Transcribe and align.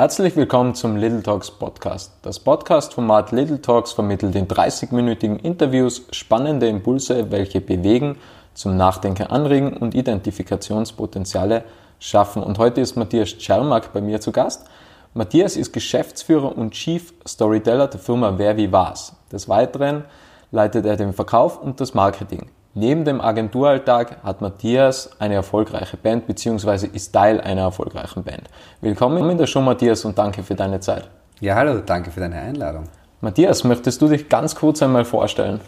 Herzlich 0.00 0.36
willkommen 0.36 0.76
zum 0.76 0.94
Little 0.94 1.24
Talks 1.24 1.50
Podcast. 1.50 2.12
Das 2.22 2.38
Podcast-Format 2.38 3.32
Little 3.32 3.60
Talks 3.60 3.90
vermittelt 3.90 4.36
in 4.36 4.46
30-minütigen 4.46 5.40
Interviews 5.42 6.06
spannende 6.12 6.68
Impulse, 6.68 7.32
welche 7.32 7.60
bewegen, 7.60 8.16
zum 8.54 8.76
Nachdenken 8.76 9.26
anregen 9.26 9.76
und 9.76 9.96
Identifikationspotenziale 9.96 11.64
schaffen. 11.98 12.44
Und 12.44 12.58
heute 12.58 12.80
ist 12.80 12.94
Matthias 12.94 13.38
Czermak 13.38 13.92
bei 13.92 14.00
mir 14.00 14.20
zu 14.20 14.30
Gast. 14.30 14.68
Matthias 15.14 15.56
ist 15.56 15.72
Geschäftsführer 15.72 16.56
und 16.56 16.74
Chief 16.74 17.12
Storyteller 17.26 17.88
der 17.88 17.98
Firma 17.98 18.34
Wer 18.38 18.56
wie 18.56 18.70
was. 18.70 19.16
Des 19.32 19.48
Weiteren 19.48 20.04
leitet 20.52 20.86
er 20.86 20.94
den 20.94 21.12
Verkauf 21.12 21.60
und 21.60 21.80
das 21.80 21.94
Marketing. 21.94 22.48
Neben 22.80 23.04
dem 23.04 23.20
Agenturalltag 23.20 24.22
hat 24.22 24.40
Matthias 24.40 25.10
eine 25.18 25.34
erfolgreiche 25.34 25.96
Band 25.96 26.28
bzw. 26.28 26.86
ist 26.92 27.10
Teil 27.10 27.40
einer 27.40 27.62
erfolgreichen 27.62 28.22
Band. 28.22 28.42
Willkommen 28.80 29.28
in 29.28 29.36
der 29.36 29.48
Show, 29.48 29.60
Matthias, 29.60 30.04
und 30.04 30.16
danke 30.16 30.44
für 30.44 30.54
deine 30.54 30.78
Zeit. 30.78 31.10
Ja, 31.40 31.56
hallo, 31.56 31.80
danke 31.84 32.12
für 32.12 32.20
deine 32.20 32.36
Einladung. 32.36 32.84
Matthias, 33.20 33.64
möchtest 33.64 34.00
du 34.00 34.06
dich 34.06 34.28
ganz 34.28 34.54
kurz 34.54 34.80
einmal 34.80 35.04
vorstellen? 35.04 35.58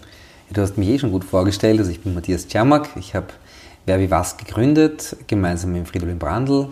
Du 0.52 0.62
hast 0.62 0.78
mich 0.78 0.88
eh 0.88 1.00
schon 1.00 1.10
gut 1.10 1.24
vorgestellt. 1.24 1.80
Also 1.80 1.90
ich 1.90 2.00
bin 2.00 2.14
Matthias 2.14 2.46
Czermak. 2.46 2.90
Ich 2.94 3.16
habe 3.16 3.26
Wer 3.86 3.98
wie 3.98 4.12
was 4.12 4.36
gegründet, 4.36 5.16
gemeinsam 5.26 5.72
mit 5.72 5.88
Fridolin 5.88 6.20
Brandl, 6.20 6.68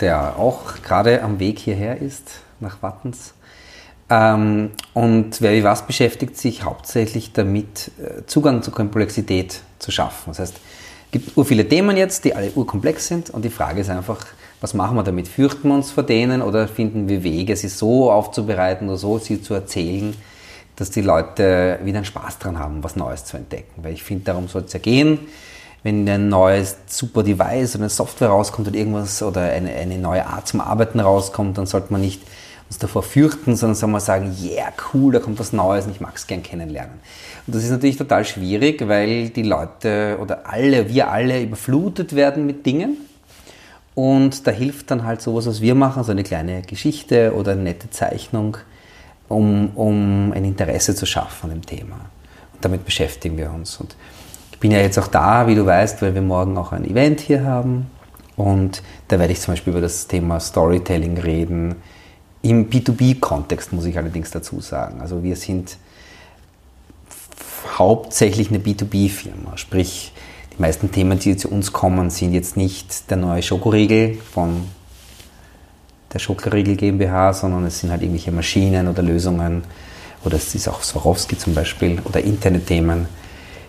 der 0.00 0.40
auch 0.40 0.82
gerade 0.82 1.22
am 1.22 1.38
Weg 1.38 1.60
hierher 1.60 2.02
ist, 2.02 2.40
nach 2.58 2.82
Wattens. 2.82 3.32
Ähm, 4.10 4.70
und 4.92 5.40
Wer 5.40 5.52
wie 5.52 5.62
was 5.62 5.86
beschäftigt 5.86 6.36
sich 6.36 6.64
hauptsächlich 6.64 7.32
damit, 7.32 7.92
äh, 8.02 8.26
Zugang 8.26 8.62
zur 8.62 8.74
Komplexität 8.74 9.60
zu 9.78 9.90
schaffen. 9.90 10.24
Das 10.30 10.38
heißt, 10.38 10.54
es 10.54 11.10
gibt 11.10 11.36
ur 11.36 11.44
viele 11.44 11.66
Themen 11.68 11.96
jetzt, 11.96 12.24
die 12.24 12.34
alle 12.34 12.50
urkomplex 12.54 13.06
sind 13.06 13.30
und 13.30 13.44
die 13.44 13.50
Frage 13.50 13.80
ist 13.80 13.90
einfach, 13.90 14.26
was 14.60 14.74
machen 14.74 14.96
wir 14.96 15.04
damit? 15.04 15.28
Fürchten 15.28 15.68
wir 15.68 15.74
uns 15.74 15.90
vor 15.90 16.02
denen 16.02 16.42
oder 16.42 16.68
finden 16.68 17.08
wir 17.08 17.22
Wege, 17.22 17.56
sie 17.56 17.68
so 17.68 18.10
aufzubereiten 18.10 18.88
oder 18.88 18.98
so 18.98 19.18
sie 19.18 19.40
zu 19.40 19.54
erzählen, 19.54 20.14
dass 20.76 20.90
die 20.90 21.00
Leute 21.00 21.78
wieder 21.82 21.98
einen 21.98 22.04
Spaß 22.04 22.38
dran 22.38 22.58
haben, 22.58 22.82
was 22.84 22.96
Neues 22.96 23.24
zu 23.24 23.36
entdecken? 23.36 23.82
Weil 23.82 23.94
ich 23.94 24.02
finde, 24.02 24.24
darum 24.24 24.48
soll 24.48 24.62
es 24.62 24.72
ja 24.72 24.78
gehen. 24.78 25.20
Wenn 25.82 26.08
ein 26.08 26.28
neues 26.28 26.76
super 26.86 27.22
Device 27.22 27.76
oder 27.76 27.84
eine 27.84 27.90
Software 27.90 28.28
rauskommt 28.28 28.68
oder 28.68 28.76
irgendwas 28.76 29.22
oder 29.22 29.42
eine, 29.42 29.70
eine 29.70 29.96
neue 29.96 30.26
Art 30.26 30.48
zum 30.48 30.60
Arbeiten 30.60 30.98
rauskommt, 30.98 31.56
dann 31.56 31.66
sollte 31.66 31.92
man 31.92 32.00
nicht 32.00 32.20
uns 32.68 32.78
davor 32.78 33.02
fürchten, 33.02 33.56
sondern 33.56 33.74
sagen 33.74 33.92
wir 33.92 34.00
sagen, 34.00 34.36
yeah, 34.42 34.72
cool, 34.92 35.12
da 35.12 35.20
kommt 35.20 35.38
was 35.38 35.52
Neues 35.52 35.86
und 35.86 35.92
ich 35.92 36.00
mag 36.00 36.16
es 36.16 36.26
gern 36.26 36.42
kennenlernen. 36.42 36.94
Und 37.46 37.54
das 37.54 37.64
ist 37.64 37.70
natürlich 37.70 37.96
total 37.96 38.24
schwierig, 38.24 38.86
weil 38.86 39.30
die 39.30 39.42
Leute 39.42 40.18
oder 40.20 40.46
alle, 40.46 40.88
wir 40.88 41.10
alle 41.10 41.42
überflutet 41.42 42.14
werden 42.14 42.44
mit 42.44 42.66
Dingen. 42.66 42.98
Und 43.94 44.46
da 44.46 44.50
hilft 44.50 44.90
dann 44.90 45.04
halt 45.04 45.22
sowas, 45.22 45.46
was 45.46 45.60
wir 45.60 45.74
machen, 45.74 46.04
so 46.04 46.12
eine 46.12 46.22
kleine 46.22 46.62
Geschichte 46.62 47.32
oder 47.34 47.52
eine 47.52 47.62
nette 47.62 47.90
Zeichnung, 47.90 48.58
um, 49.28 49.70
um 49.74 50.32
ein 50.32 50.44
Interesse 50.44 50.94
zu 50.94 51.06
schaffen 51.06 51.50
an 51.50 51.56
dem 51.56 51.66
Thema. 51.66 51.96
Und 52.52 52.64
damit 52.64 52.84
beschäftigen 52.84 53.38
wir 53.38 53.50
uns. 53.50 53.78
Und 53.78 53.96
ich 54.52 54.58
bin 54.58 54.70
ja 54.70 54.78
jetzt 54.78 54.98
auch 54.98 55.08
da, 55.08 55.46
wie 55.46 55.54
du 55.54 55.64
weißt, 55.64 56.02
weil 56.02 56.14
wir 56.14 56.22
morgen 56.22 56.58
auch 56.58 56.72
ein 56.72 56.84
Event 56.84 57.20
hier 57.20 57.44
haben. 57.44 57.90
Und 58.36 58.82
da 59.08 59.18
werde 59.18 59.32
ich 59.32 59.40
zum 59.40 59.54
Beispiel 59.54 59.72
über 59.72 59.80
das 59.80 60.06
Thema 60.06 60.38
Storytelling 60.38 61.18
reden, 61.18 61.76
im 62.48 62.70
B2B-Kontext 62.70 63.72
muss 63.72 63.84
ich 63.84 63.96
allerdings 63.98 64.30
dazu 64.30 64.60
sagen. 64.60 65.00
Also 65.00 65.22
wir 65.22 65.36
sind 65.36 65.76
hauptsächlich 67.76 68.48
eine 68.48 68.58
B2B-Firma, 68.58 69.56
sprich 69.56 70.12
die 70.56 70.62
meisten 70.62 70.90
Themen, 70.90 71.18
die 71.18 71.36
zu 71.36 71.48
uns 71.48 71.72
kommen, 71.72 72.10
sind 72.10 72.32
jetzt 72.32 72.56
nicht 72.56 73.10
der 73.10 73.16
neue 73.16 73.42
Schokoriegel 73.42 74.18
von 74.32 74.64
der 76.12 76.18
Schokoriegel 76.18 76.76
GmbH, 76.76 77.32
sondern 77.32 77.66
es 77.66 77.80
sind 77.80 77.90
halt 77.90 78.02
irgendwelche 78.02 78.32
Maschinen 78.32 78.88
oder 78.88 79.02
Lösungen 79.02 79.62
oder 80.24 80.36
es 80.36 80.54
ist 80.54 80.68
auch 80.68 80.82
Swarovski 80.82 81.36
zum 81.36 81.54
Beispiel 81.54 82.00
oder 82.04 82.20
interne 82.20 82.64
Themen. 82.64 83.06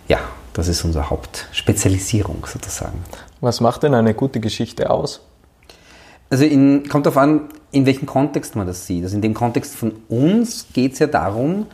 Ja, 0.08 0.18
das 0.52 0.68
ist 0.68 0.84
unsere 0.84 1.10
Hauptspezialisierung 1.10 2.44
sozusagen. 2.46 2.98
Was 3.40 3.60
macht 3.60 3.82
denn 3.82 3.94
eine 3.94 4.14
gute 4.14 4.40
Geschichte 4.40 4.90
aus? 4.90 5.20
Also 6.28 6.44
in, 6.44 6.88
kommt 6.88 7.06
darauf 7.06 7.18
an, 7.18 7.48
in 7.72 7.86
welchem 7.86 8.06
Kontext 8.06 8.56
man 8.56 8.66
das 8.66 8.86
sieht. 8.86 9.04
Also 9.04 9.16
in 9.16 9.22
dem 9.22 9.34
Kontext 9.34 9.74
von 9.74 9.92
uns 10.08 10.66
geht 10.72 10.94
es 10.94 10.98
ja 10.98 11.06
darum, 11.06 11.66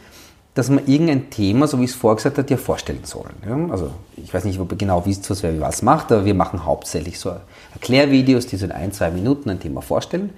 dass 0.54 0.70
man 0.70 0.86
irgendein 0.86 1.28
Thema, 1.28 1.66
so 1.66 1.78
wie 1.78 1.84
ich 1.84 1.90
es 1.90 1.96
vorgesagt 1.96 2.38
habe, 2.38 2.48
ja 2.48 2.56
vorstellen 2.56 3.04
soll. 3.04 3.28
Ja? 3.46 3.58
Also 3.70 3.90
ich 4.16 4.32
weiß 4.32 4.44
nicht 4.44 4.58
ob 4.58 4.72
ihr 4.72 4.78
genau 4.78 5.04
wisst, 5.04 5.28
was 5.30 5.42
wer 5.42 5.54
wie 5.54 5.60
was 5.60 5.82
macht, 5.82 6.10
aber 6.12 6.24
wir 6.24 6.34
machen 6.34 6.64
hauptsächlich 6.64 7.18
so 7.18 7.36
Erklärvideos, 7.74 8.46
die 8.46 8.56
so 8.56 8.64
in 8.64 8.72
ein, 8.72 8.92
zwei 8.92 9.10
Minuten 9.10 9.50
ein 9.50 9.60
Thema 9.60 9.82
vorstellen. 9.82 10.30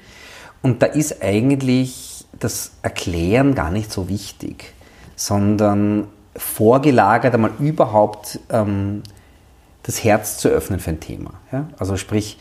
Und 0.60 0.82
da 0.82 0.86
ist 0.86 1.22
eigentlich 1.22 2.26
das 2.38 2.72
Erklären 2.82 3.54
gar 3.54 3.70
nicht 3.70 3.92
so 3.92 4.08
wichtig, 4.08 4.72
sondern 5.14 6.08
vorgelagert 6.36 7.34
einmal 7.34 7.52
überhaupt 7.60 8.40
ähm, 8.50 9.02
das 9.84 10.02
Herz 10.02 10.38
zu 10.38 10.48
öffnen 10.48 10.80
für 10.80 10.90
ein 10.90 11.00
Thema. 11.00 11.34
Ja? 11.52 11.68
Also 11.78 11.96
sprich, 11.96 12.38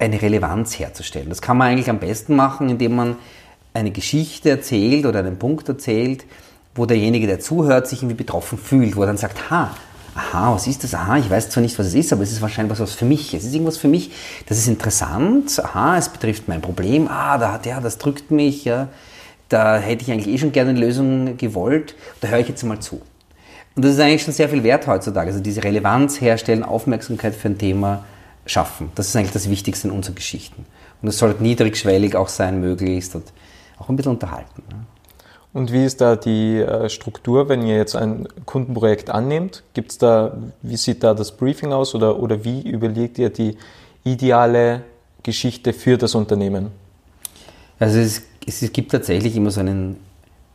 eine 0.00 0.20
Relevanz 0.20 0.78
herzustellen. 0.78 1.28
Das 1.28 1.42
kann 1.42 1.56
man 1.56 1.68
eigentlich 1.68 1.90
am 1.90 1.98
besten 1.98 2.34
machen, 2.34 2.68
indem 2.68 2.96
man 2.96 3.16
eine 3.74 3.90
Geschichte 3.90 4.50
erzählt 4.50 5.06
oder 5.06 5.20
einen 5.20 5.38
Punkt 5.38 5.68
erzählt, 5.68 6.24
wo 6.74 6.86
derjenige, 6.86 7.26
der 7.26 7.40
zuhört, 7.40 7.86
sich 7.86 8.00
irgendwie 8.00 8.16
betroffen 8.16 8.58
fühlt, 8.58 8.96
wo 8.96 9.02
er 9.02 9.08
dann 9.08 9.16
sagt, 9.16 9.50
ha, 9.50 9.74
aha, 10.14 10.54
was 10.54 10.66
ist 10.66 10.82
das? 10.82 10.94
Aha, 10.94 11.18
ich 11.18 11.28
weiß 11.28 11.50
zwar 11.50 11.62
nicht, 11.62 11.78
was 11.78 11.88
es 11.88 11.94
ist, 11.94 12.12
aber 12.12 12.22
es 12.22 12.32
ist 12.32 12.40
wahrscheinlich 12.40 12.78
was 12.78 12.94
für 12.94 13.04
mich. 13.04 13.34
Es 13.34 13.44
ist 13.44 13.52
irgendwas 13.52 13.76
für 13.76 13.88
mich, 13.88 14.10
das 14.46 14.58
ist 14.58 14.68
interessant. 14.68 15.62
Aha, 15.62 15.98
es 15.98 16.08
betrifft 16.08 16.48
mein 16.48 16.60
Problem. 16.60 17.08
Ah, 17.08 17.38
da 17.38 17.52
hat 17.52 17.66
ja, 17.66 17.80
das 17.80 17.98
drückt 17.98 18.30
mich. 18.30 18.64
Ja. 18.64 18.88
Da 19.48 19.78
hätte 19.78 20.04
ich 20.04 20.12
eigentlich 20.12 20.34
eh 20.34 20.38
schon 20.38 20.52
gerne 20.52 20.70
eine 20.70 20.80
Lösung 20.80 21.36
gewollt. 21.36 21.94
Da 22.20 22.28
höre 22.28 22.38
ich 22.38 22.48
jetzt 22.48 22.62
mal 22.62 22.80
zu. 22.80 23.02
Und 23.76 23.84
das 23.84 23.92
ist 23.92 24.00
eigentlich 24.00 24.22
schon 24.22 24.34
sehr 24.34 24.48
viel 24.48 24.62
wert 24.62 24.86
heutzutage. 24.86 25.28
Also 25.28 25.40
diese 25.40 25.62
Relevanz 25.62 26.20
herstellen, 26.20 26.62
Aufmerksamkeit 26.62 27.34
für 27.34 27.48
ein 27.48 27.58
Thema 27.58 28.04
schaffen. 28.46 28.90
Das 28.94 29.08
ist 29.08 29.16
eigentlich 29.16 29.32
das 29.32 29.48
Wichtigste 29.48 29.88
in 29.88 29.94
unseren 29.94 30.14
Geschichten. 30.14 30.66
Und 31.02 31.08
es 31.08 31.18
sollte 31.18 31.42
niedrigschwellig 31.42 32.16
auch 32.16 32.28
sein, 32.28 32.60
möglichst 32.60 33.14
und 33.14 33.24
auch 33.78 33.88
ein 33.88 33.96
bisschen 33.96 34.12
unterhalten. 34.12 34.62
Ne? 34.70 34.86
Und 35.52 35.72
wie 35.72 35.84
ist 35.84 36.00
da 36.00 36.14
die 36.14 36.58
äh, 36.58 36.88
Struktur, 36.88 37.48
wenn 37.48 37.66
ihr 37.66 37.76
jetzt 37.76 37.96
ein 37.96 38.28
Kundenprojekt 38.46 39.10
annehmt? 39.10 39.64
Gibt's 39.74 39.98
da, 39.98 40.36
wie 40.62 40.76
sieht 40.76 41.02
da 41.02 41.12
das 41.12 41.32
Briefing 41.32 41.72
aus 41.72 41.94
oder, 41.94 42.20
oder 42.20 42.44
wie 42.44 42.62
überlegt 42.68 43.18
ihr 43.18 43.30
die 43.30 43.56
ideale 44.04 44.82
Geschichte 45.22 45.72
für 45.72 45.98
das 45.98 46.14
Unternehmen? 46.14 46.70
Also 47.80 47.98
es, 47.98 48.22
es 48.46 48.72
gibt 48.72 48.92
tatsächlich 48.92 49.34
immer 49.34 49.50
so 49.50 49.60
einen 49.60 49.96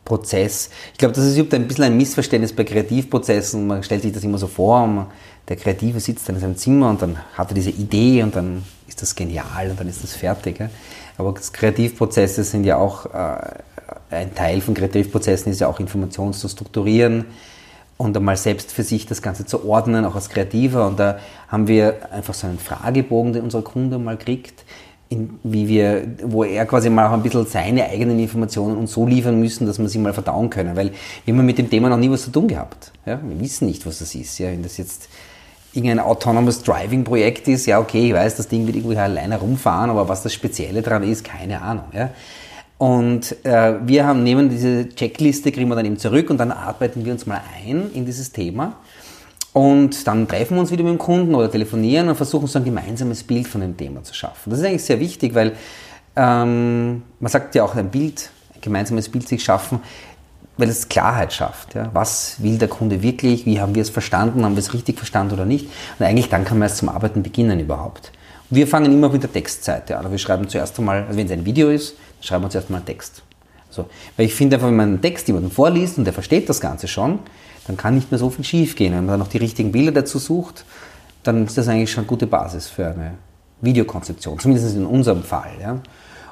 Prozess. 0.06 0.70
Ich 0.92 0.98
glaube, 0.98 1.14
das 1.14 1.24
ist 1.24 1.34
überhaupt 1.34 1.52
ein 1.52 1.68
bisschen 1.68 1.84
ein 1.84 1.96
Missverständnis 1.98 2.54
bei 2.54 2.64
Kreativprozessen. 2.64 3.66
Man 3.66 3.82
stellt 3.82 4.00
sich 4.00 4.12
das 4.12 4.24
immer 4.24 4.38
so 4.38 4.46
vor, 4.46 4.86
man, 4.86 5.06
der 5.48 5.56
Kreative 5.56 6.00
sitzt 6.00 6.26
dann 6.28 6.36
in 6.36 6.40
seinem 6.40 6.56
Zimmer 6.56 6.88
und 6.88 7.02
dann 7.02 7.18
hat 7.34 7.50
er 7.50 7.54
diese 7.54 7.70
Idee 7.70 8.22
und 8.22 8.34
dann 8.34 8.64
ist 8.88 9.02
das 9.02 9.14
genial 9.14 9.70
und 9.70 9.78
dann 9.78 9.88
ist 9.88 10.02
das 10.02 10.14
fertig. 10.14 10.58
Aber 11.18 11.34
Kreativprozesse 11.34 12.42
sind 12.44 12.64
ja 12.64 12.78
auch, 12.78 13.06
äh, 13.06 13.38
ein 14.10 14.34
Teil 14.34 14.60
von 14.60 14.74
Kreativprozessen 14.74 15.52
ist 15.52 15.60
ja 15.60 15.68
auch 15.68 15.80
Informationen 15.80 16.32
zu 16.32 16.48
strukturieren 16.48 17.26
und 17.96 18.16
einmal 18.16 18.36
selbst 18.36 18.72
für 18.72 18.82
sich 18.82 19.06
das 19.06 19.22
Ganze 19.22 19.46
zu 19.46 19.68
ordnen, 19.68 20.04
auch 20.04 20.14
als 20.14 20.28
Kreativer. 20.28 20.86
Und 20.86 20.98
da 20.98 21.18
haben 21.48 21.66
wir 21.68 22.12
einfach 22.12 22.34
so 22.34 22.46
einen 22.46 22.58
Fragebogen, 22.58 23.32
den 23.32 23.42
unser 23.42 23.62
Kunde 23.62 23.98
mal 23.98 24.16
kriegt, 24.16 24.64
in, 25.08 25.38
wie 25.44 25.68
wir, 25.68 26.06
wo 26.24 26.42
er 26.42 26.66
quasi 26.66 26.90
mal 26.90 27.06
auch 27.06 27.12
ein 27.12 27.22
bisschen 27.22 27.46
seine 27.46 27.88
eigenen 27.88 28.18
Informationen 28.18 28.76
uns 28.76 28.92
so 28.92 29.06
liefern 29.06 29.38
müssen, 29.38 29.66
dass 29.66 29.78
wir 29.78 29.88
sie 29.88 29.98
mal 29.98 30.12
verdauen 30.12 30.50
können. 30.50 30.76
Weil 30.76 30.92
wir 31.24 31.34
haben 31.34 31.46
mit 31.46 31.58
dem 31.58 31.70
Thema 31.70 31.88
noch 31.88 31.96
nie 31.96 32.10
was 32.10 32.24
zu 32.24 32.30
tun 32.30 32.48
gehabt. 32.48 32.92
Ja? 33.06 33.20
Wir 33.22 33.40
wissen 33.40 33.66
nicht, 33.66 33.86
was 33.86 34.00
das 34.00 34.14
ist. 34.14 34.38
Ja? 34.38 34.48
Wenn 34.48 34.62
das 34.62 34.78
jetzt 34.78 35.08
irgendein 35.72 36.00
Autonomous 36.00 36.62
Driving 36.62 37.04
Projekt 37.04 37.46
ist, 37.48 37.66
ja 37.66 37.78
okay, 37.78 38.08
ich 38.08 38.14
weiß, 38.14 38.36
das 38.36 38.48
Ding 38.48 38.66
wird 38.66 38.76
irgendwie 38.76 38.96
alleine 38.96 39.38
rumfahren, 39.38 39.90
aber 39.90 40.08
was 40.08 40.22
das 40.22 40.32
Spezielle 40.32 40.82
daran 40.82 41.02
ist, 41.04 41.22
keine 41.22 41.62
Ahnung. 41.62 41.84
Ja? 41.92 42.10
Und 42.78 43.36
äh, 43.44 43.74
wir 43.86 44.06
haben, 44.06 44.22
nehmen 44.22 44.50
diese 44.50 44.88
Checkliste, 44.88 45.52
kriegen 45.52 45.68
wir 45.68 45.76
dann 45.76 45.86
eben 45.86 45.98
zurück 45.98 46.30
und 46.30 46.38
dann 46.38 46.50
arbeiten 46.50 47.04
wir 47.04 47.12
uns 47.12 47.26
mal 47.26 47.40
ein 47.64 47.90
in 47.94 48.04
dieses 48.04 48.32
Thema. 48.32 48.74
Und 49.56 50.06
dann 50.06 50.28
treffen 50.28 50.56
wir 50.56 50.60
uns 50.60 50.70
wieder 50.70 50.84
mit 50.84 50.92
dem 50.92 50.98
Kunden 50.98 51.34
oder 51.34 51.50
telefonieren 51.50 52.10
und 52.10 52.16
versuchen 52.16 52.46
so 52.46 52.58
ein 52.58 52.64
gemeinsames 52.66 53.22
Bild 53.22 53.48
von 53.48 53.62
dem 53.62 53.74
Thema 53.74 54.02
zu 54.02 54.12
schaffen. 54.12 54.50
Das 54.50 54.58
ist 54.58 54.66
eigentlich 54.66 54.84
sehr 54.84 55.00
wichtig, 55.00 55.34
weil 55.34 55.52
ähm, 56.14 57.02
man 57.20 57.32
sagt 57.32 57.54
ja 57.54 57.64
auch 57.64 57.74
ein 57.74 57.88
Bild, 57.88 58.28
ein 58.54 58.60
gemeinsames 58.60 59.08
Bild 59.08 59.26
sich 59.26 59.42
schaffen, 59.42 59.80
weil 60.58 60.68
es 60.68 60.90
Klarheit 60.90 61.32
schafft. 61.32 61.74
Ja? 61.74 61.88
Was 61.94 62.36
will 62.42 62.58
der 62.58 62.68
Kunde 62.68 63.02
wirklich? 63.02 63.46
Wie 63.46 63.58
haben 63.58 63.74
wir 63.74 63.80
es 63.80 63.88
verstanden? 63.88 64.44
Haben 64.44 64.56
wir 64.56 64.60
es 64.60 64.74
richtig 64.74 64.98
verstanden 64.98 65.32
oder 65.32 65.46
nicht? 65.46 65.70
Und 65.98 66.04
eigentlich 66.04 66.28
dann 66.28 66.44
kann 66.44 66.58
man 66.58 66.68
erst 66.68 66.76
zum 66.76 66.90
Arbeiten 66.90 67.22
beginnen 67.22 67.58
überhaupt. 67.58 68.12
Und 68.50 68.58
wir 68.58 68.66
fangen 68.66 68.92
immer 68.92 69.08
mit 69.08 69.22
der 69.22 69.32
Textseite 69.32 69.96
an. 69.96 70.10
Wir 70.10 70.18
schreiben 70.18 70.46
zuerst 70.50 70.78
einmal, 70.78 71.04
also 71.04 71.16
wenn 71.16 71.24
es 71.24 71.32
ein 71.32 71.46
Video 71.46 71.70
ist, 71.70 71.94
dann 71.94 72.26
schreiben 72.26 72.44
wir 72.44 72.50
zuerst 72.50 72.68
mal 72.68 72.76
einen 72.76 72.84
Text. 72.84 73.22
Also, 73.70 73.88
weil 74.18 74.26
ich 74.26 74.34
finde 74.34 74.56
einfach, 74.56 74.68
wenn 74.68 74.76
man 74.76 74.88
einen 74.88 75.00
Text 75.00 75.26
jemandem 75.28 75.50
vorliest 75.50 75.96
und 75.96 76.04
der 76.04 76.12
versteht 76.12 76.46
das 76.46 76.60
Ganze 76.60 76.88
schon, 76.88 77.20
dann 77.66 77.76
kann 77.76 77.94
nicht 77.94 78.10
mehr 78.10 78.18
so 78.18 78.30
viel 78.30 78.44
schief 78.44 78.76
gehen. 78.76 78.92
Wenn 78.92 79.06
man 79.06 79.14
dann 79.14 79.20
noch 79.20 79.28
die 79.28 79.38
richtigen 79.38 79.72
Bilder 79.72 79.92
dazu 79.92 80.18
sucht, 80.18 80.64
dann 81.22 81.46
ist 81.46 81.58
das 81.58 81.68
eigentlich 81.68 81.90
schon 81.90 82.02
eine 82.02 82.08
gute 82.08 82.26
Basis 82.26 82.68
für 82.68 82.86
eine 82.86 83.14
Videokonzeption, 83.60 84.38
zumindest 84.38 84.76
in 84.76 84.86
unserem 84.86 85.22
Fall. 85.22 85.52
Ja? 85.60 85.80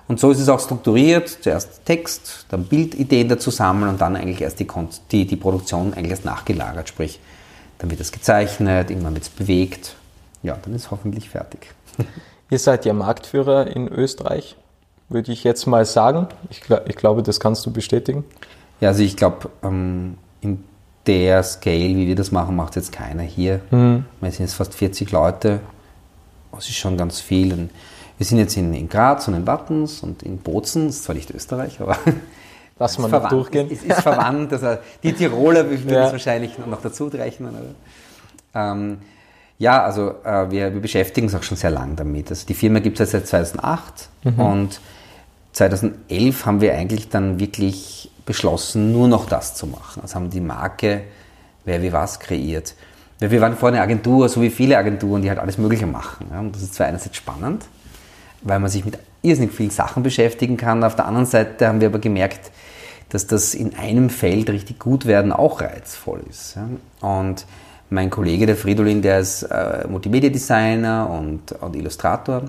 Und 0.06 0.20
so 0.20 0.30
ist 0.30 0.38
es 0.38 0.48
auch 0.48 0.60
strukturiert. 0.60 1.28
Zuerst 1.28 1.84
Text, 1.84 2.46
dann 2.50 2.64
Bildideen 2.64 3.28
dazu 3.28 3.50
sammeln 3.50 3.90
und 3.90 4.00
dann 4.00 4.16
eigentlich 4.16 4.42
erst 4.42 4.60
die, 4.60 4.68
die, 5.10 5.26
die 5.26 5.36
Produktion 5.36 5.94
eigentlich 5.94 6.10
erst 6.10 6.24
nachgelagert. 6.24 6.88
Sprich, 6.88 7.20
dann 7.78 7.90
wird 7.90 8.00
es 8.00 8.12
gezeichnet, 8.12 8.90
irgendwann 8.90 9.14
wird 9.14 9.24
es 9.24 9.30
bewegt. 9.30 9.96
Ja, 10.42 10.58
dann 10.62 10.74
ist 10.74 10.82
es 10.82 10.90
hoffentlich 10.90 11.30
fertig. 11.30 11.74
Ihr 12.50 12.58
seid 12.58 12.84
ja 12.84 12.92
Marktführer 12.92 13.66
in 13.66 13.88
Österreich, 13.88 14.56
würde 15.08 15.32
ich 15.32 15.42
jetzt 15.42 15.66
mal 15.66 15.86
sagen. 15.86 16.28
Ich, 16.50 16.62
ich 16.86 16.96
glaube, 16.96 17.22
das 17.22 17.40
kannst 17.40 17.64
du 17.64 17.72
bestätigen. 17.72 18.24
Ja, 18.80 18.88
also 18.88 19.02
ich 19.02 19.16
glaube, 19.16 19.50
ähm, 19.62 20.18
in 20.42 20.62
der 21.06 21.42
Scale, 21.42 21.96
wie 21.96 22.06
wir 22.06 22.16
das 22.16 22.32
machen, 22.32 22.56
macht 22.56 22.76
jetzt 22.76 22.92
keiner 22.92 23.22
hier. 23.22 23.60
Mhm. 23.70 24.04
Wir 24.20 24.30
sind 24.30 24.46
jetzt 24.46 24.54
fast 24.54 24.74
40 24.74 25.10
Leute. 25.10 25.60
Das 26.52 26.68
ist 26.68 26.76
schon 26.76 26.96
ganz 26.96 27.20
viel. 27.20 27.52
Und 27.52 27.70
wir 28.16 28.26
sind 28.26 28.38
jetzt 28.38 28.56
in, 28.56 28.72
in 28.74 28.88
Graz 28.88 29.28
und 29.28 29.34
in 29.34 29.46
Wattens 29.46 30.00
und 30.00 30.22
in 30.22 30.38
Bozen. 30.38 30.86
Das 30.86 30.96
ist 30.96 31.04
zwar 31.04 31.14
nicht 31.14 31.30
Österreich, 31.30 31.80
aber 31.80 31.98
Lass 32.78 32.98
mal 32.98 33.08
noch 33.08 33.28
durchgehen. 33.28 33.70
Ist, 33.70 33.84
ist, 33.84 33.92
ist 33.92 34.02
verwandt. 34.02 34.52
Also 34.52 34.78
die 35.02 35.12
Tiroler 35.12 35.68
würden 35.68 35.88
ja. 35.88 36.02
das 36.02 36.12
wahrscheinlich 36.12 36.58
noch 36.58 36.82
dazu 36.82 37.06
rechnen. 37.06 37.54
Ähm, 38.54 38.98
ja, 39.58 39.84
also 39.84 40.14
äh, 40.24 40.50
wir, 40.50 40.74
wir, 40.74 40.80
beschäftigen 40.80 41.28
uns 41.28 41.34
auch 41.34 41.42
schon 41.42 41.56
sehr 41.56 41.70
lange 41.70 41.94
damit. 41.94 42.30
Also 42.30 42.46
die 42.46 42.54
Firma 42.54 42.80
gibt 42.80 42.98
es 42.98 43.12
seit 43.12 43.26
2008 43.28 44.08
mhm. 44.24 44.40
und 44.40 44.80
2011 45.52 46.46
haben 46.46 46.60
wir 46.60 46.74
eigentlich 46.74 47.08
dann 47.08 47.38
wirklich 47.38 48.03
beschlossen, 48.26 48.92
nur 48.92 49.08
noch 49.08 49.26
das 49.26 49.54
zu 49.54 49.66
machen. 49.66 50.02
Also 50.02 50.14
haben 50.16 50.30
die 50.30 50.40
Marke 50.40 51.02
Wer 51.64 51.82
wie 51.82 51.92
was 51.92 52.20
kreiert. 52.20 52.74
Weil 53.20 53.30
wir 53.30 53.40
waren 53.40 53.56
vorher 53.56 53.80
eine 53.80 53.82
Agentur, 53.82 54.28
so 54.28 54.42
wie 54.42 54.50
viele 54.50 54.76
Agenturen, 54.76 55.22
die 55.22 55.28
halt 55.28 55.38
alles 55.38 55.56
Mögliche 55.58 55.86
machen. 55.86 56.26
Ja? 56.30 56.40
Und 56.40 56.54
das 56.54 56.62
ist 56.62 56.74
zwar 56.74 56.86
einerseits 56.86 57.16
spannend, 57.16 57.64
weil 58.42 58.58
man 58.60 58.70
sich 58.70 58.84
mit 58.84 58.98
irrsinnig 59.22 59.52
vielen 59.52 59.70
Sachen 59.70 60.02
beschäftigen 60.02 60.56
kann. 60.56 60.84
Auf 60.84 60.96
der 60.96 61.06
anderen 61.06 61.26
Seite 61.26 61.66
haben 61.66 61.80
wir 61.80 61.88
aber 61.88 62.00
gemerkt, 62.00 62.50
dass 63.08 63.26
das 63.26 63.54
in 63.54 63.76
einem 63.76 64.10
Feld 64.10 64.50
richtig 64.50 64.78
gut 64.78 65.06
werden 65.06 65.32
auch 65.32 65.60
reizvoll 65.60 66.22
ist. 66.28 66.56
Ja? 66.56 66.68
Und 67.08 67.46
mein 67.94 68.10
Kollege, 68.10 68.46
der 68.46 68.56
Fridolin, 68.56 69.00
der 69.00 69.20
ist 69.20 69.44
äh, 69.44 69.86
Multimedia-Designer 69.88 71.08
und, 71.08 71.52
und 71.52 71.76
Illustrator. 71.76 72.42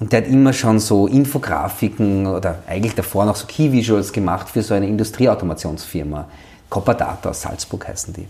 Und 0.00 0.12
der 0.12 0.22
hat 0.22 0.28
immer 0.28 0.52
schon 0.52 0.80
so 0.80 1.06
Infografiken 1.06 2.26
oder 2.26 2.58
eigentlich 2.66 2.94
davor 2.94 3.24
noch 3.26 3.36
so 3.36 3.46
Key-Visuals 3.46 4.12
gemacht 4.12 4.48
für 4.48 4.62
so 4.62 4.74
eine 4.74 4.88
Industrieautomationsfirma. 4.88 6.26
Copper 6.68 6.94
Data 6.94 7.30
aus 7.30 7.42
Salzburg 7.42 7.86
heißen 7.86 8.14
die. 8.14 8.26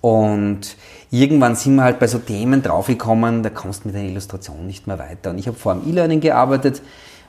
Und 0.00 0.76
irgendwann 1.10 1.56
sind 1.56 1.76
wir 1.76 1.84
halt 1.84 1.98
bei 1.98 2.06
so 2.06 2.18
Themen 2.18 2.62
draufgekommen, 2.62 3.42
da 3.42 3.50
kommst 3.50 3.84
du 3.84 3.88
mit 3.88 3.96
einer 3.96 4.08
Illustration 4.08 4.66
nicht 4.66 4.86
mehr 4.86 4.98
weiter. 4.98 5.30
Und 5.30 5.38
ich 5.38 5.46
habe 5.46 5.56
vor 5.56 5.72
am 5.72 5.88
E-Learning 5.88 6.20
gearbeitet 6.20 6.82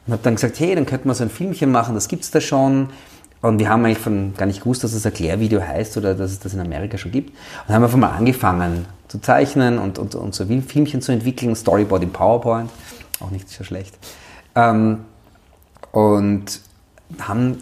und 0.05 0.13
habe 0.13 0.23
dann 0.23 0.35
gesagt, 0.35 0.59
hey, 0.59 0.75
dann 0.75 0.85
könnten 0.85 1.07
wir 1.07 1.15
so 1.15 1.23
ein 1.23 1.29
Filmchen 1.29 1.71
machen, 1.71 1.95
das 1.95 2.07
gibt 2.07 2.23
es 2.23 2.31
da 2.31 2.41
schon. 2.41 2.89
Und 3.45 3.59
wir 3.59 3.69
haben 3.69 3.85
eigentlich 3.85 3.99
von, 3.99 4.33
gar 4.35 4.47
nicht 4.47 4.61
gewusst, 4.61 4.83
dass 4.83 4.93
das 4.93 5.05
Erklärvideo 5.05 5.61
heißt 5.61 5.97
oder 5.97 6.15
dass 6.15 6.31
es 6.31 6.39
das 6.39 6.55
in 6.55 6.59
Amerika 6.59 6.97
schon 6.97 7.11
gibt. 7.11 7.29
Und 7.67 7.75
haben 7.75 7.83
einfach 7.83 7.97
mal 7.97 8.09
angefangen 8.09 8.87
zu 9.07 9.19
zeichnen 9.19 9.77
und, 9.77 9.99
und, 9.99 10.15
und 10.15 10.33
so 10.33 10.45
Filmchen 10.45 10.99
zu 10.99 11.11
entwickeln, 11.11 11.55
Storyboard 11.55 12.01
in 12.01 12.11
PowerPoint, 12.11 12.71
auch 13.19 13.29
nicht 13.29 13.47
so 13.47 13.63
schlecht. 13.63 13.95
Ähm, 14.55 15.01
und 15.91 16.59
haben 17.19 17.61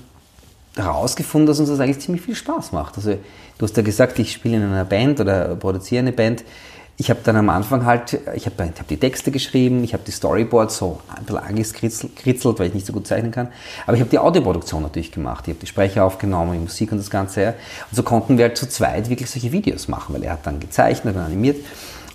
herausgefunden, 0.77 1.47
dass 1.47 1.59
uns 1.59 1.67
das 1.67 1.81
eigentlich 1.81 1.99
ziemlich 1.99 2.23
viel 2.23 2.35
Spaß 2.35 2.71
macht. 2.71 2.95
Also 2.95 3.17
du 3.57 3.65
hast 3.65 3.75
ja 3.75 3.83
gesagt, 3.83 4.17
ich 4.19 4.31
spiele 4.31 4.55
in 4.55 4.63
einer 4.63 4.85
Band 4.85 5.19
oder 5.19 5.53
produziere 5.57 5.99
eine 5.99 6.13
Band. 6.13 6.45
Ich 6.95 7.09
habe 7.09 7.21
dann 7.23 7.35
am 7.35 7.49
Anfang 7.49 7.85
halt, 7.85 8.19
ich 8.35 8.45
habe 8.45 8.63
hab 8.65 8.87
die 8.87 8.97
Texte 8.97 9.31
geschrieben, 9.31 9.83
ich 9.83 9.93
habe 9.93 10.03
die 10.05 10.11
Storyboards 10.11 10.77
so 10.77 10.99
ein 11.15 11.25
bisschen 11.25 11.39
angekritzelt, 11.39 12.59
weil 12.59 12.67
ich 12.67 12.73
nicht 12.75 12.85
so 12.85 12.93
gut 12.93 13.07
zeichnen 13.07 13.31
kann. 13.31 13.47
Aber 13.87 13.95
ich 13.95 13.99
habe 13.99 14.11
die 14.11 14.19
Audioproduktion 14.19 14.83
natürlich 14.83 15.11
gemacht. 15.11 15.45
Ich 15.47 15.53
habe 15.53 15.59
die 15.59 15.67
Sprecher 15.67 16.05
aufgenommen, 16.05 16.53
die 16.53 16.59
Musik 16.59 16.91
und 16.91 16.99
das 16.99 17.09
Ganze. 17.09 17.41
Ja. 17.41 17.49
Und 17.49 17.95
so 17.95 18.03
konnten 18.03 18.37
wir 18.37 18.45
halt 18.45 18.57
zu 18.57 18.69
zweit 18.69 19.09
wirklich 19.09 19.29
solche 19.29 19.51
Videos 19.51 19.87
machen, 19.87 20.13
weil 20.13 20.23
er 20.23 20.33
hat 20.33 20.45
dann 20.45 20.59
gezeichnet 20.59 21.15
und 21.15 21.21
animiert. 21.21 21.65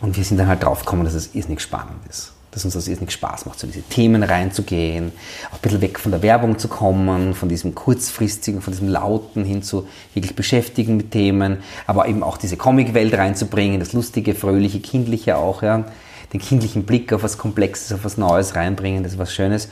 Und 0.00 0.16
wir 0.16 0.24
sind 0.24 0.38
dann 0.38 0.46
halt 0.46 0.62
drauf 0.62 0.80
gekommen, 0.80 1.04
dass 1.04 1.14
es 1.14 1.34
irrsinnig 1.34 1.60
spannend 1.60 2.06
ist 2.08 2.32
dass 2.50 2.64
uns 2.64 2.74
das 2.74 2.88
irrsinnig 2.88 3.12
Spaß 3.12 3.46
macht, 3.46 3.58
so 3.58 3.66
diese 3.66 3.82
Themen 3.82 4.22
reinzugehen, 4.22 5.12
auch 5.50 5.56
ein 5.56 5.60
bisschen 5.60 5.80
weg 5.80 5.98
von 5.98 6.12
der 6.12 6.22
Werbung 6.22 6.58
zu 6.58 6.68
kommen, 6.68 7.34
von 7.34 7.48
diesem 7.48 7.74
kurzfristigen, 7.74 8.62
von 8.62 8.72
diesem 8.72 8.88
Lauten 8.88 9.44
hin 9.44 9.62
zu 9.62 9.86
wirklich 10.14 10.34
beschäftigen 10.34 10.96
mit 10.96 11.10
Themen, 11.10 11.58
aber 11.86 12.08
eben 12.08 12.22
auch 12.22 12.36
diese 12.36 12.56
Comicwelt 12.56 13.14
reinzubringen, 13.14 13.80
das 13.80 13.92
lustige, 13.92 14.34
fröhliche, 14.34 14.80
kindliche 14.80 15.36
auch, 15.36 15.62
ja, 15.62 15.84
den 16.32 16.40
kindlichen 16.40 16.84
Blick 16.84 17.12
auf 17.12 17.22
was 17.22 17.38
Komplexes, 17.38 17.92
auf 17.92 18.04
was 18.04 18.16
Neues 18.16 18.54
reinbringen, 18.54 19.02
das 19.02 19.12
ist 19.12 19.18
was 19.18 19.32
Schönes. 19.32 19.68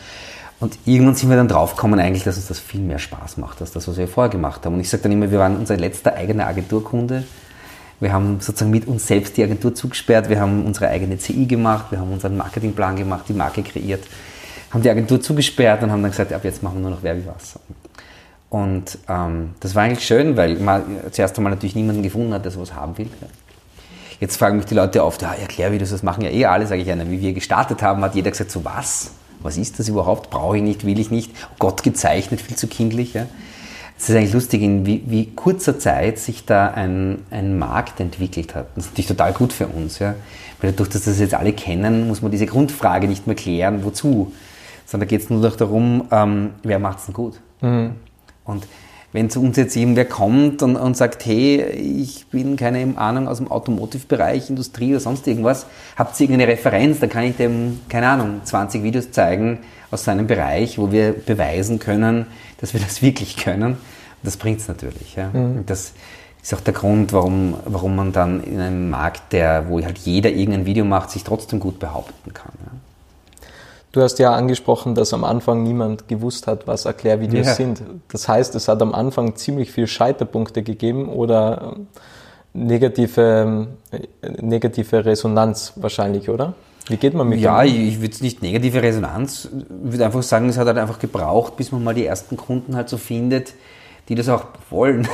Und 0.58 0.78
irgendwann 0.86 1.14
sind 1.14 1.28
wir 1.28 1.36
dann 1.36 1.48
draufgekommen 1.48 2.00
eigentlich, 2.00 2.24
dass 2.24 2.36
uns 2.36 2.46
das 2.46 2.58
viel 2.58 2.80
mehr 2.80 2.98
Spaß 2.98 3.36
macht, 3.36 3.60
als 3.60 3.72
das, 3.72 3.88
was 3.88 3.98
wir 3.98 4.08
vorher 4.08 4.30
gemacht 4.30 4.64
haben. 4.64 4.74
Und 4.74 4.80
ich 4.80 4.88
sage 4.88 5.02
dann 5.02 5.12
immer, 5.12 5.30
wir 5.30 5.38
waren 5.38 5.56
unser 5.56 5.76
letzter 5.76 6.14
eigener 6.14 6.46
Agenturkunde 6.46 7.24
wir 8.00 8.12
haben 8.12 8.40
sozusagen 8.40 8.70
mit 8.70 8.86
uns 8.86 9.06
selbst 9.06 9.36
die 9.36 9.42
Agentur 9.42 9.74
zugesperrt, 9.74 10.28
wir 10.28 10.40
haben 10.40 10.64
unsere 10.64 10.88
eigene 10.88 11.18
CI 11.18 11.46
gemacht, 11.46 11.86
wir 11.90 11.98
haben 11.98 12.12
unseren 12.12 12.36
Marketingplan 12.36 12.96
gemacht, 12.96 13.24
die 13.28 13.32
Marke 13.32 13.62
kreiert, 13.62 14.04
haben 14.70 14.82
die 14.82 14.90
Agentur 14.90 15.20
zugesperrt 15.20 15.82
und 15.82 15.90
haben 15.90 16.02
dann 16.02 16.10
gesagt, 16.10 16.32
ab 16.32 16.44
jetzt 16.44 16.62
machen 16.62 16.76
wir 16.76 16.82
nur 16.82 16.90
noch 16.90 17.02
wer 17.02 17.16
wie 17.16 17.26
was. 17.26 17.58
Und 18.48 18.98
ähm, 19.08 19.50
das 19.60 19.74
war 19.74 19.84
eigentlich 19.84 20.06
schön, 20.06 20.36
weil 20.36 20.56
man 20.56 20.84
zuerst 21.10 21.36
einmal 21.36 21.52
natürlich 21.52 21.74
niemanden 21.74 22.02
gefunden 22.02 22.32
hat, 22.32 22.44
der 22.44 22.52
sowas 22.52 22.74
haben 22.74 22.96
will. 22.98 23.08
Jetzt 24.20 24.36
fragen 24.36 24.56
mich 24.56 24.66
die 24.66 24.74
Leute 24.74 25.04
oft, 25.04 25.20
ja, 25.22 25.34
erklär, 25.34 25.72
wie 25.72 25.78
du 25.78 25.84
das 25.84 26.02
machen 26.02 26.24
ja 26.24 26.30
eh 26.30 26.46
alle, 26.46 26.66
sage 26.66 26.80
ich 26.80 26.90
einer. 26.90 27.10
Wie 27.10 27.20
wir 27.20 27.32
gestartet 27.32 27.82
haben, 27.82 28.02
hat 28.02 28.14
jeder 28.14 28.30
gesagt, 28.30 28.50
so 28.50 28.64
was? 28.64 29.10
Was 29.40 29.58
ist 29.58 29.78
das 29.78 29.88
überhaupt? 29.88 30.30
Brauche 30.30 30.56
ich 30.56 30.62
nicht, 30.62 30.86
will 30.86 30.98
ich 30.98 31.10
nicht. 31.10 31.32
Gott 31.58 31.82
gezeichnet, 31.82 32.40
viel 32.40 32.56
zu 32.56 32.66
kindlich. 32.66 33.12
Ja? 33.12 33.26
Es 33.98 34.10
ist 34.10 34.16
eigentlich 34.16 34.34
lustig, 34.34 34.62
in 34.62 34.84
wie, 34.84 35.02
wie, 35.06 35.26
kurzer 35.26 35.78
Zeit 35.78 36.18
sich 36.18 36.44
da 36.44 36.68
ein, 36.68 37.24
ein 37.30 37.58
Markt 37.58 37.98
entwickelt 37.98 38.54
hat. 38.54 38.66
Das 38.74 38.84
ist 38.84 38.90
natürlich 38.92 39.08
total 39.08 39.32
gut 39.32 39.52
für 39.52 39.66
uns. 39.66 39.98
Ja? 39.98 40.14
Weil 40.60 40.72
dadurch, 40.72 40.90
dass 40.90 41.04
das 41.04 41.18
jetzt 41.18 41.34
alle 41.34 41.54
kennen, 41.54 42.06
muss 42.06 42.20
man 42.20 42.30
diese 42.30 42.46
Grundfrage 42.46 43.08
nicht 43.08 43.26
mehr 43.26 43.36
klären, 43.36 43.84
wozu. 43.84 44.32
Sondern 44.84 45.08
da 45.08 45.10
geht 45.10 45.22
es 45.22 45.30
nur 45.30 45.40
noch 45.40 45.56
darum, 45.56 46.04
ähm, 46.10 46.50
wer 46.62 46.78
macht 46.78 46.98
es 46.98 47.06
denn 47.06 47.14
gut. 47.14 47.40
Mhm. 47.62 47.92
Und 48.44 48.66
wenn 49.12 49.30
zu 49.30 49.40
uns 49.40 49.56
jetzt 49.56 49.76
irgendwer 49.76 50.04
kommt 50.04 50.62
und, 50.62 50.76
und 50.76 50.96
sagt, 50.96 51.24
hey, 51.26 51.62
ich 51.62 52.26
bin 52.26 52.56
keine 52.56 52.96
Ahnung 52.96 53.28
aus 53.28 53.38
dem 53.38 53.50
Automotive-Bereich, 53.50 54.50
Industrie 54.50 54.90
oder 54.90 55.00
sonst 55.00 55.26
irgendwas, 55.26 55.66
habt 55.96 56.18
ihr 56.20 56.24
irgendeine 56.24 56.52
Referenz, 56.52 57.00
dann 57.00 57.08
kann 57.08 57.24
ich 57.24 57.36
dem, 57.36 57.80
keine 57.88 58.08
Ahnung, 58.08 58.40
20 58.44 58.82
Videos 58.82 59.10
zeigen 59.10 59.60
aus 59.90 60.04
seinem 60.04 60.26
Bereich, 60.26 60.78
wo 60.78 60.92
wir 60.92 61.12
beweisen 61.12 61.78
können, 61.78 62.26
dass 62.60 62.74
wir 62.74 62.80
das 62.80 63.02
wirklich 63.02 63.36
können. 63.36 63.72
Und 63.72 63.78
das 64.22 64.36
bringt 64.36 64.60
es 64.60 64.68
natürlich. 64.68 65.14
Ja. 65.14 65.30
Mhm. 65.32 65.64
Das 65.66 65.92
ist 66.42 66.54
auch 66.54 66.60
der 66.60 66.74
Grund, 66.74 67.12
warum, 67.12 67.54
warum 67.64 67.96
man 67.96 68.12
dann 68.12 68.42
in 68.42 68.60
einem 68.60 68.90
Markt, 68.90 69.32
der, 69.32 69.68
wo 69.68 69.82
halt 69.82 69.98
jeder 69.98 70.30
irgendein 70.30 70.66
Video 70.66 70.84
macht, 70.84 71.10
sich 71.10 71.24
trotzdem 71.24 71.60
gut 71.60 71.78
behaupten 71.78 72.32
kann. 72.34 72.52
Ja. 72.64 72.72
Du 73.96 74.02
hast 74.02 74.18
ja 74.18 74.34
angesprochen, 74.34 74.94
dass 74.94 75.14
am 75.14 75.24
Anfang 75.24 75.62
niemand 75.62 76.06
gewusst 76.06 76.46
hat, 76.46 76.66
was 76.66 76.84
Erklärvideos 76.84 77.46
ja. 77.46 77.54
sind. 77.54 77.80
Das 78.12 78.28
heißt, 78.28 78.54
es 78.54 78.68
hat 78.68 78.82
am 78.82 78.92
Anfang 78.92 79.36
ziemlich 79.36 79.72
viel 79.72 79.86
Scheiterpunkte 79.86 80.62
gegeben 80.62 81.08
oder 81.08 81.72
ähm, 81.74 81.86
negative, 82.52 83.68
äh, 83.92 84.28
negative 84.42 85.06
Resonanz 85.06 85.72
wahrscheinlich, 85.76 86.28
oder? 86.28 86.52
Wie 86.88 86.98
geht 86.98 87.14
man 87.14 87.26
mit 87.26 87.40
Ja, 87.40 87.62
dem? 87.62 87.88
ich 87.88 88.02
würde 88.02 88.12
es 88.12 88.20
nicht 88.20 88.42
negative 88.42 88.82
Resonanz, 88.82 89.48
ich 89.50 89.92
würde 89.92 90.04
einfach 90.04 90.22
sagen, 90.22 90.50
es 90.50 90.58
hat 90.58 90.66
halt 90.66 90.76
einfach 90.76 90.98
gebraucht, 90.98 91.56
bis 91.56 91.72
man 91.72 91.82
mal 91.82 91.94
die 91.94 92.04
ersten 92.04 92.36
Kunden 92.36 92.76
halt 92.76 92.90
so 92.90 92.98
findet, 92.98 93.54
die 94.10 94.14
das 94.14 94.28
auch 94.28 94.44
wollen. 94.68 95.08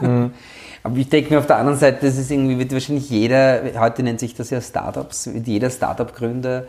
Mhm. 0.00 0.32
Aber 0.82 0.96
ich 0.96 1.08
denke 1.08 1.32
mir 1.32 1.38
auf 1.38 1.46
der 1.46 1.58
anderen 1.58 1.78
Seite, 1.78 2.04
das 2.04 2.18
ist 2.18 2.32
irgendwie, 2.32 2.58
wird 2.58 2.72
wahrscheinlich 2.72 3.08
jeder, 3.08 3.62
heute 3.78 4.02
nennt 4.02 4.18
sich 4.18 4.34
das 4.34 4.50
ja 4.50 4.60
Startups, 4.60 5.32
wird 5.32 5.46
jeder 5.46 5.70
Startup-Gründer 5.70 6.64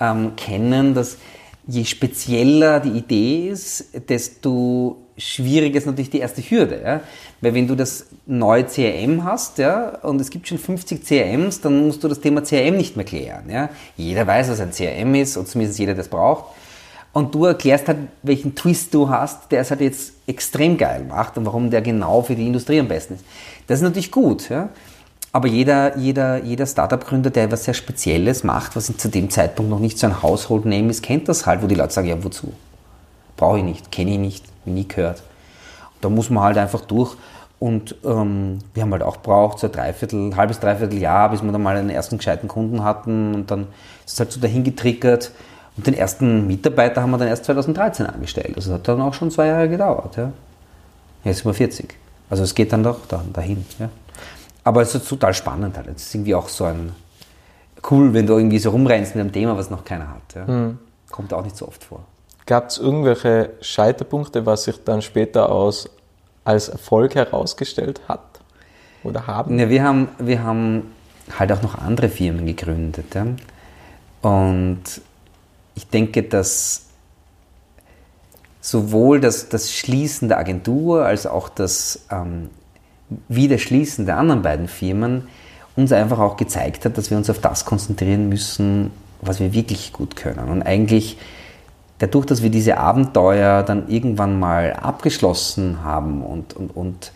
ähm, 0.00 0.36
kennen, 0.36 0.94
dass 0.94 1.16
je 1.66 1.84
spezieller 1.84 2.80
die 2.80 2.90
Idee 2.90 3.48
ist, 3.50 3.86
desto 4.08 4.96
schwieriger 5.18 5.76
ist 5.76 5.86
natürlich 5.86 6.10
die 6.10 6.20
erste 6.20 6.40
Hürde. 6.40 6.80
Ja? 6.82 7.00
Weil 7.40 7.54
wenn 7.54 7.66
du 7.66 7.74
das 7.74 8.06
neue 8.26 8.64
CRM 8.64 9.24
hast 9.24 9.58
ja, 9.58 9.98
und 10.02 10.20
es 10.20 10.30
gibt 10.30 10.48
schon 10.48 10.58
50 10.58 11.04
CRMs, 11.04 11.60
dann 11.60 11.86
musst 11.86 12.02
du 12.02 12.08
das 12.08 12.20
Thema 12.20 12.42
CRM 12.42 12.76
nicht 12.76 12.96
mehr 12.96 13.04
klären. 13.04 13.50
Ja? 13.50 13.68
Jeder 13.96 14.26
weiß, 14.26 14.48
was 14.50 14.60
ein 14.60 14.70
CRM 14.70 15.14
ist 15.14 15.36
und 15.36 15.48
zumindest 15.48 15.78
jeder 15.78 15.94
das 15.94 16.08
braucht. 16.08 16.44
Und 17.12 17.34
du 17.34 17.46
erklärst 17.46 17.88
halt, 17.88 17.98
welchen 18.22 18.54
Twist 18.54 18.94
du 18.94 19.08
hast, 19.08 19.50
der 19.50 19.62
es 19.62 19.70
halt 19.70 19.80
jetzt 19.80 20.12
extrem 20.26 20.76
geil 20.78 21.04
macht 21.08 21.36
und 21.36 21.46
warum 21.46 21.70
der 21.70 21.82
genau 21.82 22.22
für 22.22 22.34
die 22.34 22.46
Industrie 22.46 22.80
am 22.80 22.88
besten 22.88 23.14
ist. 23.14 23.24
Das 23.66 23.78
ist 23.78 23.82
natürlich 23.82 24.10
gut. 24.10 24.48
Ja? 24.48 24.68
Aber 25.32 25.46
jeder, 25.48 25.96
jeder, 25.98 26.42
jeder 26.42 26.66
Startup-Gründer, 26.66 27.30
der 27.30 27.44
etwas 27.44 27.64
sehr 27.64 27.74
Spezielles 27.74 28.44
macht, 28.44 28.76
was 28.76 28.94
zu 28.96 29.08
dem 29.08 29.28
Zeitpunkt 29.28 29.70
noch 29.70 29.78
nicht 29.78 29.98
so 29.98 30.06
ein 30.06 30.22
Household-Name 30.22 30.88
ist, 30.88 31.02
kennt 31.02 31.28
das 31.28 31.46
halt, 31.46 31.62
wo 31.62 31.66
die 31.66 31.74
Leute 31.74 31.92
sagen, 31.92 32.08
ja, 32.08 32.22
wozu? 32.24 32.52
Brauche 33.36 33.58
ich 33.58 33.64
nicht, 33.64 33.92
kenne 33.92 34.12
ich 34.12 34.18
nicht, 34.18 34.44
nie 34.64 34.88
gehört. 34.88 35.22
Da 36.00 36.08
muss 36.08 36.30
man 36.30 36.44
halt 36.44 36.58
einfach 36.58 36.80
durch. 36.80 37.16
Und 37.60 37.96
ähm, 38.04 38.60
wir 38.72 38.82
haben 38.82 38.92
halt 38.92 39.02
auch 39.02 39.18
braucht 39.18 39.58
so 39.58 39.66
ein 39.66 39.72
Dreiviertel, 39.72 40.36
halbes, 40.36 40.60
dreiviertel 40.60 40.98
Jahr, 40.98 41.28
bis 41.30 41.42
wir 41.42 41.50
dann 41.50 41.62
mal 41.62 41.76
einen 41.76 41.90
ersten 41.90 42.18
gescheiten 42.18 42.48
Kunden 42.48 42.84
hatten. 42.84 43.34
Und 43.34 43.50
dann 43.50 43.66
ist 44.06 44.14
es 44.14 44.20
halt 44.20 44.32
so 44.32 44.40
dahin 44.40 44.64
getriggert. 44.64 45.32
Und 45.76 45.86
den 45.86 45.94
ersten 45.94 46.46
Mitarbeiter 46.46 47.02
haben 47.02 47.10
wir 47.10 47.18
dann 47.18 47.28
erst 47.28 47.44
2013 47.44 48.06
angestellt. 48.06 48.54
Also 48.56 48.70
das 48.70 48.80
hat 48.80 48.88
dann 48.88 49.00
auch 49.00 49.14
schon 49.14 49.30
zwei 49.30 49.46
Jahre 49.46 49.68
gedauert. 49.68 50.16
Ja. 50.16 50.32
Jetzt 51.24 51.38
sind 51.38 51.46
wir 51.46 51.54
40. 51.54 51.94
Also 52.30 52.44
es 52.44 52.54
geht 52.54 52.72
dann 52.72 52.82
doch 52.82 53.06
dann 53.06 53.32
dahin. 53.32 53.64
Ja. 53.78 53.88
Aber 54.68 54.82
es 54.82 54.94
ist 54.94 55.08
total 55.08 55.32
spannend 55.32 55.78
halt. 55.78 55.86
Es 55.86 56.08
ist 56.08 56.14
irgendwie 56.14 56.34
auch 56.34 56.46
so 56.50 56.64
ein 56.64 56.92
cool, 57.90 58.12
wenn 58.12 58.26
du 58.26 58.36
irgendwie 58.36 58.58
so 58.58 58.68
rumrennst 58.68 59.14
mit 59.14 59.22
einem 59.22 59.32
Thema, 59.32 59.56
was 59.56 59.70
noch 59.70 59.82
keiner 59.82 60.10
hat. 60.10 60.34
Ja. 60.34 60.44
Mhm. 60.46 60.78
Kommt 61.08 61.32
auch 61.32 61.42
nicht 61.42 61.56
so 61.56 61.66
oft 61.66 61.82
vor. 61.82 62.04
Gab 62.44 62.68
es 62.68 62.76
irgendwelche 62.76 63.54
Scheiterpunkte, 63.62 64.44
was 64.44 64.64
sich 64.64 64.84
dann 64.84 65.00
später 65.00 65.50
aus, 65.50 65.88
als 66.44 66.68
Erfolg 66.68 67.14
herausgestellt 67.14 68.02
hat? 68.08 68.20
Oder 69.04 69.26
haben? 69.26 69.58
Ja, 69.58 69.70
wir 69.70 69.82
haben, 69.82 70.08
wir 70.18 70.42
haben 70.42 70.92
halt 71.38 71.50
auch 71.50 71.62
noch 71.62 71.78
andere 71.78 72.10
Firmen 72.10 72.44
gegründet. 72.44 73.14
Ja. 73.14 73.24
Und 74.20 74.82
ich 75.76 75.88
denke, 75.88 76.24
dass 76.24 76.88
sowohl 78.60 79.18
das, 79.20 79.48
das 79.48 79.72
Schließen 79.72 80.28
der 80.28 80.36
Agentur 80.36 81.06
als 81.06 81.26
auch 81.26 81.48
das 81.48 82.00
ähm, 82.10 82.50
Wiederschließen 83.28 84.06
der 84.06 84.18
anderen 84.18 84.42
beiden 84.42 84.68
Firmen 84.68 85.28
uns 85.76 85.92
einfach 85.92 86.18
auch 86.18 86.36
gezeigt 86.36 86.84
hat, 86.84 86.98
dass 86.98 87.10
wir 87.10 87.16
uns 87.16 87.30
auf 87.30 87.40
das 87.40 87.64
konzentrieren 87.64 88.28
müssen, 88.28 88.90
was 89.20 89.40
wir 89.40 89.52
wirklich 89.52 89.92
gut 89.92 90.16
können. 90.16 90.48
Und 90.48 90.62
eigentlich 90.62 91.18
dadurch, 91.98 92.26
dass 92.26 92.42
wir 92.42 92.50
diese 92.50 92.78
Abenteuer 92.78 93.62
dann 93.62 93.88
irgendwann 93.88 94.38
mal 94.38 94.72
abgeschlossen 94.72 95.82
haben 95.84 96.22
und, 96.22 96.54
und, 96.54 96.76
und 96.76 97.12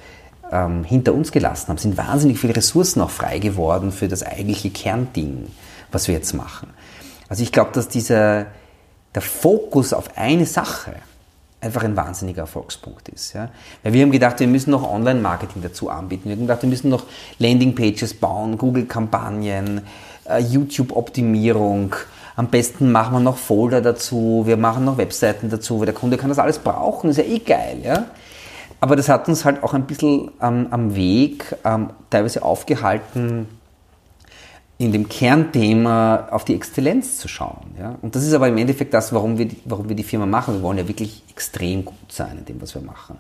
ähm, 0.51 0.85
hinter 0.85 1.15
uns 1.15 1.33
gelassen 1.33 1.69
haben, 1.69 1.79
sind 1.79 1.97
wahnsinnig 1.97 2.39
viele 2.39 2.57
Ressourcen 2.57 3.01
auch 3.01 3.11
frei 3.11 3.39
geworden 3.39 3.91
für 3.91 4.09
das 4.09 4.23
eigentliche 4.23 4.71
Kernding, 4.71 5.49
was 5.91 6.09
wir 6.09 6.15
jetzt 6.15 6.33
machen. 6.33 6.71
Also 7.29 7.43
ich 7.43 7.53
glaube, 7.53 7.71
dass 7.73 7.89
dieser, 7.89 8.47
der 9.15 9.23
Fokus 9.23 9.93
auf 9.93 10.17
eine 10.17 10.47
Sache 10.47 10.93
einfach 11.63 11.85
ein 11.85 11.97
wahnsinniger 11.97 12.43
Erfolgspunkt 12.43 13.09
ist. 13.09 13.33
Ja? 13.33 13.49
Weil 13.83 13.93
wir 13.93 14.03
haben 14.03 14.11
gedacht, 14.11 14.41
wir 14.41 14.49
müssen 14.49 14.71
noch 14.71 14.89
Online-Marketing 14.89 15.63
dazu 15.63 15.89
anbieten. 15.89 16.25
Wir 16.29 16.33
haben 16.33 16.43
gedacht, 16.43 16.63
wir 16.63 16.69
müssen 16.69 16.91
noch 16.91 17.05
Landing-Pages 17.39 18.15
bauen, 18.15 18.59
Google-Kampagnen, 18.59 19.83
äh, 20.29 20.41
YouTube-Optimierung. 20.41 21.95
Am 22.35 22.49
besten 22.49 22.91
machen 22.91 23.15
wir 23.15 23.21
noch 23.21 23.37
Folder 23.37 23.81
dazu, 23.81 24.43
wir 24.47 24.57
machen 24.57 24.85
noch 24.85 24.99
Webseiten 24.99 25.51
dazu, 25.51 25.79
weil 25.79 25.87
der 25.87 25.95
Kunde 25.95 26.17
kann 26.17 26.31
das 26.31 26.39
alles 26.39 26.59
brauchen, 26.59 27.11
ist 27.11 27.19
ja 27.19 27.25
eh 27.25 27.39
geil. 27.39 27.79
Ja? 27.85 28.07
Aber 28.81 28.97
das 28.97 29.09
hat 29.09 29.29
uns 29.29 29.45
halt 29.45 29.63
auch 29.63 29.75
ein 29.75 29.87
bisschen 29.87 30.33
ähm, 30.41 30.67
am 30.71 30.97
Weg 30.97 31.55
ähm, 31.65 31.91
teilweise 32.11 32.43
aufgehalten, 32.43 33.47
in 34.83 34.93
dem 34.93 35.09
Kernthema 35.09 36.29
auf 36.31 36.45
die 36.45 36.55
Exzellenz 36.55 37.19
zu 37.19 37.29
schauen. 37.29 37.75
Ja? 37.79 37.97
Und 38.03 38.15
das 38.15 38.25
ist 38.25 38.35
aber 38.35 38.49
im 38.49 38.59
Endeffekt 38.59 38.93
das, 38.95 39.13
warum 39.13 39.39
wir, 39.39 39.49
warum 39.65 39.89
wir 39.89 39.97
die 39.97 40.03
Firma 40.03 40.27
machen. 40.27 40.55
Wir 40.55 40.63
wollen 40.63 40.79
ja 40.79 40.89
wirklich 40.89 41.23
extrem 41.31 41.85
gut 41.85 42.11
sein 42.11 42.39
in 42.39 42.45
dem, 42.45 42.61
was 42.61 42.75
wir 42.75 42.83
machen. 42.83 43.17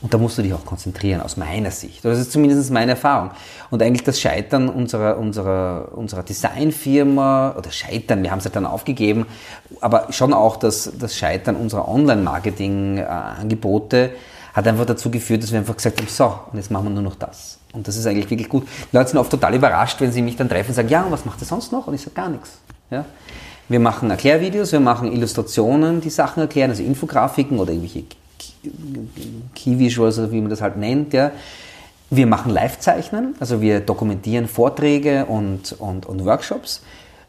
Und 0.00 0.14
da 0.14 0.18
musst 0.18 0.38
du 0.38 0.42
dich 0.42 0.54
auch 0.54 0.64
konzentrieren, 0.64 1.20
aus 1.20 1.36
meiner 1.36 1.72
Sicht. 1.72 2.04
Das 2.04 2.20
ist 2.20 2.30
zumindest 2.30 2.70
meine 2.70 2.92
Erfahrung. 2.92 3.32
Und 3.70 3.82
eigentlich 3.82 4.04
das 4.04 4.20
Scheitern 4.20 4.68
unserer, 4.68 5.18
unserer, 5.18 5.88
unserer 5.92 6.22
Designfirma, 6.22 7.56
oder 7.58 7.72
Scheitern, 7.72 8.22
wir 8.22 8.30
haben 8.30 8.38
es 8.38 8.44
halt 8.44 8.54
dann 8.54 8.66
aufgegeben, 8.66 9.26
aber 9.80 10.12
schon 10.12 10.32
auch 10.32 10.56
das, 10.56 10.92
das 10.98 11.16
Scheitern 11.16 11.56
unserer 11.56 11.88
Online-Marketing-Angebote 11.88 14.10
hat 14.58 14.66
einfach 14.66 14.86
dazu 14.86 15.10
geführt, 15.10 15.42
dass 15.42 15.52
wir 15.52 15.58
einfach 15.60 15.76
gesagt 15.76 16.00
haben, 16.00 16.08
so, 16.08 16.34
und 16.52 16.58
jetzt 16.58 16.70
machen 16.70 16.84
wir 16.84 16.90
nur 16.90 17.02
noch 17.02 17.14
das. 17.14 17.58
Und 17.72 17.86
das 17.86 17.96
ist 17.96 18.06
eigentlich 18.06 18.28
wirklich 18.28 18.48
gut. 18.48 18.66
Die 18.92 18.96
Leute 18.96 19.10
sind 19.10 19.18
oft 19.18 19.30
total 19.30 19.54
überrascht, 19.54 20.00
wenn 20.00 20.10
sie 20.10 20.20
mich 20.20 20.36
dann 20.36 20.48
treffen 20.48 20.70
und 20.70 20.74
sagen, 20.74 20.88
ja, 20.88 21.02
und 21.02 21.12
was 21.12 21.24
macht 21.24 21.40
ihr 21.40 21.46
sonst 21.46 21.70
noch? 21.70 21.86
Und 21.86 21.94
ich 21.94 22.00
sage 22.00 22.14
gar 22.14 22.28
nichts. 22.28 22.58
Ja? 22.90 23.04
Wir 23.68 23.80
machen 23.80 24.10
Erklärvideos, 24.10 24.72
wir 24.72 24.80
machen 24.80 25.12
Illustrationen, 25.12 26.00
die 26.00 26.10
Sachen 26.10 26.40
erklären, 26.40 26.70
also 26.70 26.82
Infografiken 26.82 27.58
oder 27.58 27.72
irgendwelche 27.72 28.04
Key 29.54 29.78
Visuals 29.78 30.18
oder 30.18 30.32
wie 30.32 30.40
man 30.40 30.50
das 30.50 30.60
halt 30.60 30.76
nennt. 30.76 31.12
Ja. 31.12 31.30
Wir 32.10 32.26
machen 32.26 32.50
Live-Zeichnen, 32.50 33.34
also 33.38 33.60
wir 33.60 33.80
dokumentieren 33.80 34.48
Vorträge 34.48 35.26
und, 35.26 35.72
und, 35.78 36.06
und 36.06 36.24
Workshops. 36.24 36.82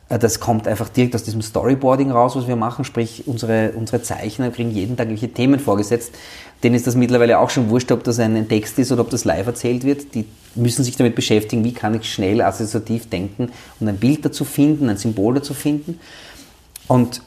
Äh, 0.10 0.20
das 0.20 0.40
kommt 0.40 0.68
einfach 0.68 0.90
direkt 0.90 1.16
aus 1.16 1.24
diesem 1.24 1.42
Storyboarding 1.42 2.12
raus, 2.12 2.36
was 2.36 2.48
wir 2.48 2.56
machen. 2.56 2.84
Sprich, 2.86 3.28
unsere, 3.28 3.74
unsere 3.76 4.02
Zeichner 4.02 4.50
kriegen 4.50 4.72
jeden 4.72 4.98
Tag 4.98 5.08
irgendwelche 5.08 5.34
Themen 5.34 5.60
vorgesetzt 5.60 6.14
denen 6.64 6.76
ist 6.76 6.88
das 6.88 6.96
mittlerweile 6.96 7.40
auch 7.40 7.50
schon 7.50 7.70
wurscht, 7.70 7.92
ob 7.92 8.04
das 8.04 8.20
ein 8.20 8.48
Text 8.48 8.78
ist 8.80 8.92
oder 8.92 9.02
ob 9.02 9.10
das 9.10 9.26
live 9.26 9.48
erzählt 9.48 9.84
wird. 9.84 10.14
Die 10.14 10.26
müssen 10.56 10.84
sich 10.84 10.98
damit 10.98 11.16
beschäftigen, 11.16 11.64
wie 11.64 11.74
kann 11.74 11.96
ich 11.96 12.12
schnell 12.12 12.42
assoziativ 12.42 13.10
denken 13.10 13.52
und 13.80 13.88
ein 13.88 13.98
Bild 13.98 14.26
dazu 14.26 14.44
finden, 14.44 14.90
ein 14.90 14.98
Symbol 14.98 15.36
dazu 15.36 15.54
finden. 15.54 16.00
Und 16.88 17.22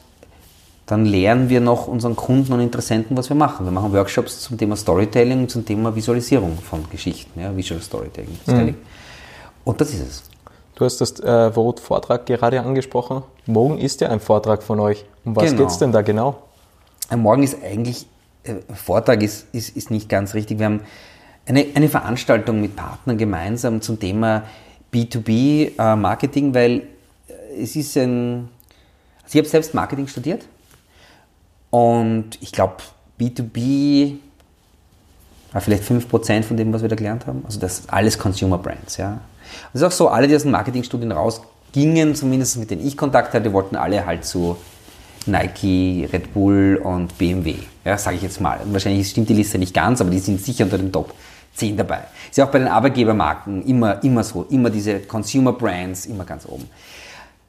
dann 0.85 1.05
lernen 1.05 1.49
wir 1.49 1.61
noch 1.61 1.87
unseren 1.87 2.15
Kunden 2.15 2.51
und 2.53 2.59
Interessenten, 2.59 3.15
was 3.15 3.29
wir 3.29 3.35
machen. 3.35 3.65
Wir 3.65 3.71
machen 3.71 3.93
Workshops 3.93 4.41
zum 4.41 4.57
Thema 4.57 4.75
Storytelling 4.75 5.39
und 5.39 5.49
zum 5.49 5.65
Thema 5.65 5.95
Visualisierung 5.95 6.57
von 6.57 6.85
Geschichten, 6.89 7.39
ja, 7.39 7.55
Visual 7.55 7.81
Storytelling. 7.81 8.37
Mhm. 8.45 8.75
Und 9.63 9.79
das 9.79 9.91
ist 9.91 10.01
es. 10.01 10.23
Du 10.75 10.85
hast 10.85 10.97
das 10.99 11.19
äh, 11.19 11.55
Wort 11.55 11.79
Vortrag 11.79 12.25
gerade 12.25 12.61
angesprochen. 12.61 13.23
Morgen 13.45 13.77
ist 13.77 14.01
ja 14.01 14.09
ein 14.09 14.19
Vortrag 14.19 14.63
von 14.63 14.79
euch. 14.79 15.05
Um 15.23 15.35
was 15.35 15.45
genau. 15.45 15.57
geht 15.59 15.67
es 15.69 15.77
denn 15.77 15.91
da 15.91 16.01
genau? 16.01 16.43
Morgen 17.15 17.43
ist 17.43 17.57
eigentlich 17.63 18.03
äh, 18.03 18.12
Vortrag 18.73 19.23
ist, 19.23 19.47
ist, 19.53 19.75
ist 19.75 19.91
nicht 19.91 20.09
ganz 20.09 20.33
richtig. 20.33 20.59
Wir 20.59 20.65
haben 20.65 20.81
eine, 21.45 21.65
eine 21.75 21.89
Veranstaltung 21.89 22.61
mit 22.61 22.75
Partnern 22.75 23.17
gemeinsam 23.17 23.81
zum 23.81 23.99
Thema 23.99 24.43
B2B-Marketing, 24.93 26.51
äh, 26.51 26.53
weil 26.53 26.71
äh, 27.27 27.61
es 27.61 27.75
ist 27.75 27.97
ein. 27.97 28.49
Also 29.23 29.37
ich 29.37 29.39
habe 29.39 29.47
selbst 29.47 29.73
Marketing 29.73 30.07
studiert 30.07 30.45
und 31.69 32.37
ich 32.41 32.51
glaube, 32.51 32.77
B2B 33.19 34.17
war 35.53 35.61
vielleicht 35.61 35.83
5% 35.83 36.43
von 36.43 36.57
dem, 36.57 36.73
was 36.73 36.81
wir 36.81 36.89
da 36.89 36.95
gelernt 36.95 37.25
haben. 37.25 37.43
Also 37.45 37.59
das 37.59 37.87
alles 37.87 38.17
Consumer 38.17 38.57
Brands. 38.57 38.97
Ja. 38.97 39.21
Das 39.71 39.81
ist 39.81 39.87
auch 39.87 39.91
so, 39.91 40.09
alle, 40.09 40.27
die 40.27 40.35
aus 40.35 40.41
den 40.41 40.51
Marketingstudien 40.51 41.11
rausgingen, 41.11 42.15
zumindest 42.15 42.57
mit 42.57 42.69
denen 42.69 42.85
ich 42.85 42.97
Kontakt 42.97 43.33
hatte, 43.33 43.53
wollten 43.53 43.75
alle 43.75 44.05
halt 44.05 44.25
so 44.25 44.57
Nike, 45.27 46.07
Red 46.11 46.33
Bull 46.33 46.79
und 46.83 47.17
BMW. 47.17 47.55
Ja, 47.85 47.97
sage 47.97 48.17
ich 48.17 48.23
jetzt 48.23 48.41
mal. 48.41 48.59
wahrscheinlich 48.65 49.09
stimmt 49.09 49.29
die 49.29 49.33
Liste 49.33 49.57
nicht 49.57 49.73
ganz, 49.73 50.01
aber 50.01 50.09
die 50.09 50.19
sind 50.19 50.41
sicher 50.41 50.65
unter 50.65 50.77
den 50.77 50.91
Top 50.91 51.13
10 51.55 51.77
dabei. 51.77 52.05
Ist 52.29 52.37
ja 52.37 52.45
auch 52.45 52.51
bei 52.51 52.59
den 52.59 52.67
Arbeitgebermarken 52.67 53.65
immer, 53.65 54.03
immer 54.03 54.23
so. 54.23 54.45
Immer 54.49 54.69
diese 54.69 54.99
Consumer 54.99 55.53
Brands, 55.53 56.05
immer 56.05 56.25
ganz 56.25 56.45
oben. 56.45 56.67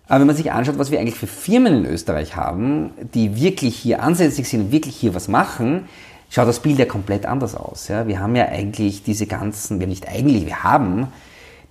Aber 0.07 0.21
wenn 0.21 0.27
man 0.27 0.37
sich 0.37 0.53
anschaut, 0.53 0.79
was 0.79 0.91
wir 0.91 1.01
eigentlich 1.01 1.15
für 1.15 1.27
Firmen 1.27 1.85
in 1.85 1.87
Österreich 1.87 2.37
haben, 2.37 2.91
die 3.15 3.41
wirklich 3.41 3.77
hier 3.77 4.03
ansässig 4.03 4.49
sind 4.49 4.71
wirklich 4.71 4.97
hier 4.97 5.15
was 5.15 5.29
machen, 5.29 5.89
schaut 6.29 6.47
das 6.47 6.61
Bild 6.61 6.79
ja 6.79 6.85
komplett 6.85 7.25
anders 7.25 7.55
aus. 7.55 7.89
Ja? 7.89 8.07
Wir 8.07 8.21
haben 8.21 8.37
ja 8.37 8.47
eigentlich 8.47 9.03
diese 9.03 9.27
ganzen, 9.27 9.79
wir 9.79 9.85
haben 9.85 9.91
nicht 9.91 10.09
eigentlich, 10.09 10.47
wir 10.47 10.63
haben 10.63 11.09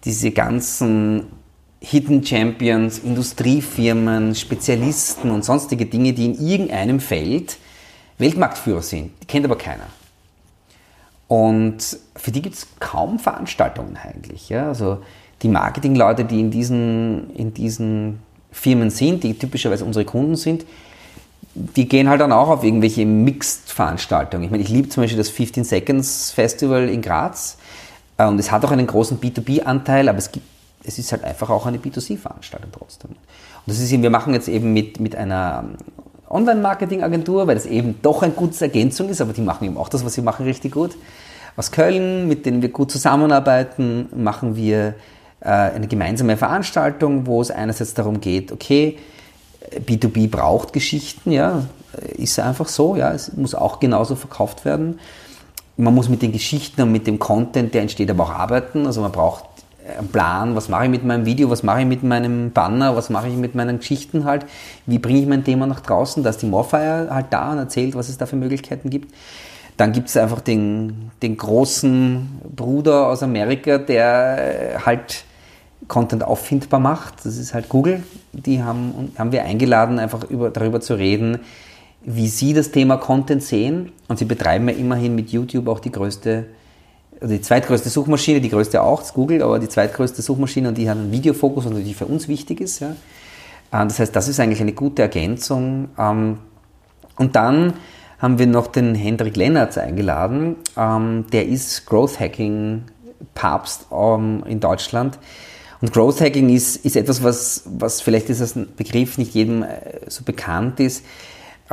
diese 0.03 0.31
ganzen 0.31 1.27
Hidden 1.85 2.25
Champions, 2.25 2.99
Industriefirmen, 2.99 4.35
Spezialisten 4.35 5.29
und 5.29 5.43
sonstige 5.43 5.85
Dinge, 5.85 6.13
die 6.13 6.25
in 6.25 6.47
irgendeinem 6.47 7.01
Feld 7.01 7.57
Weltmarktführer 8.17 8.81
sind. 8.81 9.11
Die 9.21 9.27
kennt 9.27 9.45
aber 9.45 9.57
keiner. 9.57 9.87
Und 11.27 11.97
für 12.15 12.31
die 12.31 12.41
gibt 12.41 12.55
es 12.55 12.67
kaum 12.79 13.19
Veranstaltungen 13.19 13.97
eigentlich. 13.97 14.47
Ja? 14.47 14.67
Also 14.69 14.99
die 15.41 15.49
Marketingleute, 15.49 16.23
die 16.23 16.39
in 16.39 16.51
diesen, 16.51 17.35
in 17.35 17.53
diesen 17.53 18.19
Firmen 18.51 18.89
sind, 18.89 19.23
die 19.23 19.37
typischerweise 19.37 19.83
unsere 19.83 20.05
Kunden 20.05 20.37
sind, 20.37 20.65
die 21.53 21.89
gehen 21.89 22.07
halt 22.07 22.21
dann 22.21 22.31
auch 22.31 22.47
auf 22.47 22.63
irgendwelche 22.63 23.05
Mixed-Veranstaltungen. 23.05 24.45
Ich 24.45 24.51
meine, 24.51 24.63
ich 24.63 24.69
liebe 24.69 24.87
zum 24.87 25.03
Beispiel 25.03 25.17
das 25.17 25.29
15 25.29 25.65
Seconds 25.65 26.31
Festival 26.31 26.87
in 26.87 27.01
Graz 27.01 27.57
und 28.17 28.39
es 28.39 28.51
hat 28.51 28.63
auch 28.63 28.71
einen 28.71 28.87
großen 28.87 29.19
B2B-Anteil, 29.19 30.07
aber 30.07 30.17
es 30.17 30.31
gibt 30.31 30.52
es 30.83 30.99
ist 30.99 31.11
halt 31.11 31.23
einfach 31.23 31.49
auch 31.49 31.65
eine 31.65 31.77
B2C-Veranstaltung 31.77 32.71
trotzdem. 32.71 33.11
Und 33.11 33.17
das 33.67 33.79
ist 33.79 33.91
eben, 33.91 34.03
wir 34.03 34.09
machen 34.09 34.33
jetzt 34.33 34.47
eben 34.47 34.73
mit, 34.73 34.99
mit 34.99 35.15
einer 35.15 35.65
Online-Marketing-Agentur, 36.29 37.47
weil 37.47 37.55
das 37.55 37.65
eben 37.65 37.99
doch 38.01 38.23
eine 38.23 38.33
gute 38.33 38.59
Ergänzung 38.61 39.09
ist, 39.09 39.21
aber 39.21 39.33
die 39.33 39.41
machen 39.41 39.65
eben 39.65 39.77
auch 39.77 39.89
das, 39.89 40.03
was 40.03 40.13
sie 40.13 40.21
machen, 40.21 40.45
richtig 40.45 40.73
gut. 40.73 40.95
Aus 41.55 41.71
Köln, 41.71 42.27
mit 42.27 42.45
denen 42.45 42.61
wir 42.61 42.69
gut 42.69 42.91
zusammenarbeiten, 42.91 44.09
machen 44.15 44.55
wir 44.55 44.95
äh, 45.41 45.49
eine 45.49 45.87
gemeinsame 45.87 46.35
Veranstaltung, 46.35 47.27
wo 47.27 47.41
es 47.41 47.51
einerseits 47.51 47.93
darum 47.93 48.19
geht, 48.19 48.51
okay, 48.51 48.97
B2B 49.85 50.29
braucht 50.29 50.73
Geschichten, 50.73 51.31
ja, 51.31 51.63
ist 52.17 52.39
einfach 52.39 52.67
so, 52.67 52.95
ja, 52.95 53.11
es 53.11 53.33
muss 53.33 53.55
auch 53.55 53.79
genauso 53.79 54.15
verkauft 54.15 54.65
werden. 54.65 54.99
Man 55.77 55.93
muss 55.93 56.09
mit 56.09 56.21
den 56.21 56.31
Geschichten 56.31 56.81
und 56.81 56.91
mit 56.91 57.07
dem 57.07 57.19
Content, 57.19 57.73
der 57.73 57.81
entsteht, 57.81 58.09
aber 58.09 58.23
auch 58.23 58.31
arbeiten. 58.31 58.85
Also 58.85 59.01
man 59.01 59.11
braucht 59.11 59.43
einen 59.97 60.07
Plan, 60.07 60.55
was 60.55 60.69
mache 60.69 60.85
ich 60.85 60.89
mit 60.89 61.03
meinem 61.03 61.25
Video, 61.25 61.49
was 61.49 61.63
mache 61.63 61.81
ich 61.81 61.85
mit 61.85 62.03
meinem 62.03 62.51
Banner, 62.51 62.95
was 62.95 63.09
mache 63.09 63.27
ich 63.27 63.35
mit 63.35 63.55
meinen 63.55 63.79
Geschichten 63.79 64.25
halt, 64.25 64.45
wie 64.85 64.99
bringe 64.99 65.19
ich 65.19 65.27
mein 65.27 65.43
Thema 65.43 65.67
nach 65.67 65.81
draußen, 65.81 66.23
da 66.23 66.29
ist 66.29 66.41
die 66.41 66.45
Morfire 66.45 67.07
halt 67.09 67.27
da 67.31 67.51
und 67.51 67.57
erzählt, 67.57 67.95
was 67.95 68.09
es 68.09 68.17
da 68.17 68.25
für 68.25 68.35
Möglichkeiten 68.35 68.89
gibt. 68.89 69.13
Dann 69.77 69.91
gibt 69.91 70.09
es 70.09 70.17
einfach 70.17 70.39
den, 70.39 71.11
den 71.21 71.35
großen 71.35 72.41
Bruder 72.55 73.07
aus 73.07 73.23
Amerika, 73.23 73.79
der 73.79 74.81
halt 74.85 75.25
Content 75.87 76.23
auffindbar 76.23 76.79
macht. 76.79 77.25
Das 77.25 77.37
ist 77.37 77.53
halt 77.53 77.69
Google. 77.69 78.03
Die 78.31 78.61
haben, 78.61 79.11
haben 79.17 79.31
wir 79.31 79.43
eingeladen, 79.43 79.99
einfach 79.99 80.23
über, 80.29 80.49
darüber 80.51 80.79
zu 80.79 80.93
reden, 80.93 81.39
wie 82.03 82.27
sie 82.27 82.53
das 82.53 82.71
Thema 82.71 82.97
Content 82.97 83.43
sehen. 83.43 83.91
Und 84.07 84.19
sie 84.19 84.25
betreiben 84.25 84.69
ja 84.69 84.75
immerhin 84.75 85.15
mit 85.15 85.31
YouTube 85.31 85.67
auch 85.67 85.79
die 85.79 85.91
größte, 85.91 86.45
also 87.23 87.35
die 87.35 87.41
zweitgrößte 87.41 87.89
Suchmaschine, 87.89 88.41
die 88.41 88.49
größte 88.49 88.81
auch, 88.83 88.99
das 88.99 89.13
Google, 89.13 89.41
aber 89.41 89.57
die 89.57 89.69
zweitgrößte 89.69 90.21
Suchmaschine 90.21 90.67
und 90.67 90.77
die 90.77 90.89
hat 90.89 90.97
einen 90.97 91.13
Videofokus, 91.13 91.65
und 91.65 91.81
die 91.81 91.93
für 91.93 92.05
uns 92.05 92.27
wichtig 92.27 92.59
ist. 92.59 92.81
Ja. 92.81 92.89
Äh, 93.71 93.87
das 93.87 93.97
heißt, 93.97 94.13
das 94.13 94.27
ist 94.27 94.41
eigentlich 94.41 94.59
eine 94.59 94.73
gute 94.73 95.03
Ergänzung. 95.03 95.87
Ähm, 95.97 96.39
und 97.15 97.35
dann 97.37 97.75
haben 98.19 98.39
wir 98.39 98.47
noch 98.47 98.67
den 98.67 98.93
Hendrik 98.93 99.37
Lennartz 99.37 99.77
eingeladen. 99.77 100.57
Ähm, 100.75 101.25
der 101.31 101.47
ist 101.47 101.85
Growth 101.85 102.19
Hacking 102.19 102.83
Papst 103.33 103.87
ähm, 103.89 104.43
in 104.45 104.59
Deutschland. 104.59 105.17
Und 105.79 105.93
Growth 105.93 106.19
Hacking 106.19 106.49
ist, 106.49 106.75
ist 106.85 106.97
etwas, 106.97 107.23
was, 107.23 107.63
was 107.65 108.01
vielleicht 108.01 108.29
ist 108.29 108.41
das 108.41 108.57
ein 108.57 108.67
Begriff 108.75 109.17
nicht 109.17 109.33
jedem 109.33 109.63
äh, 109.63 109.69
so 110.07 110.25
bekannt 110.25 110.81
ist. 110.81 111.05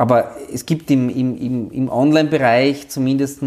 Aber 0.01 0.31
es 0.51 0.65
gibt 0.65 0.89
im, 0.89 1.09
im, 1.09 1.69
im 1.69 1.87
Online-Bereich 1.87 2.89
zumindest 2.89 3.43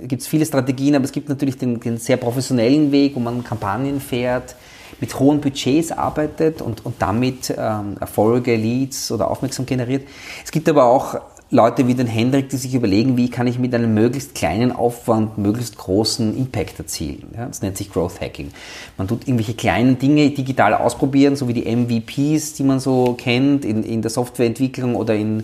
gibt's 0.00 0.28
viele 0.28 0.46
Strategien, 0.46 0.94
aber 0.94 1.04
es 1.04 1.10
gibt 1.10 1.28
natürlich 1.28 1.58
den, 1.58 1.80
den, 1.80 1.96
sehr 1.96 2.16
professionellen 2.16 2.92
Weg, 2.92 3.16
wo 3.16 3.18
man 3.18 3.42
Kampagnen 3.42 4.00
fährt, 4.00 4.54
mit 5.00 5.18
hohen 5.18 5.40
Budgets 5.40 5.90
arbeitet 5.90 6.62
und, 6.62 6.86
und 6.86 6.94
damit 7.00 7.52
ähm, 7.58 7.96
Erfolge, 7.98 8.54
Leads 8.54 9.10
oder 9.10 9.28
Aufmerksamkeit 9.28 9.76
generiert. 9.76 10.08
Es 10.44 10.52
gibt 10.52 10.68
aber 10.68 10.84
auch 10.84 11.20
Leute 11.50 11.88
wie 11.88 11.94
den 11.94 12.06
Hendrik, 12.06 12.48
die 12.48 12.58
sich 12.58 12.74
überlegen, 12.76 13.16
wie 13.16 13.28
kann 13.28 13.48
ich 13.48 13.58
mit 13.58 13.74
einem 13.74 13.92
möglichst 13.92 14.36
kleinen 14.36 14.70
Aufwand 14.70 15.36
möglichst 15.36 15.78
großen 15.78 16.38
Impact 16.38 16.78
erzielen. 16.78 17.26
Ja, 17.34 17.46
das 17.46 17.60
nennt 17.60 17.76
sich 17.76 17.90
Growth 17.90 18.20
Hacking. 18.20 18.52
Man 18.98 19.08
tut 19.08 19.26
irgendwelche 19.26 19.54
kleinen 19.54 19.98
Dinge 19.98 20.30
digital 20.30 20.74
ausprobieren, 20.74 21.34
so 21.34 21.48
wie 21.48 21.54
die 21.54 21.74
MVPs, 21.74 22.54
die 22.54 22.62
man 22.62 22.78
so 22.78 23.14
kennt 23.18 23.64
in, 23.64 23.82
in 23.82 24.00
der 24.00 24.12
Softwareentwicklung 24.12 24.94
oder 24.94 25.16
in 25.16 25.42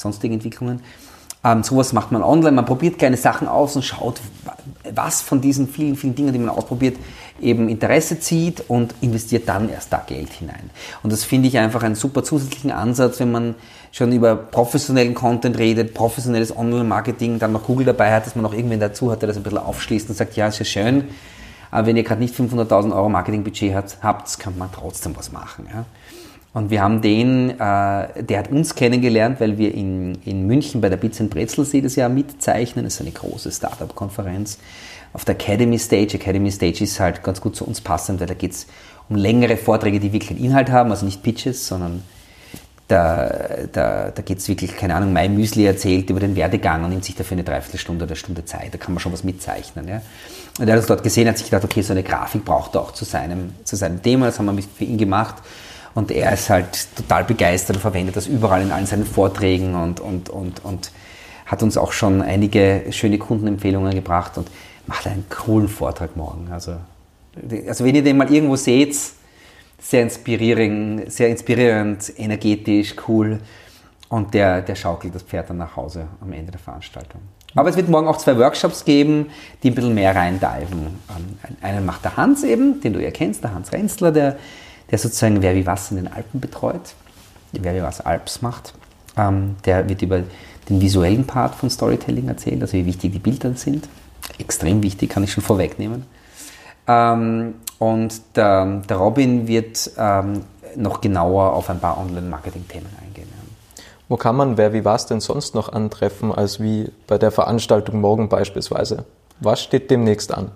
sonstigen 0.00 0.34
Entwicklungen. 0.34 0.80
Ähm, 1.42 1.62
sowas 1.62 1.94
macht 1.94 2.12
man 2.12 2.22
online, 2.22 2.52
man 2.52 2.66
probiert 2.66 2.98
kleine 2.98 3.16
Sachen 3.16 3.48
aus 3.48 3.74
und 3.74 3.82
schaut, 3.82 4.20
was 4.94 5.22
von 5.22 5.40
diesen 5.40 5.68
vielen, 5.68 5.96
vielen 5.96 6.14
Dingen, 6.14 6.34
die 6.34 6.38
man 6.38 6.50
ausprobiert, 6.50 6.98
eben 7.40 7.70
Interesse 7.70 8.20
zieht 8.20 8.64
und 8.68 8.94
investiert 9.00 9.48
dann 9.48 9.70
erst 9.70 9.90
da 9.90 10.04
Geld 10.06 10.30
hinein. 10.32 10.68
Und 11.02 11.12
das 11.12 11.24
finde 11.24 11.48
ich 11.48 11.56
einfach 11.56 11.82
einen 11.82 11.94
super 11.94 12.22
zusätzlichen 12.22 12.70
Ansatz, 12.70 13.20
wenn 13.20 13.32
man 13.32 13.54
schon 13.90 14.12
über 14.12 14.36
professionellen 14.36 15.14
Content 15.14 15.58
redet, 15.58 15.94
professionelles 15.94 16.54
Online-Marketing, 16.54 17.38
dann 17.38 17.52
noch 17.52 17.64
Google 17.64 17.86
dabei 17.86 18.12
hat, 18.12 18.26
dass 18.26 18.34
man 18.34 18.42
noch 18.42 18.52
irgendwen 18.52 18.78
dazu 18.78 19.10
hat, 19.10 19.22
der 19.22 19.28
das 19.28 19.38
ein 19.38 19.42
bisschen 19.42 19.58
aufschließt 19.58 20.10
und 20.10 20.16
sagt, 20.16 20.36
ja, 20.36 20.48
ist 20.48 20.58
ja 20.58 20.66
schön, 20.66 21.04
aber 21.70 21.86
wenn 21.86 21.96
ihr 21.96 22.02
gerade 22.02 22.20
nicht 22.20 22.34
500.000 22.34 22.94
Euro 22.94 23.08
Marketingbudget 23.08 23.74
habt, 23.74 23.98
habt, 24.02 24.38
kann 24.38 24.58
man 24.58 24.70
trotzdem 24.72 25.16
was 25.16 25.32
machen. 25.32 25.66
Ja? 25.72 25.84
Und 26.52 26.70
wir 26.70 26.82
haben 26.82 27.00
den, 27.00 27.50
äh, 27.50 27.54
der 27.58 28.38
hat 28.38 28.50
uns 28.50 28.74
kennengelernt, 28.74 29.40
weil 29.40 29.56
wir 29.56 29.72
in, 29.72 30.16
in 30.24 30.46
München 30.46 30.80
bei 30.80 30.88
der 30.88 30.96
Bits 30.96 31.18
Brezels 31.18 31.72
jedes 31.72 31.94
Jahr 31.94 32.08
mitzeichnen. 32.08 32.84
Das 32.84 32.94
ist 32.94 33.00
eine 33.00 33.12
große 33.12 33.52
Startup-Konferenz 33.52 34.58
auf 35.12 35.24
der 35.24 35.36
Academy 35.36 35.78
Stage. 35.78 36.14
Academy 36.14 36.50
Stage 36.50 36.82
ist 36.82 36.98
halt 36.98 37.22
ganz 37.22 37.40
gut 37.40 37.54
zu 37.54 37.64
uns 37.64 37.80
passend, 37.80 38.20
weil 38.20 38.26
da 38.26 38.34
geht 38.34 38.52
es 38.52 38.66
um 39.08 39.16
längere 39.16 39.56
Vorträge, 39.56 40.00
die 40.00 40.12
wirklich 40.12 40.30
einen 40.30 40.44
Inhalt 40.44 40.70
haben, 40.70 40.90
also 40.90 41.04
nicht 41.04 41.22
Pitches, 41.22 41.66
sondern 41.66 42.02
da, 42.88 43.32
da, 43.72 44.10
da 44.10 44.22
geht 44.22 44.38
es 44.38 44.48
wirklich, 44.48 44.76
keine 44.76 44.96
Ahnung, 44.96 45.12
mein 45.12 45.36
Müsli 45.36 45.64
erzählt 45.64 46.10
über 46.10 46.18
den 46.18 46.34
Werdegang 46.34 46.82
und 46.82 46.90
nimmt 46.90 47.04
sich 47.04 47.14
dafür 47.14 47.36
eine 47.36 47.44
Dreiviertelstunde 47.44 48.04
oder 48.04 48.10
eine 48.10 48.16
Stunde 48.16 48.44
Zeit. 48.44 48.74
Da 48.74 48.78
kann 48.78 48.92
man 48.92 49.00
schon 49.00 49.12
was 49.12 49.22
mitzeichnen. 49.22 49.86
Ja. 49.86 50.02
Und 50.58 50.66
er 50.66 50.72
hat 50.72 50.78
uns 50.78 50.88
dort 50.88 51.04
gesehen, 51.04 51.28
hat 51.28 51.38
sich 51.38 51.46
gedacht, 51.46 51.64
okay, 51.64 51.82
so 51.82 51.92
eine 51.92 52.02
Grafik 52.02 52.44
braucht 52.44 52.74
er 52.74 52.80
auch 52.80 52.90
zu 52.90 53.04
seinem, 53.04 53.54
zu 53.62 53.76
seinem 53.76 54.02
Thema. 54.02 54.26
Das 54.26 54.40
haben 54.40 54.56
wir 54.56 54.64
für 54.64 54.84
ihn 54.84 54.98
gemacht. 54.98 55.36
Und 55.94 56.10
er 56.10 56.32
ist 56.32 56.50
halt 56.50 56.88
total 56.96 57.24
begeistert 57.24 57.76
und 57.76 57.82
verwendet 57.82 58.16
das 58.16 58.26
überall 58.26 58.62
in 58.62 58.70
allen 58.70 58.86
seinen 58.86 59.04
Vorträgen 59.04 59.74
und, 59.74 60.00
und, 60.00 60.28
und, 60.28 60.64
und 60.64 60.92
hat 61.46 61.62
uns 61.62 61.76
auch 61.76 61.92
schon 61.92 62.22
einige 62.22 62.84
schöne 62.90 63.18
Kundenempfehlungen 63.18 63.92
gebracht 63.94 64.38
und 64.38 64.48
macht 64.86 65.06
einen 65.06 65.24
coolen 65.28 65.68
Vortrag 65.68 66.16
morgen. 66.16 66.48
Also, 66.52 66.76
also 67.66 67.84
wenn 67.84 67.94
ihr 67.94 68.04
den 68.04 68.16
mal 68.16 68.32
irgendwo 68.32 68.56
seht, 68.56 68.96
sehr 69.80 70.02
inspirierend, 70.02 71.10
sehr 71.10 71.28
inspirierend, 71.28 72.12
energetisch, 72.18 72.94
cool. 73.08 73.40
Und 74.08 74.34
der, 74.34 74.62
der 74.62 74.74
schaukelt 74.74 75.14
das 75.14 75.22
Pferd 75.22 75.50
dann 75.50 75.58
nach 75.58 75.76
Hause 75.76 76.06
am 76.20 76.32
Ende 76.32 76.52
der 76.52 76.60
Veranstaltung. 76.60 77.20
Aber 77.54 77.68
es 77.68 77.76
wird 77.76 77.88
morgen 77.88 78.06
auch 78.06 78.18
zwei 78.18 78.36
Workshops 78.38 78.84
geben, 78.84 79.26
die 79.62 79.70
ein 79.70 79.74
bisschen 79.74 79.94
mehr 79.94 80.14
reindiven. 80.14 80.98
Einen 81.60 81.86
macht 81.86 82.04
der 82.04 82.16
Hans 82.16 82.44
eben, 82.44 82.80
den 82.80 82.92
du 82.92 83.02
ja 83.02 83.10
kennst, 83.10 83.42
der 83.42 83.54
Hans 83.54 83.72
Renzler, 83.72 84.12
der, 84.12 84.36
der 84.90 84.98
sozusagen 84.98 85.42
Wer 85.42 85.54
wie 85.54 85.66
was 85.66 85.90
in 85.90 85.96
den 85.96 86.08
Alpen 86.08 86.40
betreut, 86.40 86.94
Wer 87.52 87.74
wie 87.74 87.82
was 87.82 88.00
Alps 88.00 88.42
macht. 88.42 88.74
Ähm, 89.16 89.56
der 89.64 89.88
wird 89.88 90.02
über 90.02 90.22
den 90.68 90.80
visuellen 90.80 91.26
Part 91.26 91.54
von 91.54 91.68
Storytelling 91.68 92.28
erzählen, 92.28 92.60
also 92.62 92.74
wie 92.74 92.86
wichtig 92.86 93.12
die 93.12 93.18
Bilder 93.18 93.54
sind. 93.54 93.88
Extrem 94.38 94.82
wichtig, 94.82 95.10
kann 95.10 95.24
ich 95.24 95.32
schon 95.32 95.42
vorwegnehmen. 95.42 96.04
Ähm, 96.86 97.54
und 97.78 98.20
der, 98.36 98.82
der 98.88 98.96
Robin 98.96 99.48
wird 99.48 99.90
ähm, 99.96 100.44
noch 100.76 101.00
genauer 101.00 101.52
auf 101.52 101.70
ein 101.70 101.80
paar 101.80 101.98
Online-Marketing-Themen 101.98 102.88
eingehen. 103.02 103.28
Ja. 103.30 103.82
Wo 104.08 104.16
kann 104.16 104.36
man 104.36 104.56
Wer 104.56 104.72
wie 104.72 104.84
was 104.84 105.06
denn 105.06 105.20
sonst 105.20 105.54
noch 105.54 105.72
antreffen, 105.72 106.32
als 106.32 106.60
wie 106.60 106.90
bei 107.06 107.18
der 107.18 107.30
Veranstaltung 107.30 108.00
morgen 108.00 108.28
beispielsweise? 108.28 109.04
Was 109.40 109.62
steht 109.62 109.90
demnächst 109.90 110.32
an? 110.32 110.50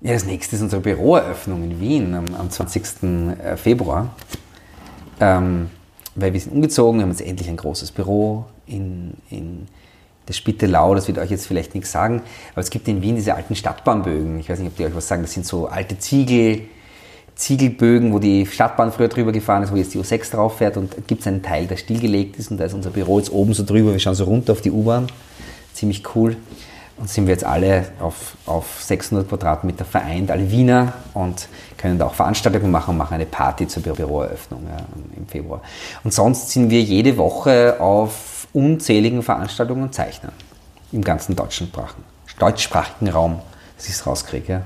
Ja, 0.00 0.12
das 0.12 0.26
nächste 0.26 0.56
ist 0.56 0.62
unsere 0.62 0.82
Büroeröffnung 0.82 1.62
in 1.64 1.80
Wien 1.80 2.14
am, 2.14 2.26
am 2.34 2.50
20. 2.50 2.82
Äh, 3.42 3.56
Februar. 3.56 4.14
Ähm, 5.20 5.70
weil 6.14 6.32
wir 6.32 6.40
sind 6.40 6.52
umgezogen, 6.52 6.98
wir 6.98 7.02
haben 7.02 7.10
jetzt 7.10 7.22
endlich 7.22 7.48
ein 7.48 7.56
großes 7.56 7.90
Büro 7.90 8.44
in, 8.66 9.14
in 9.30 9.66
das 10.26 10.36
Spittelau, 10.36 10.94
das 10.94 11.08
wird 11.08 11.18
euch 11.18 11.30
jetzt 11.30 11.46
vielleicht 11.46 11.74
nichts 11.74 11.92
sagen, 11.92 12.22
aber 12.52 12.60
es 12.60 12.70
gibt 12.70 12.88
in 12.88 13.02
Wien 13.02 13.16
diese 13.16 13.34
alten 13.34 13.54
Stadtbahnbögen. 13.54 14.38
Ich 14.38 14.48
weiß 14.48 14.58
nicht, 14.58 14.68
ob 14.68 14.76
die 14.76 14.86
euch 14.86 14.94
was 14.94 15.06
sagen. 15.06 15.22
Das 15.22 15.32
sind 15.32 15.44
so 15.44 15.66
alte 15.66 15.98
Ziegel, 15.98 16.62
Ziegelbögen, 17.34 18.12
wo 18.12 18.18
die 18.18 18.46
Stadtbahn 18.46 18.92
früher 18.92 19.08
drüber 19.08 19.32
gefahren 19.32 19.64
ist, 19.64 19.72
wo 19.72 19.76
jetzt 19.76 19.92
die 19.92 19.98
U6 19.98 20.30
drauf 20.30 20.58
fährt 20.58 20.76
und 20.76 21.06
gibt 21.08 21.22
es 21.22 21.26
einen 21.26 21.42
Teil, 21.42 21.66
der 21.66 21.76
stillgelegt 21.76 22.38
ist 22.38 22.50
und 22.50 22.58
da 22.58 22.64
ist 22.64 22.74
unser 22.74 22.90
Büro 22.90 23.18
jetzt 23.18 23.32
oben 23.32 23.54
so 23.54 23.64
drüber. 23.64 23.92
Wir 23.92 23.98
schauen 23.98 24.14
so 24.14 24.24
runter 24.24 24.52
auf 24.52 24.60
die 24.60 24.70
U-Bahn. 24.70 25.08
Ziemlich 25.72 26.02
cool. 26.14 26.36
Und 26.96 27.10
sind 27.10 27.26
wir 27.26 27.34
jetzt 27.34 27.44
alle 27.44 27.86
auf, 28.00 28.36
auf 28.46 28.82
600 28.82 29.28
Quadratmeter 29.28 29.84
vereint, 29.84 30.30
alle 30.30 30.50
Wiener 30.50 30.92
und 31.12 31.48
können 31.76 31.98
da 31.98 32.06
auch 32.06 32.14
Veranstaltungen 32.14 32.70
machen 32.70 32.90
und 32.92 32.98
machen 32.98 33.14
eine 33.14 33.26
Party 33.26 33.66
zur 33.66 33.82
Büroeröffnung 33.82 34.62
ja, 34.64 34.84
im 35.16 35.26
Februar. 35.26 35.60
Und 36.04 36.14
sonst 36.14 36.50
sind 36.50 36.70
wir 36.70 36.80
jede 36.80 37.16
Woche 37.16 37.80
auf 37.80 38.46
unzähligen 38.52 39.22
Veranstaltungen 39.22 39.92
zeichnen. 39.92 40.30
Im 40.92 41.02
ganzen 41.02 41.34
deutschsprachigen, 41.34 42.04
deutschsprachigen 42.38 43.08
Raum, 43.08 43.40
dass 43.76 43.86
ich 43.86 43.94
es 43.94 44.06
rauskriege. 44.06 44.52
Ja. 44.52 44.62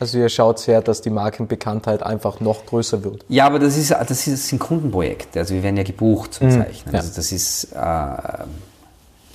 Also 0.00 0.18
ihr 0.18 0.28
schaut 0.28 0.58
sehr, 0.58 0.82
dass 0.82 1.00
die 1.00 1.10
Markenbekanntheit 1.10 2.02
einfach 2.02 2.40
noch 2.40 2.66
größer 2.66 3.04
wird. 3.04 3.24
Ja, 3.28 3.46
aber 3.46 3.58
das 3.58 3.76
ist, 3.78 3.90
das 3.90 4.10
ist, 4.10 4.28
das 4.28 4.48
sind 4.48 4.58
Kundenprojekte. 4.58 5.38
Also 5.38 5.54
wir 5.54 5.62
werden 5.62 5.76
ja 5.76 5.82
gebucht 5.82 6.34
zum 6.34 6.48
mhm. 6.48 6.52
Zeichnen. 6.52 6.94
Also 6.94 7.10
das 7.14 7.32
ist, 7.32 7.72
äh, 7.72 7.76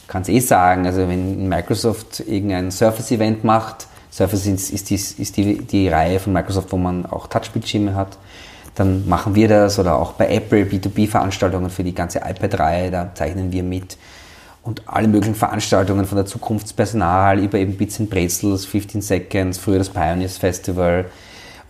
kann 0.10 0.24
es 0.24 0.30
eh 0.30 0.39
sagen, 0.39 0.88
also 0.88 1.08
wenn 1.08 1.48
Microsoft 1.48 2.22
irgendein 2.22 2.72
Surface-Event 2.72 3.43
macht, 3.43 3.88
Surface 4.12 4.48
ist, 4.48 4.72
ist, 4.72 4.89
die, 4.89 4.95
ist 4.95 5.38
die, 5.38 5.60
die 5.60 5.88
Reihe 5.88 6.19
von 6.19 6.34
Microsoft, 6.34 6.72
wo 6.72 6.78
man 6.78 7.06
auch 7.06 7.28
Touchbildschirme 7.28 7.93
hat, 7.93 8.17
dann 8.74 9.08
machen 9.08 9.36
wir 9.36 9.48
das 9.48 9.78
oder 9.78 9.95
auch 9.95 10.13
bei 10.13 10.34
Apple 10.34 10.63
B2B-Veranstaltungen 10.63 11.69
für 11.69 11.84
die 11.84 11.93
ganze 11.93 12.19
iPad-Reihe, 12.19 12.89
da 12.89 13.13
zeichnen 13.13 13.52
wir 13.52 13.62
mit. 13.62 13.98
Und 14.63 14.82
alle 14.88 15.08
möglichen 15.08 15.36
Veranstaltungen 15.36 16.06
von 16.06 16.15
der 16.15 16.26
Zukunftspersonal 16.26 17.39
über 17.39 17.60
eben 17.60 17.78
Bits 17.78 18.00
and 18.00 18.10
Brezels, 18.10 18.65
15 18.65 19.02
Seconds, 19.02 19.60
früher 19.60 19.78
das 19.78 19.89
Pioneers 19.89 20.38
Festival. 20.38 21.06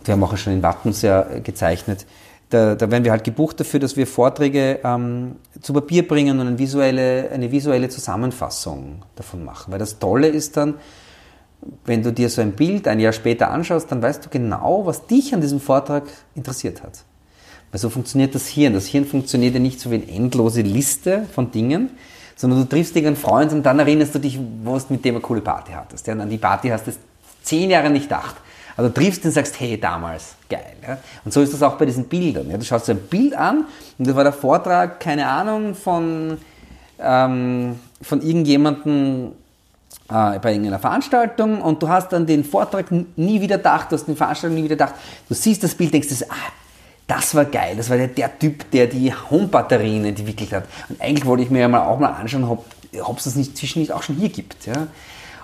Wir 0.04 0.12
haben 0.12 0.24
auch 0.24 0.36
schon 0.38 0.54
in 0.54 0.62
Wattens 0.62 1.02
ja 1.02 1.26
gezeichnet. 1.44 2.06
Da, 2.50 2.74
da 2.74 2.90
werden 2.90 3.04
wir 3.04 3.12
halt 3.12 3.24
gebucht 3.24 3.60
dafür, 3.60 3.78
dass 3.78 3.96
wir 3.96 4.06
Vorträge 4.06 4.80
ähm, 4.82 5.36
zu 5.60 5.72
Papier 5.72 6.06
bringen 6.06 6.40
und 6.40 6.46
eine 6.48 6.58
visuelle, 6.58 7.30
eine 7.30 7.52
visuelle 7.52 7.88
Zusammenfassung 7.88 9.02
davon 9.14 9.44
machen. 9.44 9.72
Weil 9.72 9.78
das 9.78 10.00
Tolle 10.00 10.26
ist 10.26 10.56
dann, 10.56 10.74
wenn 11.84 12.02
du 12.02 12.12
dir 12.12 12.28
so 12.28 12.40
ein 12.40 12.52
Bild 12.52 12.88
ein 12.88 13.00
Jahr 13.00 13.12
später 13.12 13.50
anschaust, 13.50 13.90
dann 13.92 14.02
weißt 14.02 14.26
du 14.26 14.30
genau, 14.30 14.84
was 14.84 15.06
dich 15.06 15.32
an 15.32 15.40
diesem 15.40 15.60
Vortrag 15.60 16.04
interessiert 16.34 16.82
hat. 16.82 17.04
Weil 17.70 17.80
so 17.80 17.88
funktioniert 17.88 18.34
das 18.34 18.48
Hirn. 18.48 18.74
Das 18.74 18.86
Hirn 18.86 19.04
funktioniert 19.04 19.54
ja 19.54 19.60
nicht 19.60 19.78
so 19.78 19.90
wie 19.90 19.96
eine 19.96 20.10
endlose 20.10 20.62
Liste 20.62 21.26
von 21.32 21.50
Dingen, 21.52 21.90
sondern 22.34 22.60
du 22.60 22.68
triffst 22.68 22.96
dich 22.96 23.06
einen 23.06 23.16
Freund 23.16 23.52
und 23.52 23.62
dann 23.64 23.78
erinnerst 23.78 24.14
du 24.14 24.18
dich, 24.18 24.40
wo 24.64 24.76
du 24.76 24.84
mit 24.88 25.04
dem 25.04 25.16
eine 25.16 25.22
coole 25.22 25.40
Party 25.40 25.72
hattest. 25.72 26.06
Ja, 26.06 26.14
und 26.14 26.22
an 26.22 26.30
die 26.30 26.38
Party 26.38 26.68
hast 26.68 26.86
du 26.86 26.92
zehn 27.42 27.70
Jahre 27.70 27.90
nicht 27.90 28.04
gedacht. 28.04 28.36
Also 28.80 28.94
triffst 28.94 29.22
und 29.26 29.30
sagst, 29.30 29.60
hey, 29.60 29.78
damals, 29.78 30.36
geil. 30.48 30.72
Ja? 30.82 30.96
Und 31.22 31.34
so 31.34 31.42
ist 31.42 31.52
das 31.52 31.62
auch 31.62 31.74
bei 31.74 31.84
diesen 31.84 32.04
Bildern. 32.04 32.48
Ja? 32.48 32.56
Du 32.56 32.64
schaust 32.64 32.88
dir 32.88 32.92
ein 32.92 33.00
Bild 33.00 33.34
an 33.34 33.66
und 33.98 34.06
das 34.08 34.16
war 34.16 34.24
der 34.24 34.32
Vortrag, 34.32 35.00
keine 35.00 35.26
Ahnung, 35.26 35.74
von, 35.74 36.38
ähm, 36.98 37.78
von 38.00 38.22
irgendjemandem, 38.22 39.32
äh, 40.08 40.38
bei 40.38 40.52
irgendeiner 40.52 40.78
Veranstaltung 40.78 41.60
und 41.60 41.82
du 41.82 41.90
hast 41.90 42.10
dann 42.14 42.24
den 42.24 42.42
Vortrag 42.42 42.86
nie 43.16 43.42
wieder 43.42 43.58
gedacht, 43.58 43.92
du 43.92 43.96
hast 43.96 44.06
den 44.06 44.16
Veranstaltung 44.16 44.56
nie 44.56 44.64
wieder 44.64 44.76
gedacht, 44.76 44.94
du 45.28 45.34
siehst 45.34 45.62
das 45.62 45.74
Bild, 45.74 45.92
denkst, 45.92 46.08
das, 46.08 46.30
ah, 46.30 46.34
das 47.06 47.34
war 47.34 47.44
geil, 47.44 47.74
das 47.76 47.90
war 47.90 47.98
der, 47.98 48.08
der 48.08 48.38
Typ, 48.38 48.70
der 48.70 48.86
die 48.86 49.12
Home-Batterien 49.12 50.06
entwickelt 50.06 50.52
hat. 50.52 50.64
Und 50.88 51.02
eigentlich 51.02 51.26
wollte 51.26 51.42
ich 51.42 51.50
mir 51.50 51.60
ja 51.60 51.68
mal 51.68 51.82
auch 51.82 51.98
mal 51.98 52.14
anschauen, 52.14 52.44
ob 52.44 53.18
es 53.18 53.24
das 53.24 53.34
nicht 53.34 53.58
zwischen 53.58 53.80
nicht 53.80 53.92
auch 53.92 54.02
schon 54.02 54.16
hier 54.16 54.30
gibt. 54.30 54.64
Ja? 54.64 54.86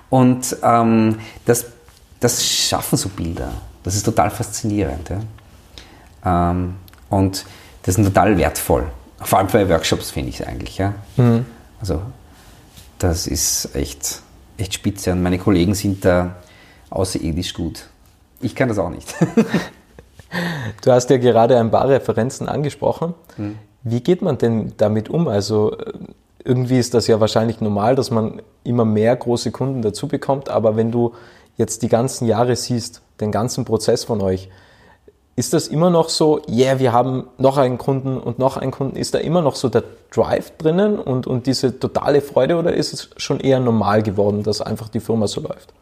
Und 0.08 0.56
ähm, 0.62 1.18
das, 1.44 1.66
das 2.20 2.44
schaffen 2.44 2.96
so 2.96 3.08
Bilder. 3.08 3.52
Das 3.82 3.94
ist 3.94 4.04
total 4.04 4.30
faszinierend. 4.30 5.10
Ja? 5.10 6.50
Ähm, 6.50 6.76
und 7.08 7.44
das 7.82 7.96
ist 7.96 8.04
total 8.04 8.36
wertvoll. 8.36 8.86
Vor 9.20 9.38
allem 9.38 9.48
bei 9.48 9.68
Workshops 9.68 10.10
finde 10.10 10.30
ich 10.30 10.40
es 10.40 10.46
eigentlich. 10.46 10.78
Ja? 10.78 10.94
Mhm. 11.16 11.46
Also 11.80 12.02
das 12.98 13.26
ist 13.26 13.74
echt, 13.74 14.22
echt 14.56 14.74
spitze 14.74 15.12
und 15.12 15.22
meine 15.22 15.38
Kollegen 15.38 15.74
sind 15.74 16.04
da 16.04 16.36
außerirdisch 16.90 17.54
gut. 17.54 17.86
Ich 18.40 18.54
kann 18.54 18.68
das 18.68 18.78
auch 18.78 18.90
nicht. 18.90 19.14
du 20.82 20.92
hast 20.92 21.10
ja 21.10 21.18
gerade 21.18 21.58
ein 21.58 21.70
paar 21.70 21.88
Referenzen 21.88 22.48
angesprochen. 22.48 23.14
Mhm. 23.36 23.58
Wie 23.82 24.00
geht 24.00 24.22
man 24.22 24.38
denn 24.38 24.72
damit 24.76 25.08
um? 25.08 25.28
Also 25.28 25.76
irgendwie 26.44 26.78
ist 26.78 26.94
das 26.94 27.06
ja 27.06 27.20
wahrscheinlich 27.20 27.60
normal, 27.60 27.94
dass 27.94 28.10
man 28.10 28.40
immer 28.64 28.84
mehr 28.84 29.14
große 29.14 29.50
Kunden 29.50 29.82
dazu 29.82 30.08
bekommt, 30.08 30.48
aber 30.48 30.76
wenn 30.76 30.90
du 30.90 31.14
jetzt 31.56 31.82
die 31.82 31.88
ganzen 31.88 32.26
Jahre 32.26 32.56
siehst, 32.56 33.02
den 33.20 33.32
ganzen 33.32 33.64
Prozess 33.64 34.04
von 34.04 34.20
euch, 34.20 34.48
ist 35.36 35.52
das 35.52 35.68
immer 35.68 35.90
noch 35.90 36.08
so, 36.08 36.40
yeah, 36.48 36.78
wir 36.78 36.92
haben 36.92 37.26
noch 37.36 37.58
einen 37.58 37.76
Kunden 37.76 38.16
und 38.16 38.38
noch 38.38 38.56
einen 38.56 38.70
Kunden? 38.70 38.96
Ist 38.96 39.12
da 39.12 39.18
immer 39.18 39.42
noch 39.42 39.54
so 39.54 39.68
der 39.68 39.84
Drive 40.10 40.56
drinnen 40.56 40.98
und, 40.98 41.26
und 41.26 41.46
diese 41.46 41.78
totale 41.78 42.22
Freude 42.22 42.56
oder 42.56 42.72
ist 42.72 42.94
es 42.94 43.10
schon 43.18 43.40
eher 43.40 43.60
normal 43.60 44.02
geworden, 44.02 44.42
dass 44.42 44.62
einfach 44.62 44.88
die 44.88 45.00
Firma 45.00 45.26
so 45.26 45.42
läuft? 45.42 45.74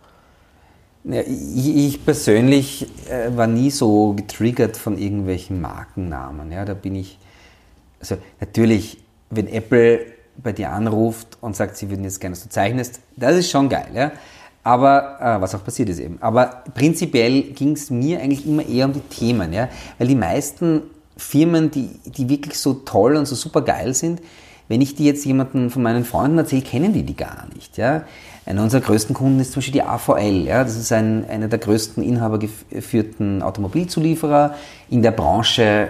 Ja, 1.04 1.20
ich, 1.20 1.76
ich, 1.76 2.04
persönlich 2.04 2.88
äh, 3.08 3.36
war 3.36 3.46
nie 3.46 3.70
so 3.70 4.14
getriggert 4.14 4.76
von 4.76 4.98
irgendwelchen 4.98 5.60
Markennamen. 5.60 6.50
Ja, 6.50 6.64
da 6.64 6.74
bin 6.74 6.96
ich, 6.96 7.18
also 8.00 8.16
natürlich, 8.40 8.98
wenn 9.30 9.46
Apple 9.46 10.00
bei 10.42 10.52
dir 10.52 10.70
anruft 10.70 11.38
und 11.40 11.54
sagt, 11.54 11.76
sie 11.76 11.90
würden 11.90 12.04
jetzt 12.04 12.20
gerne, 12.20 12.34
dass 12.34 12.42
du 12.42 12.48
zeichnest, 12.48 13.00
das 13.16 13.36
ist 13.36 13.50
schon 13.50 13.68
geil. 13.68 13.88
Ja? 13.94 14.12
Aber, 14.64 15.18
äh, 15.20 15.40
was 15.42 15.54
auch 15.54 15.62
passiert 15.62 15.90
ist 15.90 16.00
eben. 16.00 16.16
Aber 16.20 16.64
prinzipiell 16.74 17.42
ging 17.42 17.72
es 17.72 17.90
mir 17.90 18.20
eigentlich 18.20 18.46
immer 18.46 18.66
eher 18.66 18.86
um 18.86 18.94
die 18.94 19.00
Themen, 19.00 19.52
ja. 19.52 19.68
Weil 19.98 20.08
die 20.08 20.14
meisten 20.14 20.82
Firmen, 21.18 21.70
die, 21.70 21.90
die 22.06 22.28
wirklich 22.30 22.58
so 22.58 22.72
toll 22.72 23.16
und 23.16 23.26
so 23.26 23.34
super 23.34 23.60
geil 23.60 23.92
sind, 23.92 24.20
wenn 24.68 24.80
ich 24.80 24.94
die 24.94 25.04
jetzt 25.04 25.26
jemanden 25.26 25.68
von 25.68 25.82
meinen 25.82 26.06
Freunden 26.06 26.38
erzähle, 26.38 26.62
kennen 26.62 26.94
die 26.94 27.02
die 27.02 27.14
gar 27.14 27.46
nicht, 27.54 27.76
ja. 27.76 28.04
Einer 28.46 28.62
unserer 28.62 28.80
größten 28.80 29.14
Kunden 29.14 29.38
ist 29.40 29.52
zum 29.52 29.60
Beispiel 29.60 29.74
die 29.74 29.82
AVL, 29.82 30.46
ja. 30.46 30.64
Das 30.64 30.76
ist 30.76 30.90
ein, 30.92 31.28
einer 31.28 31.48
der 31.48 31.58
größten 31.58 32.02
inhabergeführten 32.02 33.42
Automobilzulieferer 33.42 34.54
in 34.88 35.02
der 35.02 35.12
Branche 35.12 35.88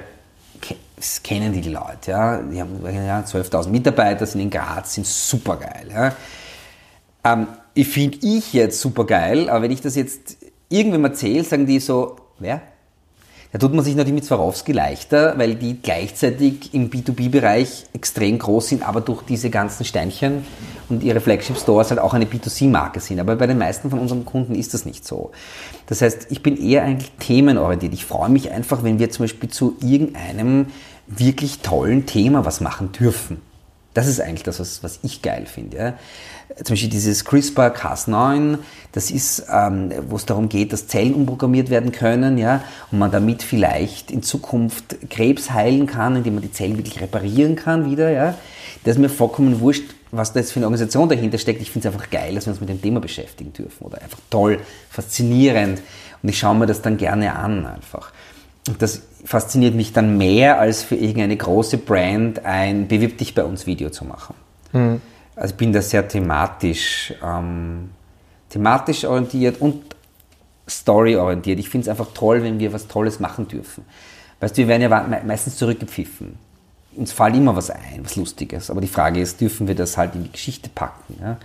kennen 1.22 1.52
die 1.52 1.68
Leute, 1.68 2.10
ja. 2.10 2.38
Die 2.38 2.60
haben 2.60 2.80
ja, 2.84 3.20
12.000 3.20 3.68
Mitarbeiter, 3.68 4.26
sind 4.26 4.40
in 4.40 4.50
Graz, 4.50 4.94
sind 4.94 5.06
super 5.06 5.56
geil, 5.56 5.86
ja. 5.92 6.12
Ähm, 7.24 7.46
ich 7.74 7.88
finde 7.88 8.18
ich 8.22 8.52
jetzt 8.52 8.80
super 8.80 9.04
geil, 9.04 9.48
aber 9.48 9.62
wenn 9.62 9.70
ich 9.70 9.80
das 9.80 9.96
jetzt 9.96 10.36
irgendwem 10.68 11.04
erzähle, 11.04 11.44
sagen 11.44 11.66
die 11.66 11.80
so, 11.80 12.16
wer? 12.38 12.62
Da 13.54 13.60
tut 13.60 13.72
man 13.72 13.84
sich 13.84 13.94
natürlich 13.94 14.14
mit 14.14 14.24
Swarovski 14.24 14.72
leichter, 14.72 15.38
weil 15.38 15.54
die 15.54 15.80
gleichzeitig 15.80 16.74
im 16.74 16.90
B2B-Bereich 16.90 17.84
extrem 17.92 18.36
groß 18.36 18.70
sind, 18.70 18.82
aber 18.82 19.00
durch 19.00 19.22
diese 19.22 19.48
ganzen 19.48 19.84
Steinchen 19.84 20.44
und 20.88 21.04
ihre 21.04 21.20
Flagship-Stores 21.20 21.90
halt 21.90 22.00
auch 22.00 22.14
eine 22.14 22.24
B2C-Marke 22.24 22.98
sind. 22.98 23.20
Aber 23.20 23.36
bei 23.36 23.46
den 23.46 23.58
meisten 23.58 23.90
von 23.90 24.00
unseren 24.00 24.24
Kunden 24.24 24.56
ist 24.56 24.74
das 24.74 24.84
nicht 24.86 25.06
so. 25.06 25.30
Das 25.86 26.02
heißt, 26.02 26.26
ich 26.30 26.42
bin 26.42 26.56
eher 26.56 26.82
eigentlich 26.82 27.12
themenorientiert. 27.20 27.94
Ich 27.94 28.04
freue 28.04 28.28
mich 28.28 28.50
einfach, 28.50 28.82
wenn 28.82 28.98
wir 28.98 29.10
zum 29.10 29.22
Beispiel 29.22 29.48
zu 29.48 29.76
irgendeinem 29.80 30.66
wirklich 31.06 31.60
tollen 31.60 32.06
Thema 32.06 32.44
was 32.44 32.60
machen 32.60 32.90
dürfen. 32.90 33.40
Das 33.94 34.08
ist 34.08 34.20
eigentlich 34.20 34.42
das, 34.42 34.60
was, 34.60 34.82
was 34.82 34.98
ich 35.02 35.22
geil 35.22 35.46
finde. 35.46 35.76
Ja. 35.76 35.94
Zum 36.56 36.74
Beispiel 36.74 36.90
dieses 36.90 37.24
CRISPR-Cas9, 37.24 38.58
das 38.92 39.10
ist, 39.10 39.46
ähm, 39.50 39.92
wo 40.08 40.16
es 40.16 40.26
darum 40.26 40.48
geht, 40.48 40.72
dass 40.72 40.88
Zellen 40.88 41.14
umprogrammiert 41.14 41.70
werden 41.70 41.92
können, 41.92 42.36
ja, 42.36 42.62
und 42.90 42.98
man 42.98 43.10
damit 43.10 43.42
vielleicht 43.42 44.10
in 44.10 44.22
Zukunft 44.22 44.96
Krebs 45.10 45.50
heilen 45.50 45.86
kann, 45.86 46.16
indem 46.16 46.34
man 46.34 46.42
die 46.42 46.52
Zellen 46.52 46.76
wirklich 46.76 47.00
reparieren 47.00 47.56
kann 47.56 47.90
wieder, 47.90 48.10
ja. 48.10 48.34
Das 48.82 48.96
ist 48.96 49.00
mir 49.00 49.08
vollkommen 49.08 49.60
wurscht, 49.60 49.94
was 50.10 50.32
da 50.32 50.40
jetzt 50.40 50.52
für 50.52 50.58
eine 50.58 50.66
Organisation 50.66 51.08
dahinter 51.08 51.38
steckt. 51.38 51.62
Ich 51.62 51.70
finde 51.70 51.88
es 51.88 51.94
einfach 51.94 52.10
geil, 52.10 52.34
dass 52.34 52.46
wir 52.46 52.52
uns 52.52 52.60
mit 52.60 52.68
dem 52.68 52.82
Thema 52.82 53.00
beschäftigen 53.00 53.52
dürfen 53.52 53.84
oder 53.84 54.02
einfach 54.02 54.18
toll, 54.30 54.60
faszinierend. 54.90 55.80
Und 56.22 56.28
ich 56.28 56.38
schaue 56.38 56.54
mir 56.54 56.66
das 56.66 56.82
dann 56.82 56.96
gerne 56.96 57.34
an 57.34 57.66
einfach. 57.66 58.12
Und 58.68 58.80
das 58.80 59.02
fasziniert 59.24 59.74
mich 59.74 59.92
dann 59.92 60.18
mehr, 60.18 60.60
als 60.60 60.82
für 60.82 60.96
irgendeine 60.96 61.36
große 61.36 61.78
Brand 61.78 62.44
ein 62.44 62.88
Bewirb 62.88 63.18
dich 63.18 63.34
bei 63.34 63.44
uns 63.44 63.66
Video 63.66 63.90
zu 63.90 64.04
machen. 64.04 64.34
Mhm. 64.72 65.00
Also 65.34 65.52
ich 65.52 65.56
bin 65.56 65.72
da 65.72 65.82
sehr 65.82 66.06
thematisch, 66.06 67.14
ähm, 67.22 67.90
thematisch 68.50 69.04
orientiert 69.04 69.60
und 69.60 69.82
story 70.68 71.16
orientiert. 71.16 71.58
Ich 71.58 71.68
finde 71.68 71.86
es 71.86 71.88
einfach 71.88 72.12
toll, 72.14 72.42
wenn 72.42 72.58
wir 72.58 72.72
was 72.72 72.86
Tolles 72.86 73.18
machen 73.18 73.48
dürfen. 73.48 73.84
Weißt 74.40 74.56
du, 74.56 74.62
wir 74.62 74.68
werden 74.68 74.82
ja 74.82 75.22
meistens 75.26 75.56
zurückgepfiffen. 75.56 76.38
Uns 76.96 77.12
fällt 77.12 77.34
immer 77.34 77.56
was 77.56 77.70
ein, 77.70 78.00
was 78.02 78.14
Lustiges. 78.16 78.70
Aber 78.70 78.80
die 78.80 78.88
Frage 78.88 79.20
ist, 79.20 79.40
dürfen 79.40 79.66
wir 79.66 79.74
das 79.74 79.96
halt 79.96 80.14
in 80.14 80.24
die 80.24 80.32
Geschichte 80.32 80.70
packen? 80.72 81.16
Ja? 81.20 81.38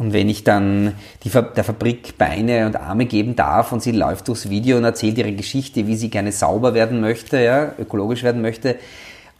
Und 0.00 0.14
wenn 0.14 0.30
ich 0.30 0.44
dann 0.44 0.94
die, 1.24 1.28
der 1.28 1.62
Fabrik 1.62 2.16
Beine 2.16 2.64
und 2.64 2.74
Arme 2.74 3.04
geben 3.04 3.36
darf 3.36 3.70
und 3.70 3.82
sie 3.82 3.92
läuft 3.92 4.28
durchs 4.28 4.48
Video 4.48 4.78
und 4.78 4.84
erzählt 4.84 5.18
ihre 5.18 5.32
Geschichte, 5.32 5.86
wie 5.86 5.94
sie 5.94 6.08
gerne 6.08 6.32
sauber 6.32 6.72
werden 6.72 7.02
möchte, 7.02 7.38
ja, 7.38 7.74
ökologisch 7.78 8.22
werden 8.22 8.40
möchte, 8.40 8.76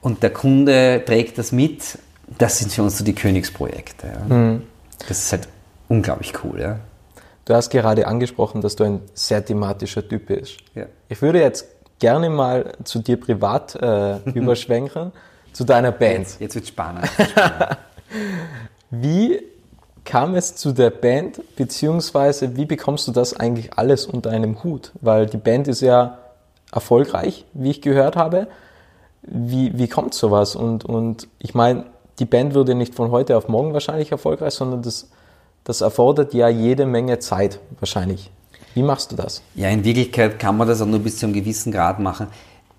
und 0.02 0.22
der 0.22 0.28
Kunde 0.28 1.02
trägt 1.06 1.38
das 1.38 1.50
mit, 1.50 1.98
das 2.36 2.58
sind 2.58 2.74
für 2.74 2.82
uns 2.82 2.98
so 2.98 3.04
die 3.04 3.14
Königsprojekte. 3.14 4.06
Ja. 4.06 4.36
Mhm. 4.36 4.64
Das 5.08 5.24
ist 5.24 5.32
halt 5.32 5.48
unglaublich 5.88 6.34
cool. 6.44 6.60
Ja. 6.60 6.80
Du 7.46 7.54
hast 7.54 7.70
gerade 7.70 8.06
angesprochen, 8.06 8.60
dass 8.60 8.76
du 8.76 8.84
ein 8.84 9.00
sehr 9.14 9.42
thematischer 9.42 10.06
Typ 10.06 10.26
bist. 10.26 10.58
Ja. 10.74 10.84
Ich 11.08 11.22
würde 11.22 11.40
jetzt 11.40 11.68
gerne 12.00 12.28
mal 12.28 12.74
zu 12.84 12.98
dir 12.98 13.18
privat 13.18 13.76
äh, 13.76 14.18
überschwenken, 14.34 15.12
zu 15.54 15.64
deiner 15.64 15.90
Band. 15.90 16.18
Jetzt, 16.18 16.40
jetzt 16.42 16.54
wird 16.54 16.66
spannend. 16.66 17.08
Wie 18.90 19.40
kam 20.04 20.34
es 20.34 20.56
zu 20.56 20.72
der 20.72 20.90
Band, 20.90 21.40
beziehungsweise 21.56 22.56
wie 22.56 22.64
bekommst 22.64 23.06
du 23.08 23.12
das 23.12 23.34
eigentlich 23.34 23.74
alles 23.78 24.06
unter 24.06 24.30
einem 24.30 24.62
Hut? 24.62 24.92
Weil 25.00 25.26
die 25.26 25.36
Band 25.36 25.68
ist 25.68 25.80
ja 25.80 26.18
erfolgreich, 26.72 27.44
wie 27.52 27.70
ich 27.70 27.82
gehört 27.82 28.16
habe. 28.16 28.48
Wie, 29.22 29.76
wie 29.78 29.88
kommt 29.88 30.14
sowas? 30.14 30.56
Und, 30.56 30.84
und 30.84 31.28
ich 31.38 31.54
meine, 31.54 31.86
die 32.18 32.24
Band 32.24 32.54
würde 32.54 32.74
nicht 32.74 32.94
von 32.94 33.10
heute 33.10 33.36
auf 33.36 33.48
morgen 33.48 33.72
wahrscheinlich 33.72 34.12
erfolgreich, 34.12 34.54
sondern 34.54 34.82
das, 34.82 35.10
das 35.64 35.80
erfordert 35.80 36.34
ja 36.34 36.48
jede 36.48 36.86
Menge 36.86 37.18
Zeit 37.18 37.58
wahrscheinlich. 37.78 38.30
Wie 38.74 38.82
machst 38.82 39.10
du 39.12 39.16
das? 39.16 39.42
Ja, 39.54 39.68
in 39.68 39.84
Wirklichkeit 39.84 40.38
kann 40.38 40.56
man 40.56 40.68
das 40.68 40.80
auch 40.80 40.86
nur 40.86 41.00
bis 41.00 41.18
zu 41.18 41.26
einem 41.26 41.34
gewissen 41.34 41.72
Grad 41.72 41.98
machen. 41.98 42.28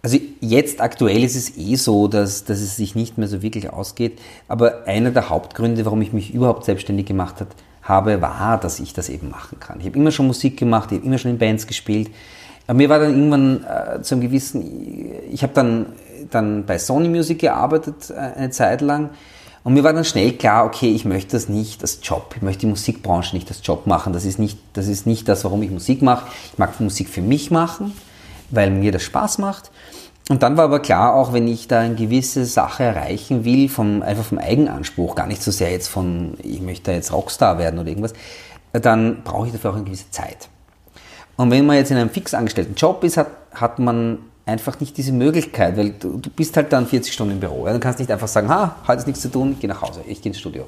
Also 0.04 0.18
jetzt 0.40 0.82
aktuell 0.82 1.24
ist 1.24 1.36
es 1.36 1.58
eh 1.58 1.76
so, 1.76 2.08
dass, 2.08 2.44
dass 2.44 2.60
es 2.60 2.76
sich 2.76 2.96
nicht 2.96 3.18
mehr 3.18 3.28
so 3.28 3.42
wirklich 3.42 3.72
ausgeht. 3.72 4.20
Aber 4.48 4.88
einer 4.88 5.12
der 5.12 5.30
Hauptgründe, 5.30 5.86
warum 5.86 6.02
ich 6.02 6.12
mich 6.12 6.34
überhaupt 6.34 6.66
selbstständig 6.66 7.06
gemacht 7.06 7.40
hat, 7.40 7.50
habe, 7.84 8.22
war, 8.22 8.60
dass 8.60 8.80
ich 8.80 8.94
das 8.94 9.10
eben 9.10 9.30
machen 9.30 9.60
kann. 9.60 9.80
Ich 9.80 9.86
habe 9.86 9.98
immer 9.98 10.12
schon 10.12 10.28
Musik 10.28 10.58
gemacht, 10.58 10.92
ich 10.92 11.00
habe 11.00 11.08
immer 11.08 11.18
schon 11.18 11.32
in 11.32 11.38
Bands 11.38 11.68
gespielt. 11.68 12.10
Aber 12.68 12.78
mir 12.78 12.90
war 12.90 13.00
dann 13.00 13.12
irgendwann 13.12 13.64
äh, 13.64 14.02
zu 14.02 14.16
einem 14.16 14.22
gewissen, 14.22 14.64
ich 15.32 15.44
habe 15.44 15.54
dann, 15.54 15.88
dann 16.30 16.66
bei 16.66 16.78
Sony 16.80 17.10
Music 17.10 17.40
gearbeitet 17.40 18.10
äh, 18.10 18.14
eine 18.14 18.50
Zeit 18.52 18.82
lang. 18.82 19.12
Und 19.64 19.74
mir 19.74 19.84
war 19.84 19.94
dann 19.94 20.06
schnell 20.06 20.34
klar, 20.34 20.66
okay, 20.66 20.92
ich 20.92 21.06
möchte 21.06 21.34
das 21.34 21.48
nicht 21.48 21.82
als 21.82 22.00
Job, 22.02 22.34
ich 22.36 22.42
möchte 22.42 22.62
die 22.62 22.68
Musikbranche 22.68 23.36
nicht 23.36 23.50
als 23.50 23.62
Job 23.64 23.86
machen. 23.86 24.14
Das 24.14 24.26
ist 24.26 24.40
nicht 24.40 24.58
das, 24.74 24.88
ist 24.88 25.06
nicht 25.06 25.28
das 25.28 25.44
warum 25.44 25.62
ich 25.62 25.70
Musik 25.70 26.02
mache. 26.02 26.28
Ich 26.52 26.58
mag 26.58 26.80
Musik 26.80 27.10
für 27.10 27.22
mich 27.22 27.52
machen, 27.52 27.94
weil 28.52 28.70
mir 28.70 28.92
das 28.92 29.04
Spaß 29.04 29.38
macht. 29.38 29.72
Und 30.30 30.44
dann 30.44 30.56
war 30.56 30.66
aber 30.66 30.80
klar, 30.80 31.16
auch 31.16 31.34
wenn 31.34 31.48
ich 31.48 31.68
da 31.68 31.80
eine 31.80 31.96
gewisse 31.96 32.46
Sache 32.46 32.84
erreichen 32.84 33.44
will, 33.44 33.68
vom, 33.68 34.02
einfach 34.02 34.24
vom 34.24 34.38
Eigenanspruch, 34.38 35.16
gar 35.16 35.28
nicht 35.28 35.44
so 35.44 35.52
sehr 35.52 35.72
jetzt 35.72 35.88
von, 35.88 36.36
ich 36.42 36.62
möchte 36.62 36.92
jetzt 36.92 37.12
Rockstar 37.12 37.58
werden 37.58 37.80
oder 37.80 37.90
irgendwas, 37.90 38.14
dann 38.72 39.24
brauche 39.24 39.48
ich 39.48 39.54
dafür 39.54 39.72
auch 39.72 39.76
eine 39.76 39.84
gewisse 39.84 40.10
Zeit. 40.12 40.48
Und 41.36 41.52
wenn 41.52 41.66
man 41.66 41.76
jetzt 41.76 41.92
in 41.92 41.98
einem 41.98 42.10
fix 42.10 42.34
angestellten 42.34 42.76
Job 42.76 43.04
ist, 43.04 43.18
hat, 43.18 43.28
hat 43.54 43.80
man 43.80 44.20
einfach 44.46 44.80
nicht 44.80 44.98
diese 44.98 45.12
Möglichkeit, 45.12 45.78
weil 45.78 45.92
du, 45.92 46.18
du 46.18 46.30
bist 46.30 46.56
halt 46.56 46.72
dann 46.72 46.88
40 46.88 47.14
Stunden 47.14 47.34
im 47.34 47.40
Büro. 47.40 47.68
Ja? 47.68 47.74
Du 47.74 47.80
kannst 47.80 48.00
nicht 48.00 48.12
einfach 48.12 48.28
sagen, 48.28 48.50
ha, 48.50 48.76
heute 48.88 49.00
ist 49.00 49.08
nichts 49.08 49.22
zu 49.22 49.30
tun, 49.30 49.54
ich 49.54 49.60
gehe 49.60 49.70
nach 49.70 49.82
Hause, 49.82 50.02
ich 50.08 50.22
gehe 50.22 50.32
ins 50.32 50.40
Studio. 50.40 50.68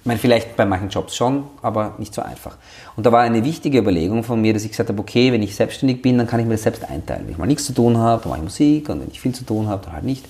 Ich 0.00 0.06
meine, 0.06 0.18
vielleicht 0.18 0.56
bei 0.56 0.64
manchen 0.64 0.88
Jobs 0.88 1.14
schon, 1.14 1.44
aber 1.60 1.94
nicht 1.98 2.14
so 2.14 2.22
einfach. 2.22 2.56
Und 2.96 3.04
da 3.04 3.12
war 3.12 3.20
eine 3.20 3.44
wichtige 3.44 3.78
Überlegung 3.78 4.24
von 4.24 4.40
mir, 4.40 4.54
dass 4.54 4.64
ich 4.64 4.70
gesagt 4.70 4.88
habe, 4.88 4.98
okay, 4.98 5.30
wenn 5.30 5.42
ich 5.42 5.54
selbstständig 5.54 6.00
bin, 6.00 6.16
dann 6.16 6.26
kann 6.26 6.40
ich 6.40 6.46
mir 6.46 6.54
das 6.54 6.62
selbst 6.62 6.88
einteilen. 6.88 7.24
Wenn 7.24 7.32
ich 7.32 7.38
mal 7.38 7.46
nichts 7.46 7.66
zu 7.66 7.74
tun 7.74 7.98
habe, 7.98 8.22
dann 8.22 8.30
mache 8.30 8.38
ich 8.38 8.44
Musik 8.44 8.88
und 8.88 9.02
wenn 9.02 9.08
ich 9.10 9.20
viel 9.20 9.34
zu 9.34 9.44
tun 9.44 9.68
habe, 9.68 9.84
dann 9.84 9.92
halt 9.92 10.04
nicht. 10.04 10.24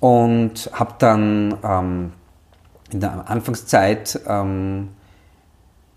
Und 0.00 0.70
habe 0.74 0.94
dann 0.98 1.56
ähm, 1.64 2.12
in 2.92 3.00
der 3.00 3.28
Anfangszeit 3.30 4.20
ähm, 4.28 4.90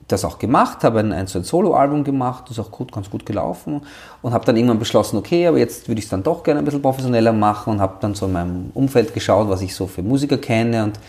das 0.08 0.24
auch 0.24 0.40
gemacht, 0.40 0.84
habe 0.84 1.00
ein, 1.00 1.12
ein, 1.12 1.28
so 1.28 1.40
ein 1.40 1.44
Solo-Album 1.44 2.04
gemacht, 2.04 2.46
das 2.46 2.58
ist 2.58 2.64
auch 2.64 2.72
gut, 2.72 2.94
ganz 2.94 3.10
gut 3.10 3.26
gelaufen 3.26 3.82
und 4.22 4.34
habe 4.34 4.46
dann 4.46 4.56
irgendwann 4.56 4.80
beschlossen, 4.80 5.18
okay, 5.18 5.48
aber 5.48 5.58
jetzt 5.58 5.90
würde 5.90 6.00
ich 6.00 6.06
es 6.06 6.10
dann 6.10 6.24
doch 6.24 6.44
gerne 6.44 6.60
ein 6.60 6.66
bisschen 6.66 6.82
professioneller 6.82 7.34
machen 7.34 7.74
und 7.74 7.82
habe 7.82 7.98
dann 8.00 8.16
so 8.16 8.26
in 8.26 8.32
meinem 8.32 8.72
Umfeld 8.74 9.14
geschaut, 9.14 9.50
was 9.50 9.62
ich 9.62 9.76
so 9.76 9.88
für 9.88 10.02
Musiker 10.02 10.38
kenne 10.38 10.86
und 10.86 11.00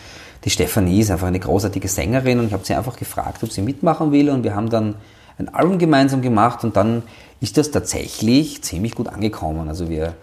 die 0.45 0.49
Stefanie 0.49 1.01
ist 1.01 1.11
einfach 1.11 1.27
eine 1.27 1.39
großartige 1.39 1.87
Sängerin 1.87 2.39
und 2.39 2.47
ich 2.47 2.53
habe 2.53 2.65
sie 2.65 2.73
einfach 2.73 2.95
gefragt, 2.95 3.43
ob 3.43 3.51
sie 3.51 3.61
mitmachen 3.61 4.11
will 4.11 4.29
und 4.29 4.43
wir 4.43 4.55
haben 4.55 4.69
dann 4.69 4.95
ein 5.37 5.53
Album 5.53 5.77
gemeinsam 5.77 6.21
gemacht 6.21 6.63
und 6.63 6.75
dann 6.75 7.03
ist 7.41 7.57
das 7.57 7.71
tatsächlich 7.71 8.61
ziemlich 8.61 8.95
gut 8.95 9.07
angekommen. 9.07 9.67
Also 9.69 9.89
wir 9.89 10.15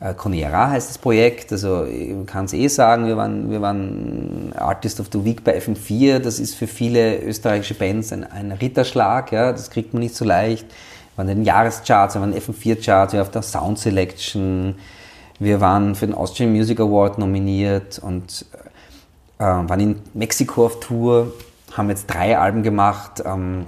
äh, 0.00 0.14
Conera 0.14 0.70
heißt 0.70 0.90
das 0.90 0.98
Projekt, 0.98 1.52
also 1.52 1.86
man 1.86 2.26
kann 2.26 2.46
es 2.46 2.52
eh 2.52 2.68
sagen, 2.68 3.06
wir 3.06 3.16
waren, 3.16 3.50
wir 3.50 3.60
waren 3.60 4.52
Artist 4.56 5.00
of 5.00 5.08
the 5.12 5.24
Week 5.24 5.44
bei 5.44 5.58
FM4, 5.58 6.18
das 6.18 6.40
ist 6.40 6.54
für 6.54 6.66
viele 6.66 7.20
österreichische 7.20 7.74
Bands 7.74 8.12
ein, 8.12 8.24
ein 8.24 8.52
Ritterschlag, 8.52 9.30
ja, 9.30 9.52
das 9.52 9.70
kriegt 9.70 9.92
man 9.92 10.02
nicht 10.02 10.14
so 10.14 10.24
leicht. 10.24 10.66
Wir 10.66 11.24
waren 11.24 11.28
in 11.28 11.38
den 11.38 11.44
Jahrescharts, 11.44 12.14
wir 12.14 12.20
waren 12.22 12.32
in 12.32 12.40
den 12.40 12.42
FM4-Charts, 12.42 13.12
wir 13.12 13.20
waren 13.20 13.26
auf 13.26 13.32
der 13.32 13.42
Sound 13.42 13.78
Selection, 13.78 14.76
wir 15.38 15.60
waren 15.60 15.94
für 15.94 16.06
den 16.06 16.14
Austrian 16.14 16.52
Music 16.52 16.80
Award 16.80 17.18
nominiert 17.18 17.98
und 17.98 18.46
äh, 19.40 19.42
waren 19.42 19.80
in 19.80 19.96
Mexiko 20.14 20.66
auf 20.66 20.80
Tour, 20.80 21.32
haben 21.72 21.88
jetzt 21.88 22.06
drei 22.06 22.38
Alben 22.38 22.62
gemacht. 22.62 23.22
Ähm, 23.24 23.66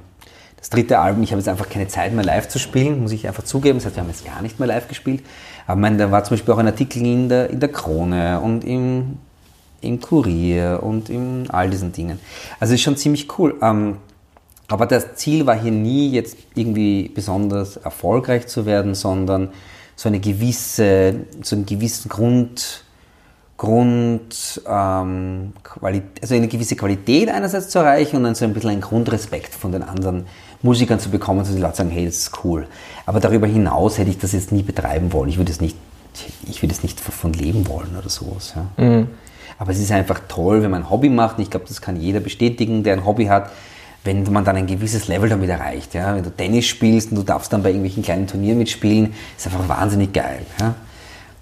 das 0.58 0.70
dritte 0.70 1.00
Album, 1.00 1.24
ich 1.24 1.32
habe 1.32 1.40
jetzt 1.40 1.48
einfach 1.48 1.68
keine 1.68 1.88
Zeit 1.88 2.12
mehr 2.12 2.24
live 2.24 2.46
zu 2.46 2.61
spielen, 2.61 3.02
muss 3.02 3.11
ich 3.11 3.26
einfach 3.26 3.42
zugeben. 3.42 3.78
Das 3.78 3.87
heißt, 3.87 3.96
wir 3.96 4.02
haben 4.02 4.11
jetzt 4.11 4.24
gar 4.24 4.42
nicht 4.42 4.61
mehr 4.61 4.68
live 4.68 4.87
gespielt. 4.87 5.24
Aber 5.66 5.80
mein, 5.80 5.98
da 5.98 6.12
war 6.12 6.22
zum 6.22 6.37
Beispiel 6.37 6.54
auch 6.54 6.58
ein 6.58 6.66
Artikel 6.66 7.04
in 7.04 7.28
der, 7.28 7.50
in 7.50 7.58
der 7.58 7.70
Krone 7.70 8.38
und 8.40 8.62
im, 8.62 9.18
im 9.80 10.00
Kurier 10.00 10.80
und 10.82 11.08
in 11.08 11.50
all 11.50 11.68
diesen 11.68 11.92
Dingen. 11.92 12.20
Also 12.61 12.74
ist 12.74 12.82
schon 12.82 12.96
ziemlich 12.96 13.26
cool. 13.38 13.56
Ähm, 13.61 13.96
aber 14.68 14.87
das 14.87 15.16
Ziel 15.16 15.46
war 15.46 15.58
hier 15.58 15.72
nie 15.72 16.11
jetzt 16.12 16.37
irgendwie 16.54 17.08
besonders 17.08 17.76
erfolgreich 17.76 18.46
zu 18.46 18.64
werden, 18.64 18.94
sondern 18.94 19.48
so 19.96 20.08
eine 20.08 20.20
gewisse, 20.20 21.14
so 21.42 21.56
einen 21.56 21.66
gewissen 21.66 22.08
Grund, 22.08 22.85
Grund, 23.62 24.61
ähm, 24.66 25.53
also 26.20 26.35
eine 26.35 26.48
gewisse 26.48 26.75
Qualität 26.75 27.29
einerseits 27.29 27.68
zu 27.68 27.79
erreichen 27.79 28.16
und 28.16 28.25
dann 28.25 28.35
so 28.35 28.44
ein 28.44 28.53
bisschen 28.55 28.70
einen 28.70 28.81
Grundrespekt 28.81 29.55
von 29.55 29.70
den 29.70 29.85
anderen 29.85 30.27
Musikern 30.62 30.98
zu 30.98 31.11
bekommen, 31.11 31.38
dass 31.38 31.55
die 31.55 31.61
Leute 31.61 31.77
sagen, 31.77 31.90
hey, 31.90 32.05
das 32.05 32.16
ist 32.16 32.44
cool. 32.44 32.66
Aber 33.07 33.20
darüber 33.20 33.46
hinaus 33.46 33.98
hätte 33.98 34.11
ich 34.11 34.18
das 34.18 34.33
jetzt 34.33 34.51
nie 34.51 34.64
betreiben 34.64 35.12
wollen. 35.12 35.29
Ich 35.29 35.38
würde 35.38 35.53
es 35.53 35.61
nicht, 35.61 35.77
ich 36.48 36.61
würde 36.61 36.75
es 36.75 36.83
nicht 36.83 36.98
von 36.98 37.33
leben 37.35 37.68
wollen 37.68 37.96
oder 37.96 38.09
sowas. 38.09 38.55
Ja. 38.57 38.85
Mhm. 38.85 39.07
Aber 39.59 39.70
es 39.70 39.79
ist 39.79 39.92
einfach 39.92 40.18
toll, 40.27 40.64
wenn 40.64 40.72
man 40.72 40.83
ein 40.83 40.90
Hobby 40.90 41.09
macht. 41.09 41.38
Und 41.38 41.44
ich 41.44 41.51
glaube, 41.51 41.66
das 41.68 41.81
kann 41.81 41.94
jeder 41.94 42.18
bestätigen, 42.18 42.83
der 42.83 42.94
ein 42.94 43.07
Hobby 43.07 43.27
hat, 43.27 43.53
wenn 44.03 44.25
man 44.33 44.44
dann 44.44 44.57
ein 44.57 44.66
gewisses 44.66 45.07
Level 45.07 45.29
damit 45.29 45.48
erreicht. 45.48 45.94
Ja. 45.94 46.16
Wenn 46.16 46.25
du 46.25 46.31
Tennis 46.31 46.66
spielst 46.66 47.12
und 47.12 47.16
du 47.16 47.22
darfst 47.22 47.53
dann 47.53 47.62
bei 47.62 47.68
irgendwelchen 47.68 48.03
kleinen 48.03 48.27
Turnieren 48.27 48.59
mitspielen, 48.59 49.14
ist 49.37 49.46
einfach 49.46 49.68
wahnsinnig 49.68 50.12
geil. 50.12 50.44
Ja. 50.59 50.75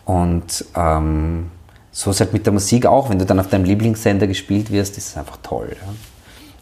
Und 0.04 0.66
ähm, 0.76 1.46
so 1.92 2.10
ist 2.10 2.20
halt 2.20 2.32
mit 2.32 2.46
der 2.46 2.52
Musik 2.52 2.86
auch, 2.86 3.10
wenn 3.10 3.18
du 3.18 3.26
dann 3.26 3.40
auf 3.40 3.48
deinem 3.48 3.64
Lieblingssender 3.64 4.26
gespielt 4.26 4.70
wirst, 4.70 4.96
ist 4.96 5.08
es 5.08 5.16
einfach 5.16 5.38
toll. 5.42 5.70
Ja. 5.70 5.92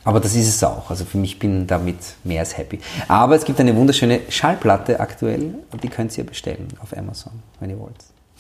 Aber 0.05 0.21
das 0.21 0.35
ist 0.35 0.49
es 0.49 0.65
auch. 0.65 0.89
Also 0.89 1.05
für 1.05 1.19
mich 1.19 1.39
bin 1.39 1.67
damit 1.67 1.99
mehr 2.25 2.41
als 2.41 2.57
happy. 2.57 2.81
Aber 3.09 3.35
es 3.35 3.45
gibt 3.45 3.61
eine 3.61 3.77
wunderschöne 3.77 4.21
Schallplatte 4.31 5.01
aktuell 5.01 5.55
und 5.71 5.83
die 5.83 5.89
könnt 5.89 6.17
ihr 6.17 6.25
bestellen 6.25 6.69
auf 6.83 6.97
Amazon, 6.97 7.43
wenn 7.61 7.71
ihr 7.71 7.79
wollt. 7.79 7.97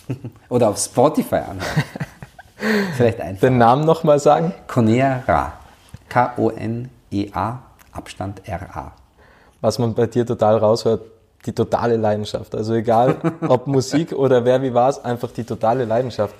Oder 0.48 0.70
auf 0.70 0.78
Spotify 0.78 1.36
anhören. 1.36 1.84
Vielleicht 2.96 3.20
einfach. 3.20 3.40
Den 3.40 3.58
Namen 3.58 3.84
nochmal 3.84 4.18
sagen? 4.18 4.54
Conea 4.66 5.52
K-O-N-E-A, 6.08 7.58
Abstand 7.92 8.48
R-A. 8.48 8.92
Was 9.60 9.78
man 9.78 9.92
bei 9.94 10.06
dir 10.06 10.24
total 10.24 10.56
raushört, 10.56 11.02
die 11.44 11.52
totale 11.52 11.96
Leidenschaft. 11.96 12.54
Also 12.54 12.74
egal, 12.74 13.16
ob 13.46 13.66
Musik 13.66 14.12
oder 14.12 14.44
wer 14.44 14.62
wie 14.62 14.72
war 14.74 14.88
es, 14.88 15.04
einfach 15.04 15.30
die 15.30 15.44
totale 15.44 15.84
Leidenschaft. 15.84 16.34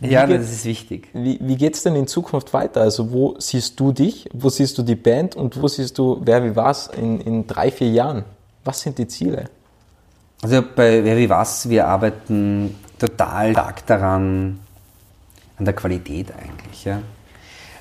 Wie 0.00 0.10
ja, 0.10 0.26
geht, 0.26 0.40
das 0.40 0.50
ist 0.50 0.64
wichtig. 0.64 1.08
Wie, 1.12 1.38
wie 1.40 1.56
geht 1.56 1.74
es 1.74 1.82
denn 1.82 1.94
in 1.94 2.06
Zukunft 2.06 2.52
weiter? 2.52 2.82
Also 2.82 3.12
wo 3.12 3.36
siehst 3.38 3.78
du 3.78 3.92
dich, 3.92 4.28
wo 4.32 4.48
siehst 4.48 4.76
du 4.76 4.82
die 4.82 4.96
Band 4.96 5.36
und 5.36 5.60
wo 5.60 5.68
siehst 5.68 5.96
du 5.98 6.20
Wer 6.24 6.44
wie 6.44 6.56
was 6.56 6.88
in, 6.88 7.20
in 7.20 7.46
drei, 7.46 7.70
vier 7.70 7.90
Jahren? 7.90 8.24
Was 8.64 8.80
sind 8.80 8.98
die 8.98 9.06
Ziele? 9.06 9.44
Also 10.42 10.62
bei 10.62 11.04
Wer 11.04 11.16
wie 11.16 11.30
was, 11.30 11.68
wir 11.68 11.86
arbeiten 11.86 12.74
total 12.98 13.52
stark 13.52 13.86
daran, 13.86 14.58
an 15.56 15.64
der 15.64 15.74
Qualität 15.74 16.32
eigentlich. 16.32 16.84
Ja. 16.84 17.00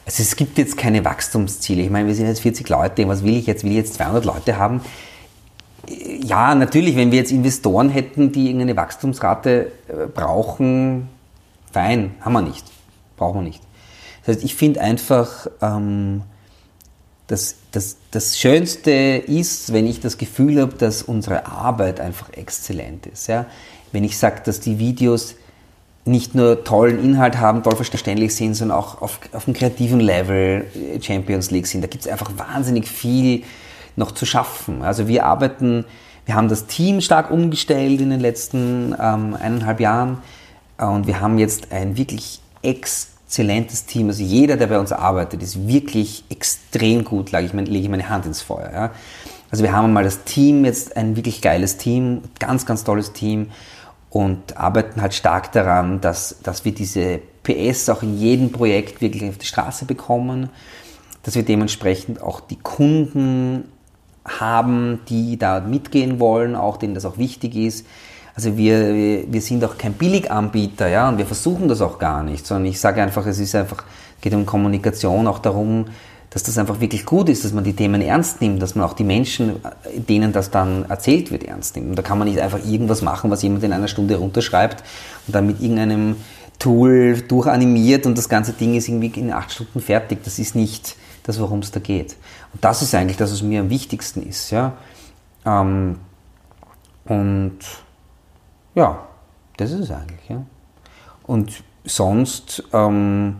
Also 0.05 0.21
es 0.21 0.35
gibt 0.35 0.57
jetzt 0.57 0.77
keine 0.77 1.03
Wachstumsziele. 1.03 1.81
Ich 1.81 1.89
meine, 1.89 2.07
wir 2.07 2.15
sind 2.15 2.27
jetzt 2.27 2.41
40 2.41 2.67
Leute. 2.69 3.07
Was 3.07 3.23
will 3.23 3.37
ich 3.37 3.47
jetzt? 3.47 3.63
Will 3.63 3.71
ich 3.71 3.77
jetzt 3.77 3.95
200 3.95 4.25
Leute 4.25 4.57
haben? 4.57 4.81
Ja, 5.87 6.55
natürlich, 6.55 6.95
wenn 6.95 7.11
wir 7.11 7.19
jetzt 7.19 7.31
Investoren 7.31 7.89
hätten, 7.89 8.31
die 8.31 8.45
irgendeine 8.45 8.75
Wachstumsrate 8.75 9.71
äh, 9.87 10.07
brauchen, 10.13 11.09
Fein, 11.73 12.15
haben 12.21 12.33
wir 12.33 12.41
nicht. 12.41 12.65
Brauchen 13.17 13.39
wir 13.39 13.43
nicht. 13.43 13.61
Das 14.25 14.37
heißt, 14.37 14.45
ich 14.45 14.55
finde 14.55 14.79
einfach, 14.79 15.47
ähm, 15.61 16.21
dass, 17.27 17.55
dass 17.71 17.97
das 18.11 18.37
Schönste 18.37 18.91
ist, 18.91 19.73
wenn 19.73 19.87
ich 19.87 19.99
das 19.99 20.17
Gefühl 20.17 20.61
habe, 20.61 20.75
dass 20.75 21.01
unsere 21.01 21.47
Arbeit 21.47 21.99
einfach 21.99 22.31
exzellent 22.31 23.07
ist. 23.07 23.27
Ja? 23.27 23.47
Wenn 23.91 24.03
ich 24.03 24.17
sage, 24.17 24.41
dass 24.45 24.59
die 24.59 24.79
Videos 24.79 25.35
nicht 26.05 26.35
nur 26.35 26.63
tollen 26.63 27.03
Inhalt 27.03 27.37
haben, 27.37 27.63
toll 27.63 27.75
verständlich 27.75 28.35
sind, 28.35 28.55
sondern 28.55 28.77
auch 28.77 29.01
auf, 29.01 29.19
auf 29.31 29.47
einem 29.47 29.55
kreativen 29.55 29.99
Level 29.99 30.65
äh, 30.75 31.01
Champions 31.01 31.49
League 31.49 31.67
sind. 31.67 31.81
Da 31.81 31.87
gibt 31.87 32.05
es 32.05 32.11
einfach 32.11 32.31
wahnsinnig 32.37 32.87
viel 32.87 33.43
noch 33.95 34.11
zu 34.11 34.25
schaffen. 34.25 34.81
Also 34.81 35.07
wir 35.07 35.25
arbeiten, 35.25 35.85
wir 36.25 36.35
haben 36.35 36.49
das 36.49 36.65
Team 36.65 36.99
stark 37.01 37.31
umgestellt 37.31 38.01
in 38.01 38.09
den 38.09 38.19
letzten 38.19 38.93
ähm, 38.99 39.35
eineinhalb 39.35 39.79
Jahren. 39.79 40.17
Und 40.89 41.07
wir 41.07 41.21
haben 41.21 41.37
jetzt 41.37 41.71
ein 41.71 41.97
wirklich 41.97 42.41
exzellentes 42.61 43.85
Team. 43.85 44.07
Also 44.07 44.23
jeder, 44.23 44.57
der 44.57 44.67
bei 44.67 44.79
uns 44.79 44.91
arbeitet, 44.91 45.43
ist 45.43 45.67
wirklich 45.67 46.23
extrem 46.29 47.03
gut, 47.03 47.31
lege 47.31 47.45
ich, 47.45 47.53
lege 47.53 47.79
ich 47.79 47.89
meine 47.89 48.09
Hand 48.09 48.25
ins 48.25 48.41
Feuer. 48.41 48.71
Ja. 48.73 48.91
Also 49.51 49.63
wir 49.63 49.73
haben 49.73 49.93
mal 49.93 50.03
das 50.03 50.23
Team, 50.23 50.65
jetzt 50.65 50.97
ein 50.97 51.15
wirklich 51.15 51.41
geiles 51.41 51.77
Team, 51.77 52.23
ganz, 52.39 52.65
ganz 52.65 52.83
tolles 52.83 53.13
Team 53.13 53.51
und 54.09 54.57
arbeiten 54.57 55.01
halt 55.01 55.13
stark 55.13 55.51
daran, 55.51 56.01
dass, 56.01 56.37
dass 56.43 56.65
wir 56.65 56.71
diese 56.71 57.19
PS 57.43 57.89
auch 57.89 58.03
in 58.03 58.17
jedem 58.17 58.51
Projekt 58.51 59.01
wirklich 59.01 59.27
auf 59.29 59.37
die 59.37 59.45
Straße 59.45 59.85
bekommen, 59.85 60.49
dass 61.23 61.35
wir 61.35 61.43
dementsprechend 61.43 62.21
auch 62.21 62.39
die 62.39 62.57
Kunden 62.57 63.65
haben, 64.25 64.99
die 65.09 65.37
da 65.37 65.59
mitgehen 65.59 66.19
wollen, 66.19 66.55
auch 66.55 66.77
denen 66.77 66.93
das 66.93 67.05
auch 67.05 67.17
wichtig 67.17 67.55
ist. 67.55 67.85
Also 68.35 68.57
wir, 68.57 69.25
wir 69.31 69.41
sind 69.41 69.63
auch 69.63 69.77
kein 69.77 69.93
Billiganbieter, 69.93 70.87
ja, 70.87 71.07
und 71.09 71.17
wir 71.17 71.25
versuchen 71.25 71.67
das 71.67 71.81
auch 71.81 71.99
gar 71.99 72.23
nicht, 72.23 72.47
sondern 72.47 72.65
ich 72.65 72.79
sage 72.79 73.01
einfach, 73.01 73.25
es 73.27 73.39
ist 73.39 73.53
einfach, 73.53 73.83
geht 74.21 74.33
um 74.33 74.45
Kommunikation, 74.45 75.27
auch 75.27 75.39
darum, 75.39 75.85
dass 76.31 76.41
das 76.41 76.57
einfach 76.57 76.79
wirklich 76.79 77.05
gut 77.05 77.29
ist, 77.29 77.45
dass 77.45 77.53
man 77.53 77.63
die 77.63 77.73
Themen 77.73 78.01
ernst 78.01 78.41
nimmt, 78.41 78.59
dass 78.59 78.73
man 78.73 78.85
auch 78.85 78.93
die 78.93 79.03
Menschen, 79.03 79.57
denen 79.95 80.33
das 80.33 80.49
dann 80.49 80.89
erzählt 80.89 81.29
wird, 81.29 81.43
ernst 81.43 81.75
nimmt. 81.75 81.89
Und 81.89 81.95
da 81.95 82.01
kann 82.01 82.17
man 82.17 82.27
nicht 82.27 82.39
einfach 82.39 82.57
irgendwas 82.65 83.03
machen, 83.03 83.29
was 83.29 83.43
jemand 83.43 83.63
in 83.63 83.71
einer 83.71 83.87
Stunde 83.87 84.15
runterschreibt 84.15 84.83
und 85.27 85.35
dann 85.35 85.45
mit 85.45 85.61
irgendeinem 85.61 86.15
Tool 86.57 87.21
durchanimiert 87.27 88.07
und 88.07 88.17
das 88.17 88.29
ganze 88.29 88.53
Ding 88.53 88.73
ist 88.73 88.87
irgendwie 88.87 89.11
in 89.19 89.31
acht 89.31 89.51
Stunden 89.51 89.79
fertig. 89.79 90.23
Das 90.23 90.39
ist 90.39 90.55
nicht 90.55 90.95
das, 91.21 91.39
worum 91.39 91.59
es 91.59 91.69
da 91.69 91.79
geht. 91.79 92.15
Und 92.53 92.63
das 92.63 92.81
ist 92.81 92.95
eigentlich 92.95 93.17
das, 93.17 93.31
was 93.31 93.43
mir 93.43 93.59
am 93.59 93.69
wichtigsten 93.69 94.27
ist. 94.27 94.49
Ja? 94.49 94.73
Ähm, 95.45 95.97
und 97.05 97.59
ja, 98.75 98.99
das 99.57 99.71
ist 99.71 99.79
es 99.81 99.91
eigentlich. 99.91 100.29
Ja. 100.29 100.43
Und 101.25 101.63
sonst, 101.85 102.63
ähm, 102.73 103.35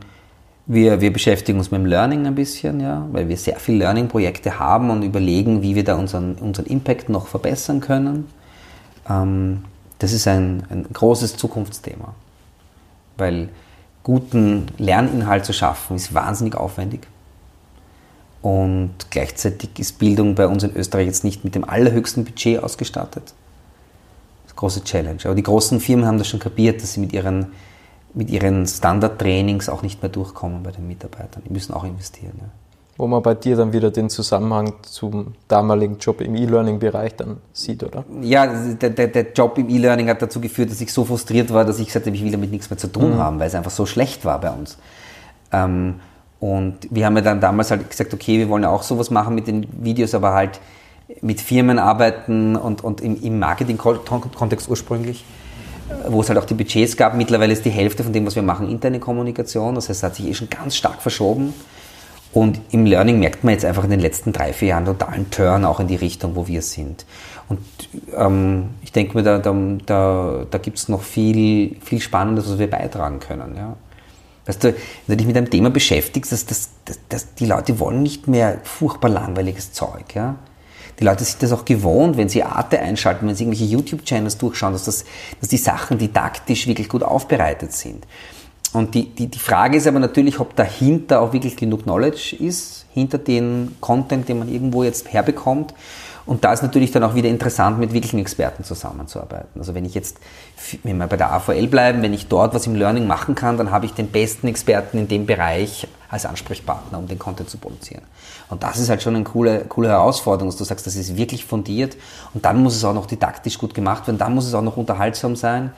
wir, 0.66 1.02
wir 1.02 1.12
beschäftigen 1.12 1.58
uns 1.58 1.72
mit 1.72 1.80
dem 1.80 1.86
Learning 1.86 2.26
ein 2.26 2.36
bisschen, 2.36 2.80
ja, 2.80 3.06
weil 3.12 3.28
wir 3.28 3.38
sehr 3.38 3.58
viele 3.58 3.80
Learning-Projekte 3.80 4.60
haben 4.60 4.90
und 4.90 5.04
überlegen, 5.04 5.62
wie 5.62 5.76
wir 5.76 5.84
da 5.84 5.96
unseren, 5.96 6.36
unseren 6.36 6.66
Impact 6.68 7.10
noch 7.10 7.28
verbessern 7.28 7.82
können. 7.82 8.30
Ähm, 9.10 9.66
das 10.00 10.14
ist 10.14 10.28
ein, 10.28 10.64
ein 10.70 10.86
großes 10.92 11.36
Zukunftsthema, 11.36 12.14
weil 13.18 13.50
guten 14.04 14.68
Lerninhalt 14.78 15.46
zu 15.46 15.54
schaffen, 15.54 15.96
ist 15.96 16.14
wahnsinnig 16.14 16.56
aufwendig. 16.56 17.08
Und 18.42 18.92
gleichzeitig 19.10 19.70
ist 19.80 20.00
Bildung 20.00 20.36
bei 20.36 20.48
uns 20.48 20.64
in 20.64 20.76
Österreich 20.76 21.08
jetzt 21.08 21.24
nicht 21.24 21.46
mit 21.46 21.56
dem 21.56 21.64
allerhöchsten 21.64 22.26
Budget 22.26 22.62
ausgestattet 22.62 23.34
große 24.56 24.84
Challenge. 24.84 25.20
Aber 25.26 25.36
die 25.36 25.44
großen 25.44 25.80
Firmen 25.80 26.06
haben 26.06 26.18
das 26.18 26.28
schon 26.28 26.40
kapiert, 26.40 26.82
dass 26.82 26.94
sie 26.94 27.00
mit 27.00 27.14
ihren, 27.14 27.54
mit 28.14 28.30
ihren 28.30 28.66
Standardtrainings 28.68 29.70
auch 29.70 29.82
nicht 29.82 30.02
mehr 30.02 30.10
durchkommen 30.10 30.64
bei 30.64 30.72
den 30.72 30.88
Mitarbeitern. 30.88 31.44
Die 31.48 31.54
müssen 31.54 31.74
auch 31.74 31.84
investieren. 31.84 32.34
Ja. 32.40 32.48
Wo 32.98 33.08
man 33.08 33.24
bei 33.24 33.34
dir 33.34 33.56
dann 33.56 33.74
wieder 33.74 33.90
den 33.90 34.10
Zusammenhang 34.10 34.74
zum 34.84 35.34
damaligen 35.48 35.98
Job 35.98 36.22
im 36.22 36.36
E-Learning-Bereich 36.36 37.16
dann 37.16 37.38
sieht, 37.52 37.84
oder? 37.84 38.06
Ja, 38.22 38.46
der, 38.46 38.92
der, 38.92 39.08
der 39.08 39.32
Job 39.34 39.58
im 39.58 39.70
E-Learning 39.70 40.10
hat 40.10 40.22
dazu 40.22 40.40
geführt, 40.40 40.70
dass 40.70 40.80
ich 40.80 40.94
so 40.94 41.04
frustriert 41.04 41.52
war, 41.52 41.66
dass 41.66 41.80
ich 41.80 41.88
gesagt 41.88 42.06
habe, 42.06 42.16
ich 42.16 42.24
will 42.24 42.32
damit 42.32 42.52
nichts 42.52 42.70
mehr 42.70 42.78
zu 42.78 42.88
tun 42.88 43.16
mhm. 43.16 43.18
haben, 43.18 43.40
weil 43.40 43.48
es 43.48 43.56
einfach 43.56 43.72
so 43.72 43.86
schlecht 43.86 44.26
war 44.26 44.40
bei 44.40 44.52
uns. 44.52 44.78
Ähm, 45.52 45.96
Und 46.40 46.90
wir 46.92 47.06
haben 47.06 47.16
ja 47.16 47.22
dann 47.22 47.40
damals 47.40 47.72
halt 47.72 47.90
gesagt, 47.90 48.14
okay, 48.14 48.38
wir 48.38 48.50
wollen 48.50 48.64
ja 48.64 48.70
auch 48.70 48.84
sowas 48.84 49.10
machen 49.10 49.34
mit 49.34 49.48
den 49.48 49.66
Videos, 49.84 50.14
aber 50.14 50.34
halt 50.34 50.60
mit 51.22 51.42
Firmen 51.42 51.80
arbeiten 51.80 52.56
und, 52.56 52.84
und 52.84 53.02
im, 53.02 53.22
im 53.22 53.40
Marketing-Kontext 53.40 54.70
ursprünglich, 54.70 55.24
wo 56.08 56.22
es 56.22 56.30
halt 56.30 56.40
auch 56.40 56.46
die 56.46 56.54
Budgets 56.54 56.98
gab. 56.98 57.16
Mittlerweile 57.16 57.54
ist 57.54 57.66
die 57.66 57.70
Hälfte 57.70 58.04
von 58.04 58.14
dem, 58.14 58.26
was 58.26 58.36
wir 58.36 58.44
machen, 58.44 58.70
interne 58.70 59.00
Kommunikation. 59.00 59.76
Das 59.76 59.90
heißt, 59.90 60.00
es 60.00 60.04
hat 60.04 60.16
sich 60.16 60.28
eh 60.28 60.34
schon 60.34 60.50
ganz 60.50 60.76
stark 60.76 61.02
verschoben. 61.02 61.54
Und 62.34 62.60
im 62.72 62.86
Learning 62.86 63.20
merkt 63.20 63.44
man 63.44 63.54
jetzt 63.54 63.64
einfach 63.64 63.84
in 63.84 63.92
den 63.92 64.00
letzten 64.00 64.34
drei, 64.34 64.54
vier 64.54 64.70
Jahren 64.70 64.86
totalen 64.86 65.30
Turn 65.30 65.66
auch 65.66 65.80
in 65.80 65.88
die 65.88 65.96
Richtung, 65.96 66.36
wo 66.36 66.48
wir 66.48 66.64
sind. 66.64 67.06
Und 67.48 67.60
ähm, 68.18 68.70
ich 68.82 68.92
denke 68.92 69.16
mir, 69.16 69.24
da, 69.24 69.38
da, 69.38 69.56
da, 69.86 70.46
da 70.50 70.58
gibt 70.58 70.80
es 70.80 70.90
noch 70.90 71.04
viel, 71.04 71.76
viel 71.82 72.00
Spannendes, 72.00 72.50
was 72.50 72.58
wir 72.58 72.70
beitragen 72.70 73.20
können. 73.20 73.56
Ja. 73.56 73.76
Weißt 74.46 74.64
du, 74.64 74.70
wenn 74.70 74.78
du 75.08 75.18
dich 75.18 75.28
mit 75.28 75.38
einem 75.38 75.50
Thema 75.50 75.70
beschäftigst, 75.70 76.32
dass, 76.32 76.46
dass, 76.46 76.72
dass, 76.86 77.00
dass 77.08 77.34
die 77.36 77.46
Leute 77.46 77.80
wollen 77.80 78.02
nicht 78.02 78.28
mehr 78.28 78.60
furchtbar 78.64 79.10
langweiliges 79.10 79.72
Zeug. 79.72 80.16
Ja? 80.16 80.36
Die 81.00 81.04
Leute 81.04 81.24
sind 81.24 81.42
das 81.42 81.52
auch 81.52 81.66
gewohnt, 81.66 82.18
wenn 82.18 82.30
sie 82.30 82.44
Arte 82.44 82.80
einschalten, 82.80 83.28
wenn 83.28 83.36
sie 83.36 83.44
irgendwelche 83.44 83.72
YouTube-Channels 83.72 84.38
durchschauen, 84.38 84.74
dass, 84.74 84.86
das, 84.86 85.06
dass 85.40 85.50
die 85.50 85.58
Sachen 85.58 85.98
didaktisch 85.98 86.68
wirklich 86.68 86.90
gut 86.90 87.04
aufbereitet 87.04 87.74
sind. 87.74 88.06
Und 88.74 88.96
die, 88.96 89.06
die, 89.06 89.28
die 89.28 89.40
Frage 89.40 89.78
ist 89.78 89.88
aber 89.88 90.00
natürlich, 90.00 90.40
ob 90.40 90.56
dahinter 90.56 91.22
auch 91.22 91.32
wirklich 91.32 91.56
genug 91.56 91.84
Knowledge 91.84 92.36
ist, 92.40 92.86
hinter 92.92 93.20
den 93.20 93.76
Content, 93.80 94.28
den 94.28 94.40
man 94.40 94.50
irgendwo 94.50 94.84
jetzt 94.84 95.14
herbekommt. 95.14 95.74
Und 96.26 96.46
da 96.46 96.54
ist 96.54 96.64
natürlich 96.64 96.92
dann 96.92 97.04
auch 97.04 97.16
wieder 97.16 97.28
interessant, 97.28 97.80
mit 97.80 97.92
wirklichen 97.92 98.20
Experten 98.20 98.64
zusammenzuarbeiten. 98.64 99.60
Also 99.60 99.76
wenn 99.76 99.84
ich 99.84 99.94
jetzt, 99.94 100.18
wenn 100.84 100.98
wir 100.98 101.08
bei 101.08 101.18
der 101.18 101.34
AVL 101.34 101.68
bleiben, 101.68 102.02
wenn 102.02 102.14
ich 102.14 102.28
dort 102.28 102.54
was 102.54 102.66
im 102.66 102.76
Learning 102.76 103.08
machen 103.08 103.36
kann, 103.36 103.58
dann 103.58 103.72
habe 103.72 103.86
ich 103.86 103.94
den 103.94 104.08
besten 104.08 104.48
Experten 104.48 104.98
in 104.98 105.08
dem 105.08 105.26
Bereich 105.26 105.88
als 106.10 106.26
Ansprechpartner, 106.26 106.98
um 106.98 107.08
den 107.08 107.20
Content 107.20 107.50
zu 107.50 107.58
produzieren. 107.58 108.04
Und 108.50 108.64
das 108.64 108.78
ist 108.78 108.90
halt 108.90 109.02
schon 109.02 109.16
eine 109.16 109.24
coole, 109.26 109.66
coole 109.66 109.90
Herausforderung, 109.90 110.50
dass 110.50 110.58
du 110.58 110.64
sagst, 110.64 110.88
das 110.88 110.96
ist 110.96 111.18
wirklich 111.18 111.44
fundiert 111.46 111.98
und 112.34 112.46
dann 112.46 112.62
muss 112.62 112.76
es 112.76 112.86
auch 112.86 112.94
noch 112.94 113.08
didaktisch 113.08 113.58
gut 113.58 113.74
gemacht 113.74 114.08
werden, 114.08 114.18
dann 114.18 114.34
muss 114.34 114.46
es 114.46 114.54
auch 114.54 114.62
noch 114.62 114.78
unterhaltsam 114.78 115.36
sein 115.36 115.72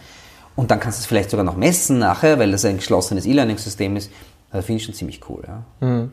und 0.55 0.71
dann 0.71 0.79
kannst 0.79 0.99
du 0.99 1.01
es 1.01 1.05
vielleicht 1.05 1.31
sogar 1.31 1.43
noch 1.43 1.55
messen 1.55 1.99
nachher, 1.99 2.37
weil 2.37 2.51
das 2.51 2.65
ein 2.65 2.77
geschlossenes 2.77 3.25
E-Learning-System 3.25 3.95
ist. 3.95 4.11
Das 4.51 4.65
finde 4.65 4.77
ich 4.77 4.85
schon 4.85 4.95
ziemlich 4.95 5.21
cool. 5.29 5.43
Ja. 5.47 5.87
Mhm. 5.87 6.11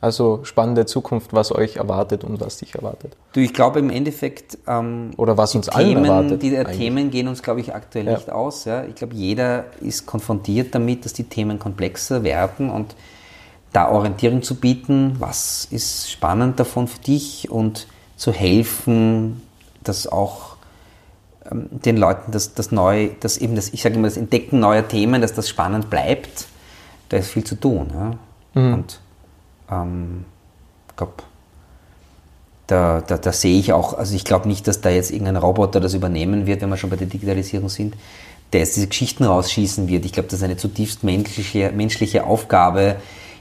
Also 0.00 0.40
spannende 0.44 0.86
Zukunft, 0.86 1.32
was 1.32 1.52
euch 1.52 1.76
erwartet 1.76 2.22
und 2.22 2.40
was 2.40 2.58
dich 2.58 2.76
erwartet. 2.76 3.16
Du, 3.32 3.40
ich 3.40 3.52
glaube 3.52 3.80
im 3.80 3.90
Endeffekt. 3.90 4.56
Ähm, 4.68 5.10
Oder 5.16 5.36
was 5.36 5.56
uns 5.56 5.68
allen 5.68 5.88
Themen, 5.88 6.04
erwartet. 6.04 6.42
Die 6.42 6.56
eigentlich. 6.56 6.78
Themen 6.78 7.10
gehen 7.10 7.26
uns, 7.26 7.42
glaube 7.42 7.60
ich, 7.60 7.74
aktuell 7.74 8.06
ja. 8.06 8.14
nicht 8.14 8.30
aus. 8.30 8.64
Ja? 8.64 8.84
Ich 8.84 8.94
glaube, 8.94 9.14
jeder 9.14 9.64
ist 9.80 10.06
konfrontiert 10.06 10.72
damit, 10.74 11.04
dass 11.04 11.14
die 11.14 11.24
Themen 11.24 11.58
komplexer 11.58 12.22
werden 12.22 12.70
und 12.70 12.94
da 13.72 13.90
Orientierung 13.90 14.42
zu 14.42 14.54
bieten, 14.54 15.16
was 15.18 15.66
ist 15.70 16.10
spannend 16.10 16.60
davon 16.60 16.86
für 16.86 17.00
dich 17.00 17.50
und 17.50 17.88
zu 18.16 18.32
helfen, 18.32 19.42
dass 19.82 20.06
auch 20.06 20.56
ähm, 21.50 21.68
den 21.70 21.96
Leuten 21.96 22.30
das, 22.30 22.54
das 22.54 22.70
neu, 22.70 23.10
das 23.18 23.36
eben 23.36 23.56
das, 23.56 23.70
ich 23.70 23.82
sage 23.82 23.96
immer, 23.96 24.06
das 24.06 24.16
Entdecken 24.16 24.60
neuer 24.60 24.86
Themen, 24.86 25.20
dass 25.20 25.34
das 25.34 25.48
spannend 25.48 25.90
bleibt, 25.90 26.46
da 27.08 27.16
ist 27.16 27.30
viel 27.30 27.44
zu 27.44 27.56
tun. 27.56 27.88
Ja? 27.92 28.60
Mhm. 28.60 28.74
Und 28.74 29.00
ähm, 29.70 30.24
glaube, 30.98 31.14
da, 32.66 33.00
da, 33.00 33.16
da 33.16 33.32
sehe 33.32 33.58
ich 33.58 33.72
auch, 33.72 33.94
also 33.94 34.14
ich 34.14 34.24
glaube 34.24 34.46
nicht, 34.46 34.68
dass 34.68 34.82
da 34.82 34.90
jetzt 34.90 35.10
irgendein 35.10 35.36
Roboter 35.36 35.80
das 35.80 35.94
übernehmen 35.94 36.46
wird, 36.46 36.60
wenn 36.60 36.68
wir 36.68 36.76
schon 36.76 36.90
bei 36.90 36.96
der 36.96 37.06
Digitalisierung 37.06 37.70
sind, 37.70 37.94
der 38.52 38.60
jetzt 38.60 38.76
diese 38.76 38.88
Geschichten 38.88 39.24
rausschießen 39.24 39.88
wird. 39.88 40.04
Ich 40.04 40.12
glaube, 40.12 40.28
das 40.28 40.40
ist 40.40 40.44
eine 40.44 40.58
zutiefst 40.58 41.02
menschliche, 41.02 41.72
menschliche 41.72 42.24
Aufgabe, 42.24 42.96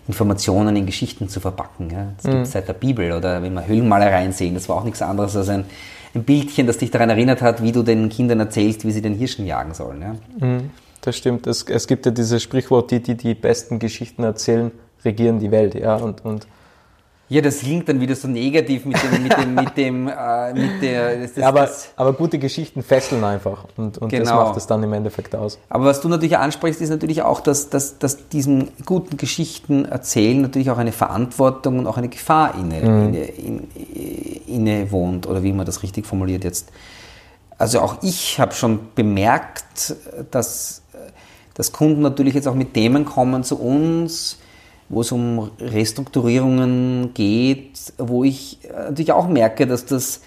Informationen 0.08 0.78
in 0.78 0.86
Geschichten 0.86 1.28
zu 1.28 1.42
verpacken. 1.42 1.90
Ja. 1.90 2.14
Das 2.16 2.26
mhm. 2.26 2.32
gibt 2.32 2.44
es 2.44 2.52
seit 2.54 2.68
der 2.70 2.74
Bibel 2.74 3.12
oder 3.12 3.42
wenn 3.44 3.54
wir 3.54 3.68
Höhlenmalereien 3.68 4.32
sehen, 4.32 4.54
das 4.54 4.70
war 4.70 4.78
auch 4.78 4.86
nichts 4.86 5.02
anderes 5.02 5.36
als 5.36 5.50
ein, 5.50 5.66
ein 6.16 6.24
Bildchen, 6.24 6.66
das 6.66 6.78
dich 6.78 6.92
daran 6.92 7.10
erinnert 7.10 7.42
hat, 7.42 7.62
wie 7.62 7.74
du 7.74 7.84
den 7.84 8.08
Kindern 8.08 8.40
erzählst, 8.40 8.86
wie 8.86 8.92
sie 8.92 9.02
den 9.02 9.16
Hirschen 9.16 9.46
jagen 9.46 9.74
sollen. 9.74 10.02
Ja. 10.02 10.48
Mhm. 10.48 10.72
Das 11.02 11.18
stimmt. 11.18 11.48
Es, 11.48 11.64
es 11.64 11.88
gibt 11.88 12.06
ja 12.06 12.12
dieses 12.12 12.42
Sprichwort, 12.42 12.92
die, 12.92 13.02
die 13.02 13.16
die 13.16 13.34
besten 13.34 13.80
Geschichten 13.80 14.24
erzählen, 14.24 14.72
regieren 15.04 15.40
die 15.40 15.52
Welt, 15.52 15.76
ja, 15.76 15.96
und, 15.96 16.24
und 16.26 16.48
ja, 17.30 17.42
das 17.42 17.60
klingt 17.60 17.90
dann 17.90 18.00
wieder 18.00 18.16
so 18.16 18.30
negativ 18.30 18.86
mit 18.86 18.96
dem, 19.04 19.24
mit 19.24 19.38
dem, 19.38 19.56
mit 19.56 19.78
dem, 19.78 20.08
äh, 20.08 20.54
mit 20.54 20.82
der. 20.82 21.18
Das, 21.18 21.34
das, 21.34 21.44
aber, 21.44 21.60
das, 21.62 21.90
aber 21.98 22.14
gute 22.14 22.40
Geschichten 22.40 22.82
fesseln 22.82 23.22
einfach 23.22 23.66
und, 23.76 23.98
und 23.98 24.10
genau. 24.10 24.24
das 24.24 24.34
macht 24.34 24.58
es 24.58 24.68
dann 24.68 24.82
im 24.82 24.94
Endeffekt 24.94 25.36
aus. 25.36 25.60
Aber 25.68 25.86
was 25.86 26.00
du 26.00 26.08
natürlich 26.08 26.38
ansprichst, 26.38 26.80
ist 26.80 26.90
natürlich 26.90 27.24
auch, 27.24 27.42
dass, 27.42 27.70
dass, 27.70 28.00
dass 28.00 28.30
diesen 28.30 28.70
guten 28.86 29.18
Geschichten 29.18 29.84
erzählen 29.84 30.42
natürlich 30.42 30.72
auch 30.72 30.78
eine 30.78 30.94
Verantwortung 30.94 31.80
und 31.80 31.88
auch 31.88 31.98
eine 31.98 32.08
Gefahr 32.08 32.56
inne, 32.56 32.80
mhm. 32.80 33.14
inne, 33.14 33.24
in, 33.26 33.68
inne 34.48 34.92
wohnt 34.92 35.28
oder 35.28 35.44
wie 35.44 35.52
man 35.52 35.66
das 35.66 35.84
richtig 35.84 36.06
formuliert 36.06 36.46
jetzt. 36.46 36.70
Also 37.58 37.82
auch 37.82 37.98
ich 38.04 38.40
habe 38.40 38.54
schon 38.54 38.80
bemerkt, 38.96 39.96
dass, 40.32 40.82
dass 41.56 41.74
Kunden 41.74 42.04
natürlich 42.04 42.36
jetzt 42.36 42.48
auch 42.48 42.56
mit 42.56 42.74
Themen 42.74 43.04
kommen 43.04 43.44
zu 43.44 43.60
uns, 43.60 44.38
wo 44.90 45.02
es 45.02 45.12
um 45.12 45.52
Restrukturierungen 45.60 47.14
geht, 47.14 47.94
wo 47.98 48.24
ich 48.24 48.60
natürlich 48.74 49.12
auch 49.12 49.28
merke, 49.28 49.68
dass 49.68 49.86
das 49.86 50.22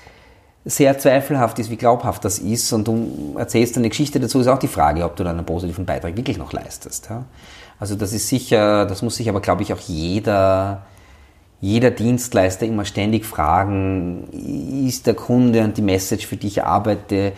sehr 0.64 0.98
zweifelhaft 0.98 1.58
ist, 1.58 1.70
wie 1.70 1.76
glaubhaft 1.76 2.24
das 2.24 2.38
ist. 2.38 2.72
Und 2.72 2.86
du 2.86 3.34
erzählst 3.38 3.76
eine 3.76 3.88
Geschichte 3.88 4.20
dazu, 4.20 4.40
ist 4.40 4.48
auch 4.48 4.58
die 4.58 4.68
Frage, 4.68 5.04
ob 5.04 5.16
du 5.16 5.24
dann 5.24 5.36
einen 5.36 5.46
positiven 5.46 5.86
Beitrag 5.86 6.16
wirklich 6.16 6.38
noch 6.38 6.52
leistest. 6.52 7.08
Ja? 7.08 7.24
Also 7.78 7.96
das 7.96 8.12
ist 8.12 8.28
sicher, 8.28 8.84
das 8.84 9.02
muss 9.02 9.16
sich 9.16 9.28
aber, 9.28 9.40
glaube 9.40 9.62
ich, 9.62 9.72
auch 9.72 9.80
jeder, 9.80 10.82
jeder 11.62 11.90
Dienstleister 11.90 12.66
immer 12.66 12.84
ständig 12.84 13.24
fragen, 13.24 14.28
ist 14.86 15.06
der 15.06 15.14
Kunde 15.14 15.64
und 15.64 15.78
die 15.78 15.82
Message, 15.82 16.26
für 16.26 16.36
die 16.36 16.48
ich 16.48 16.62
arbeite, 16.62 17.32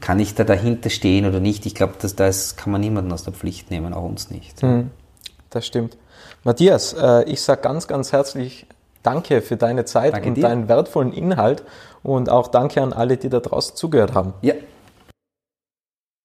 kann 0.00 0.18
ich 0.18 0.34
da 0.34 0.42
dahinter 0.42 0.90
stehen 0.90 1.26
oder 1.26 1.38
nicht? 1.38 1.64
Ich 1.64 1.74
glaube, 1.76 1.94
das, 2.00 2.16
das 2.16 2.56
kann 2.56 2.72
man 2.72 2.80
niemanden 2.80 3.12
aus 3.12 3.22
der 3.22 3.32
Pflicht 3.32 3.70
nehmen, 3.70 3.94
auch 3.94 4.04
uns 4.04 4.30
nicht. 4.30 4.62
Mhm, 4.62 4.90
das 5.50 5.64
stimmt. 5.64 5.96
Matthias, 6.44 6.92
äh, 6.92 7.24
ich 7.24 7.42
sage 7.42 7.62
ganz, 7.62 7.88
ganz 7.88 8.12
herzlich 8.12 8.66
Danke 9.02 9.42
für 9.42 9.58
deine 9.58 9.84
Zeit 9.84 10.14
danke 10.14 10.28
und 10.28 10.34
dir. 10.36 10.42
deinen 10.42 10.66
wertvollen 10.66 11.12
Inhalt 11.12 11.62
und 12.02 12.30
auch 12.30 12.48
danke 12.48 12.80
an 12.80 12.94
alle, 12.94 13.18
die 13.18 13.28
da 13.28 13.40
draußen 13.40 13.76
zugehört 13.76 14.14
haben. 14.14 14.32
Ja, 14.40 14.54